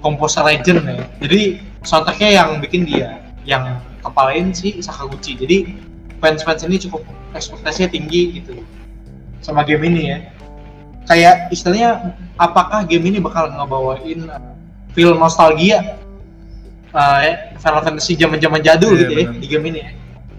[0.00, 1.40] komposer legend ya jadi
[1.84, 5.58] soundtracknya yang bikin dia yang kepalain si Sakaguchi jadi
[6.20, 8.60] fans-fans ini cukup ekspektasinya tinggi gitu
[9.40, 10.18] sama game ini ya
[11.08, 14.52] kayak istilahnya apakah game ini bakal ngebawain uh,
[14.92, 15.96] feel nostalgia
[16.92, 17.20] uh,
[17.56, 19.40] Final Fantasy zaman-zaman jadul Iya, gitu ya benar.
[19.40, 19.90] di game ini ya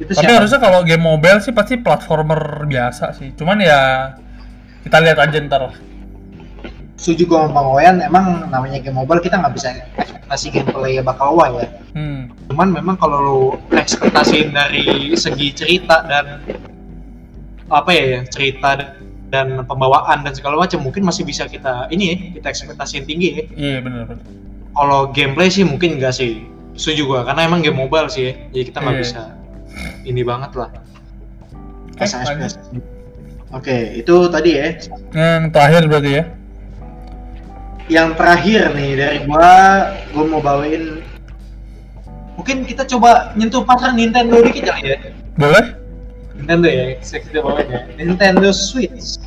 [0.01, 0.37] itu Tapi siapa?
[0.41, 3.37] harusnya kalau game mobile sih pasti platformer biasa sih.
[3.37, 4.09] Cuman ya
[4.81, 5.61] kita lihat aja ntar.
[5.69, 5.75] lah.
[7.01, 11.33] Setuju gue sama Bang Oyan emang namanya game mobile kita nggak bisa ekspektasi gameplay bakal
[11.33, 12.29] wah ya Hmm.
[12.47, 13.39] cuman memang kalau lu
[13.73, 16.39] ekspektasiin dari segi cerita dan
[17.67, 18.95] apa ya ya, cerita
[19.27, 23.43] dan pembawaan dan segala macam mungkin masih bisa kita ini ya kita ekspektasiin tinggi ya
[23.51, 24.23] Iya benar benar.
[24.71, 28.63] kalau gameplay sih mungkin enggak sih setuju gua karena emang game mobile sih ya jadi
[28.69, 29.03] kita nggak Iya.
[29.03, 29.21] bisa
[30.05, 30.69] ini banget lah
[31.91, 32.07] Oke.
[32.07, 32.53] FPS.
[33.51, 34.73] Oke, itu tadi ya.
[35.11, 36.23] Yang terakhir berarti ya.
[37.91, 39.51] Yang terakhir nih dari gua,
[40.15, 41.03] gua mau bawain
[42.39, 44.97] mungkin kita coba nyentuh pasar Nintendo dikit kali ya.
[45.35, 45.77] Boleh?
[46.39, 47.81] Nintendo ya, kita bawain ya.
[47.99, 49.19] Nintendo Switch.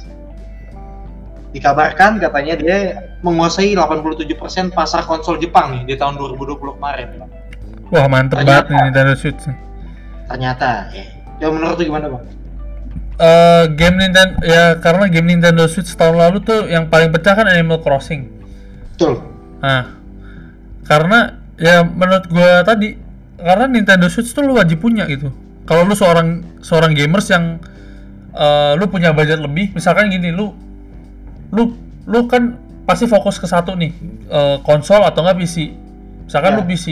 [1.55, 2.79] Dikabarkan katanya dia
[3.23, 7.09] menguasai 87% pasar konsol Jepang nih di tahun 2020 kemarin.
[7.95, 8.51] Wah mantep Ternyata.
[8.51, 9.43] banget nih Nintendo Switch.
[10.27, 11.05] Ternyata ya.
[11.39, 12.27] Ya menurut lu gimana, Bang?
[13.15, 17.47] Eh, game Nintendo ya karena game Nintendo Switch tahun lalu tuh yang paling pecah kan
[17.47, 18.34] Animal Crossing.
[18.95, 19.19] Betul.
[19.59, 19.91] Nah,
[20.87, 21.19] karena
[21.59, 22.95] ya menurut gua tadi
[23.39, 25.35] karena Nintendo Switch tuh lu wajib punya gitu.
[25.65, 27.59] Kalau lu seorang seorang gamers yang
[28.35, 30.55] eh, lu punya budget lebih, misalkan gini, lu
[31.55, 33.93] lu lu kan pasti fokus ke satu nih,
[34.31, 35.73] eh, konsol atau enggak PC.
[36.27, 36.59] Misalkan Ya.
[36.61, 36.87] lu PC.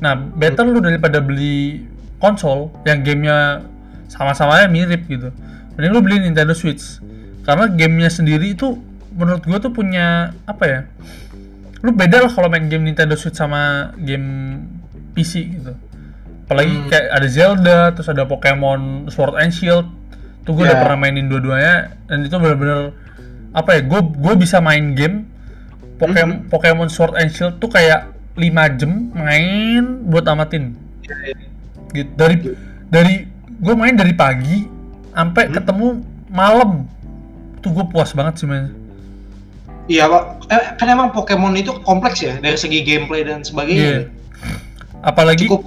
[0.00, 1.84] Nah, better lu daripada beli
[2.16, 3.64] konsol yang gamenya
[4.08, 5.30] sama-samanya mirip gitu.
[5.76, 6.98] Mending lu beli Nintendo Switch.
[7.44, 8.76] Karena gamenya sendiri itu
[9.14, 10.80] menurut gua tuh punya apa ya?
[11.80, 14.60] Lu beda lah kalau main game Nintendo Switch sama game
[15.12, 15.72] PC gitu
[16.44, 16.88] apalagi Hmm.
[16.88, 19.86] kayak ada Zelda terus ada Pokemon Sword and Shield
[20.42, 20.82] tuh gue udah Ya.
[20.82, 21.74] pernah mainin dua-duanya
[22.04, 22.90] dan itu bener-bener
[23.50, 25.24] apa ya gue gue bisa main game
[25.96, 26.48] Pokemon Hmm.
[26.48, 30.74] Pokemon Sword and Shield tuh kayak 5 jam main buat amatin
[31.90, 32.36] gitu dari
[32.86, 33.14] dari
[33.52, 34.64] gue main dari pagi
[35.10, 35.54] sampai Hmm.
[35.54, 35.86] ketemu
[36.28, 36.70] malam
[37.58, 38.70] tuh gue puas banget sih main
[39.90, 40.22] Iya, Pak.
[40.46, 43.46] Eh, kan emang Pokemon itu kompleks ya dari segi gameplay dan Iya.
[43.46, 43.92] sebagainya.
[45.00, 45.64] apalagi Cukup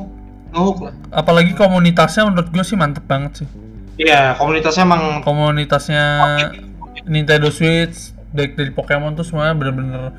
[0.51, 0.93] ngehook lah.
[1.11, 3.47] apalagi komunitasnya menurut gue sih mantep banget sih
[3.97, 6.03] Iya, komunitasnya emang komunitasnya
[7.03, 10.13] Nintendo Switch dari, dari Pokemon tuh semuanya bener-bener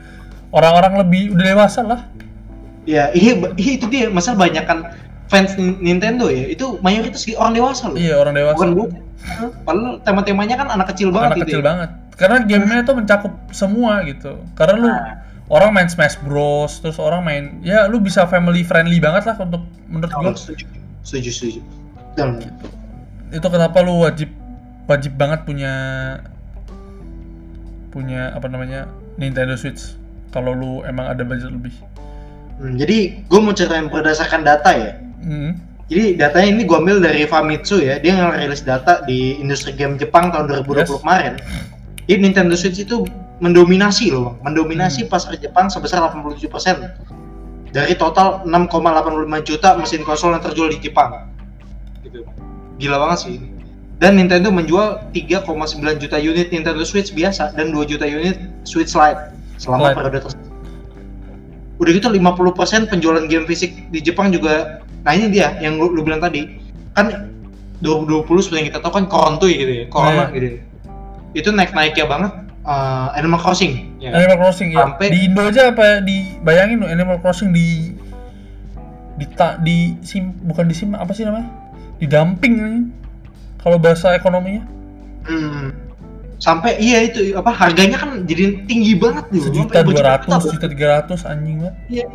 [0.51, 2.01] orang-orang lebih udah dewasa lah
[2.85, 4.79] Iya, ini ini itu dia masalah banyak kan
[5.25, 6.45] fans Nin- Nintendo ya.
[6.45, 7.97] Itu mayoritas orang dewasa loh.
[7.97, 8.87] iya orang dewasa Bukan gue.
[9.63, 11.47] Padahal tema-temanya kan anak kecil banget anak gitu.
[11.49, 11.65] kecil ya.
[11.65, 15.19] banget karena gamenya tuh mencakup semua gitu karena lu Nah.
[15.47, 19.63] orang main Smash Bros terus orang main ya lu bisa family friendly banget lah untuk
[19.87, 20.65] menurut Oh, gue setuju.
[21.03, 21.61] Setuju, setuju.
[22.15, 22.41] Dan
[23.29, 24.31] itu kenapa lu wajib
[24.87, 25.73] wajib banget punya
[27.91, 29.95] punya apa namanya Nintendo Switch
[30.31, 31.75] kalau lu emang ada budget lebih.
[32.55, 34.93] Hmm, jadi gue mau ceritain berdasarkan data ya.
[35.21, 35.59] Hmm.
[35.85, 40.33] Jadi datanya ini gue ambil dari Famitsu ya, dia ngerilis data di industri game Jepang
[40.33, 40.91] tahun 2020 Yes.
[40.97, 41.33] kemarin.
[42.05, 43.05] Jadi Nintendo Switch itu
[43.41, 45.11] mendominasi loh, mendominasi Hmm.
[45.11, 46.95] pasar Jepang sebesar 87%
[47.73, 51.33] dari total 6,85 juta mesin konsol yang terjual di Jepang.
[52.05, 52.23] Gitu.
[52.79, 53.33] Gila banget sih.
[53.37, 53.49] ini.
[53.95, 58.37] Dan Nintendo menjual 3,9 juta unit Nintendo Switch biasa dan 2 juta unit
[58.67, 59.97] Switch Lite selama Lite.
[59.97, 60.49] periode tersebut.
[61.79, 66.01] Udah gitu 50% penjualan game fisik di Jepang juga Nah ini dia yang lu, lu
[66.01, 66.49] bilang tadi
[66.97, 67.29] kan
[67.85, 70.33] 2020 seperti yang kita tahu kan korontuy gitu ya, corona Iya.
[70.33, 70.47] gitu.
[70.49, 70.61] ya.
[71.35, 72.33] Itu naik-naiknya banget
[72.65, 73.99] uh, Animal Crossing.
[73.99, 74.15] Ya.
[74.15, 74.87] Animal Crossing ya.
[74.87, 77.93] Sampai- Di Indo aja apa di bayangin lu Animal Crossing di
[79.15, 81.51] di ta, di sim bukan di sim apa sih namanya?
[81.99, 82.81] Di dumping ini.
[83.59, 84.63] Kalau bahasa ekonominya.
[85.25, 85.73] Hmm.
[86.37, 89.41] Sampai iya itu apa harganya kan jadi tinggi banget nih.
[89.49, 91.77] Sejuta Sampai dua ratus, sejuta tiga ratus anjing banget.
[91.89, 92.07] Iya.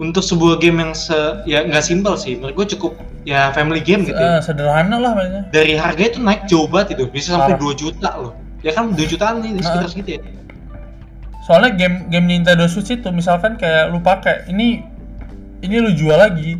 [0.00, 1.14] Untuk sebuah game yang se
[1.44, 4.16] ya nggak simpel sih, menurut gue cukup ya family game gitu.
[4.16, 4.40] Ya.
[4.40, 5.42] sederhana lah mainnya.
[5.52, 7.70] Dari harga itu naik jauh banget itu, bisa sampai Parah.
[7.76, 8.32] 2 juta loh.
[8.64, 9.90] Ya kan 2 jutaan nih sekitar Nah.
[9.90, 10.20] segitu ya.
[11.42, 14.86] Soalnya game game Nintendo Switch itu misalkan kayak lu pakai ini
[15.60, 16.54] ini lu jual lagi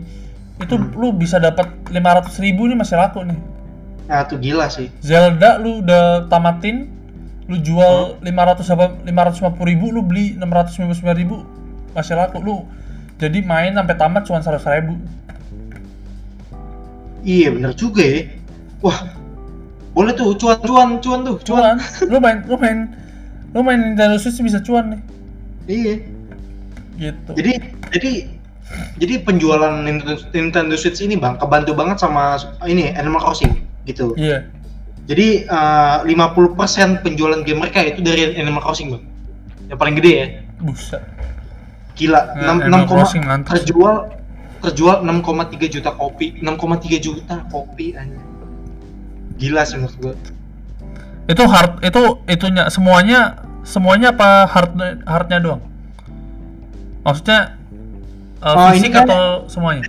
[0.59, 0.93] itu Hmm.
[0.95, 3.39] lu bisa dapat 500 ribu nih masih laku nih.
[4.07, 4.91] Nah, itu gila sih.
[5.01, 6.91] Zelda lu udah tamatin
[7.47, 11.43] lu jual 500 apa 550 ribu lu beli 699 ribu
[11.95, 12.67] masih laku lu
[13.23, 14.95] jadi main sampai tamat cuma 100 ribu
[17.23, 18.27] Iya bener juga ya.
[18.83, 18.99] Wah,
[19.95, 21.79] boleh tuh cuan cuan cuan tuh cuan.
[21.79, 22.79] cuan lu main lu main
[23.55, 25.01] lu main Nintendo Switch bisa cuan nih
[25.71, 25.95] Iya.
[26.99, 27.53] gitu Jadi
[27.95, 28.13] jadi
[28.99, 33.55] jadi penjualan Nintendo, Nintendo Switch ini bang kebantu banget sama ini Animal Crossing
[33.87, 34.19] gitu.
[34.19, 34.43] iya
[35.07, 39.03] Jadi eh, 50% penjualan game mereka itu dari Animal Crossing bang.
[39.71, 40.27] Yang paling gede ya.
[40.59, 41.03] buset
[41.93, 42.21] Gila.
[42.35, 43.69] 6, Animal Crossing mantap sih.
[43.69, 44.09] terjual
[44.59, 46.39] terjual 6,3 juta kopi.
[46.39, 46.57] 6,3
[46.99, 48.21] juta kopi anjir.
[49.37, 50.15] Gila sih menurut gua.
[51.23, 54.75] itu hard itu itunya semuanya semuanya apa hard
[55.07, 55.63] hardnya doang
[57.01, 57.55] maksudnya
[58.39, 59.87] uh, Oh, ini fisik kan- atau semuanya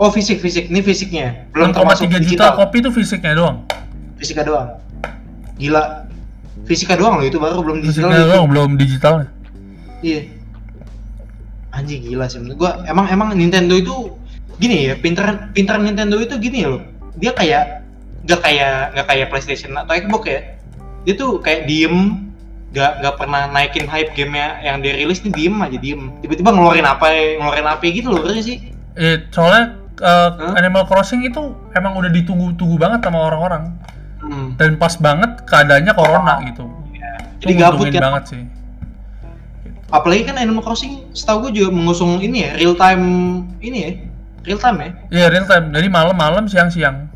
[0.00, 3.56] Oh fisik fisik ini fisiknya belum 6,3 termasuk juta digital kopi itu fisiknya doang
[4.16, 4.68] fisika doang
[5.56, 6.08] gila
[6.64, 8.32] fisika doang loh itu baru belum digital fisiknya itu.
[8.32, 9.26] doang belum digitalnya
[10.02, 10.22] iya.
[11.72, 12.72] Anjing gila sih menurut gua.
[12.84, 14.12] Emang emang Nintendo itu
[14.60, 16.82] gini ya pinter pinter Nintendo itu gini loh.
[17.16, 17.86] Dia kayak
[18.28, 20.40] nggak kayak nggak kayak PlayStation atau Xbox ya.
[21.08, 22.28] Dia tuh kayak diem
[22.72, 26.12] nggak nggak pernah naikin hype gamenya yang dia rilis nih diem aja diem.
[26.20, 27.08] Tiba-tiba ngeluarin apa
[27.40, 28.60] ngeluarin apa gitu loh bener sih?
[28.92, 30.60] Eh, soalnya uh, Hah?
[30.60, 33.72] Animal Crossing itu emang udah ditunggu-tunggu banget sama orang-orang.
[34.22, 34.54] Hmm.
[34.54, 36.62] dan pas banget keadaannya corona gitu.
[37.42, 38.42] Jadi Itu gabut kan banget sih
[39.92, 43.04] apalagi kan Animal Crossing setahu gue juga mengusung ini ya real time
[43.60, 43.90] ini ya
[44.42, 44.90] real time ya?
[45.12, 45.70] Iya real time.
[45.70, 47.06] Jadi malam-malam siang-siang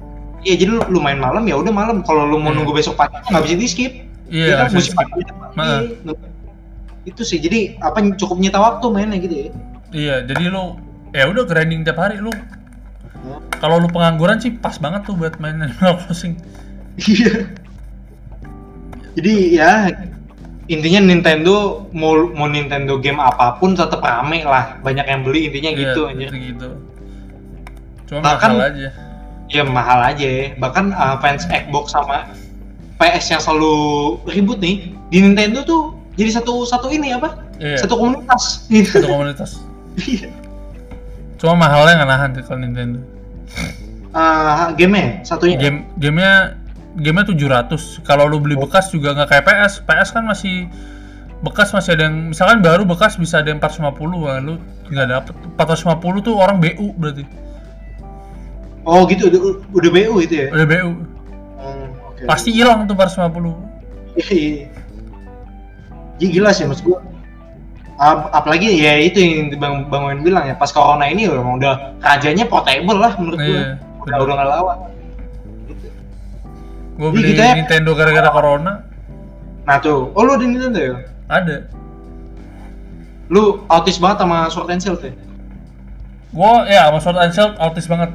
[0.46, 2.04] iya jadi lu, lu main malam ya udah malam.
[2.06, 2.62] Kalau lu mau Iya.
[2.62, 3.92] nunggu besok pagi nggak bisa di skip.
[4.30, 4.54] Iya kan?
[4.54, 5.20] nggak bisa musim pagi.
[5.56, 5.80] Heeh.
[6.06, 6.14] Iya.
[7.06, 9.48] itu sih jadi apa cukup nyita waktu mainnya gitu ya?
[9.90, 10.76] Iya jadi lu
[11.10, 12.30] ya udah grinding tiap hari lu.
[13.58, 16.38] Kalau lu pengangguran sih pas banget tuh buat main Animal Crossing.
[17.00, 17.50] Iya.
[19.16, 19.90] Jadi ya
[20.66, 24.78] intinya Nintendo mau mau Nintendo game apa pun tetap rame lah.
[24.82, 26.28] Banyak yang beli intinya Iya, gitu anjir.
[26.34, 26.68] gitu.
[28.06, 28.88] Cuma Bahkan- mahal aja.
[29.46, 30.26] ya mahal aja.
[30.58, 32.26] Bahkan uh, fans Xbox sama
[32.98, 33.74] PS yang selalu
[34.26, 37.38] ribut nih di Nintendo tuh jadi satu satu ini apa?
[37.62, 37.84] Iya.
[37.86, 38.66] Satu komunitas.
[38.92, 39.50] Satu komunitas.
[40.02, 40.28] Iya.
[41.36, 43.00] cuma mahalnya nggak nahan kalau Nintendo.
[44.16, 45.60] Uh, game satunya?
[45.60, 46.56] Game gamenya
[46.96, 50.66] gamenya 700 kalau lu beli bekas juga nggak kayak PS PS kan masih
[51.40, 54.56] bekas masih ada yang misalkan baru bekas bisa ada yang 450 wah lu
[54.88, 57.22] nggak dapet 450 tuh orang BU berarti
[58.82, 59.40] oh gitu udah,
[59.70, 60.90] udah BU itu ya udah BU
[61.56, 62.22] Hmm, oke.
[62.24, 63.52] pasti hilang tuh 450
[64.16, 64.68] Iya.
[66.16, 67.00] Jadi gila sih maksud gua.
[67.96, 71.96] Ap- apalagi ya itu yang bang bang Wen bilang ya pas corona ini emang udah
[72.00, 73.44] rajanya portable lah menurut gua.
[73.44, 73.64] Iya,
[74.04, 74.76] udah udah nggak lawan.
[74.78, 74.95] Gitu.
[76.96, 78.72] Gue beli kita ya- Nintendo gara-gara corona.
[79.62, 80.94] Nah tuh, oh lu ada Nintendo ya?
[81.26, 81.56] ada.
[83.26, 85.12] Lu autis banget sama Sword and Shield ya?
[86.30, 88.10] gue ya sama Sword and Shield autis banget.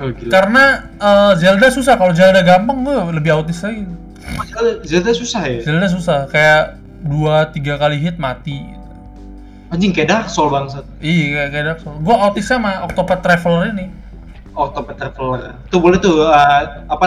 [0.00, 0.30] Oh gila.
[0.30, 0.64] karena
[0.96, 1.94] eh, Zelda susah.
[1.96, 3.84] Kalau Zelda gampang gue lebih autis lagi.
[4.86, 5.60] Zelda susah ya?
[5.60, 6.18] Zelda susah.
[6.28, 8.62] Kayak dua tiga kali hit mati.
[9.68, 10.84] Anjing kayak Dark Soul bangsat.
[11.00, 11.98] iya kayak Dark Souls.
[11.98, 13.86] Gue autis sama Octopath Traveler ini
[14.52, 15.56] Octopath Traveler.
[15.72, 17.04] Tuh boleh tuh uh, apa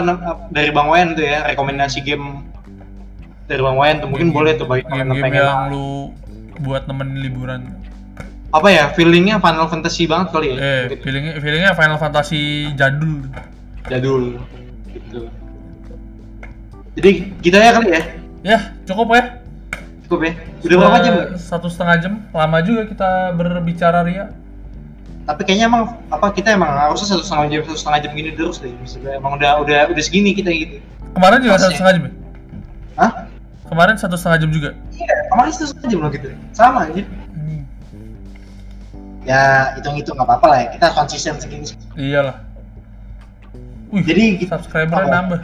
[0.50, 2.42] dari Bang Wen tuh ya rekomendasi game
[3.46, 4.08] dari Bang Wayan tuh.
[4.10, 5.46] Mungkin boleh tuh bagi yang game-game pengen.
[5.46, 6.10] yang lu
[6.62, 7.60] buat nemenin liburan.
[8.50, 10.56] Apa ya feelingnya Final Fantasy banget kali ya.
[10.58, 11.02] Eh Gitu.
[11.06, 13.26] feelingnya feelingnya Final Fantasy jadul.
[13.86, 14.42] Jadul
[14.90, 15.30] gitu.
[16.98, 17.10] Jadi
[17.44, 18.02] kita ya kali ya.
[18.42, 18.58] Ya
[18.88, 19.24] cukup ya.
[20.06, 20.32] Cukup ya.
[20.66, 21.14] Udah berapa jam?
[21.38, 22.12] satu setengah jam.
[22.34, 24.32] Lama juga kita berbicara Ria
[25.26, 28.62] tapi kayaknya emang apa kita emang harusnya satu setengah jam satu setengah jam gini terus
[28.62, 28.70] deh.
[28.78, 30.78] Maksudnya emang udah udah udah segini kita gitu.
[31.18, 32.12] Kemarin juga satu setengah jam ya?
[32.96, 33.12] Hah?
[33.66, 34.70] kemarin satu setengah jam juga?
[34.94, 36.28] Iya, kemarin satu setengah jam loh gitu.
[36.54, 37.02] Sama aja
[37.34, 37.62] Hmm,
[39.26, 40.68] ya hitung-hitung nggak apa-apa lah ya.
[40.78, 41.66] Kita konsisten segini.
[41.98, 42.38] Iyalah.
[43.90, 45.10] Wih, Jadi gitu- subscribernya apa?
[45.10, 45.40] nambah.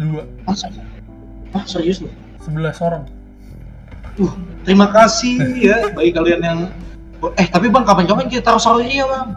[0.00, 0.22] Dua.
[0.48, 0.56] Ah,
[1.60, 2.12] ah serius loh?
[2.40, 3.04] Sebelas orang.
[4.16, 4.32] Uh
[4.64, 5.92] terima kasih ya.
[5.92, 6.58] Bagi kalian yang
[7.34, 9.28] eh tapi bang kapan-kapan kita taruh Saria bang.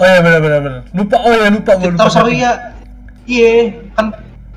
[0.00, 0.80] Oh iya benar benar benar.
[0.96, 2.50] Lupa oh iya lupa gue lupa taruh Saria
[3.28, 4.10] iya kan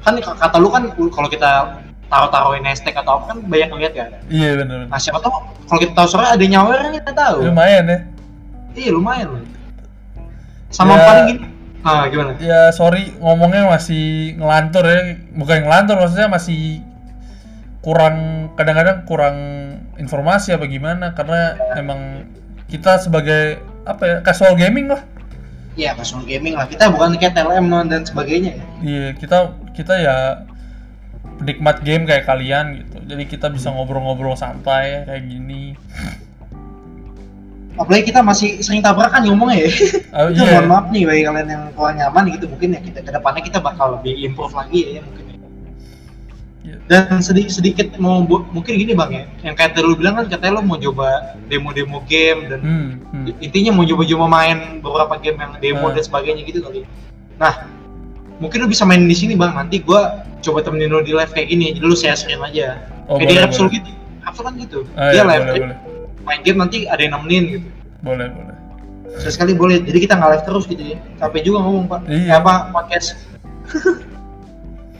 [0.03, 1.79] kan kata lu kan kalau kita
[2.11, 4.09] taruh-taruhin hashtag atau apa kan banyak yang lihat kan?
[4.27, 4.89] Iya benar benar.
[4.89, 5.33] Nah siapa tahu
[5.69, 7.37] kalau kita taruh Saria ada nyawernya kita tahu.
[7.45, 7.99] Lumayan ya.
[8.73, 9.43] Iya lumayan loh
[10.73, 11.05] sama Ya.
[11.05, 11.41] paling gini
[11.85, 12.31] ah gimana?
[12.41, 15.21] Ya sorry ngomongnya masih ngelantur ya.
[15.37, 16.81] Bukan ngelantur maksudnya masih
[17.85, 19.37] kurang kadang-kadang kurang
[19.99, 22.25] informasi apa gimana karena emang
[22.73, 25.05] kita sebagai apa ya casual gaming lah
[25.73, 26.69] Iya, casual gaming lah.
[26.69, 28.61] Kita bukan kayak TLM dan sebagainya.
[28.61, 28.65] ya.
[28.85, 29.37] iya kita
[29.73, 30.45] kita ya
[31.41, 35.73] penikmat game kayak kalian gitu jadi kita bisa ngobrol-ngobrol santai kayak gini
[37.73, 39.71] Apalagi kita masih sering tabrakan ngomongnya ya.
[40.13, 40.61] Oh, iya.
[40.61, 43.57] mohon maaf nih bagi kalian yang kurang nyaman gitu mungkin ya kita ke depannya kita
[43.57, 45.32] bakal lebih improve lagi ya mungkin.
[46.63, 46.73] Ya.
[46.73, 46.77] Iya.
[46.85, 50.25] Dan sedikit sedikit mau bu- mungkin gini bang ya, yang kayak tadi lu bilang kan
[50.27, 51.07] katanya lu mau coba
[51.45, 53.25] demo-demo game dan hmm, hmm.
[53.37, 55.91] intinya mau coba-coba main beberapa game yang demo Ah.
[55.91, 56.87] dan sebagainya gitu kali.
[57.35, 57.67] Nah,
[58.37, 59.51] mungkin lu bisa main di sini bang.
[59.51, 61.75] Nanti gua coba temenin lu di live kayak gini.
[61.75, 62.79] Jadi lu share screen aja.
[63.05, 63.75] Oh, kayak di boleh, Repsol boleh.
[63.79, 63.91] gitu.
[64.23, 64.79] Repsol kan gitu.
[64.95, 65.77] Ah, Dia iya, live boleh, boleh.
[66.23, 67.67] main game nanti ada yang nemenin gitu.
[67.99, 68.55] boleh boleh
[69.19, 69.83] Sekali boleh.
[69.83, 70.97] Jadi kita nggak live terus gitu ya.
[71.19, 71.99] Capek juga ngomong pak.
[72.07, 72.39] Iya.
[72.39, 73.19] Apa podcast.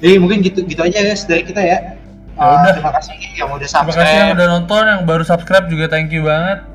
[0.03, 1.80] Jadi mungkin gitu gitu aja guys dari kita ya.
[1.80, 2.03] Ya
[2.34, 2.73] Uh, udah.
[2.73, 4.34] Terima kasih yang udah terima kasih yang subscribe.
[4.34, 6.65] udah nonton yang baru subscribe juga thank you banget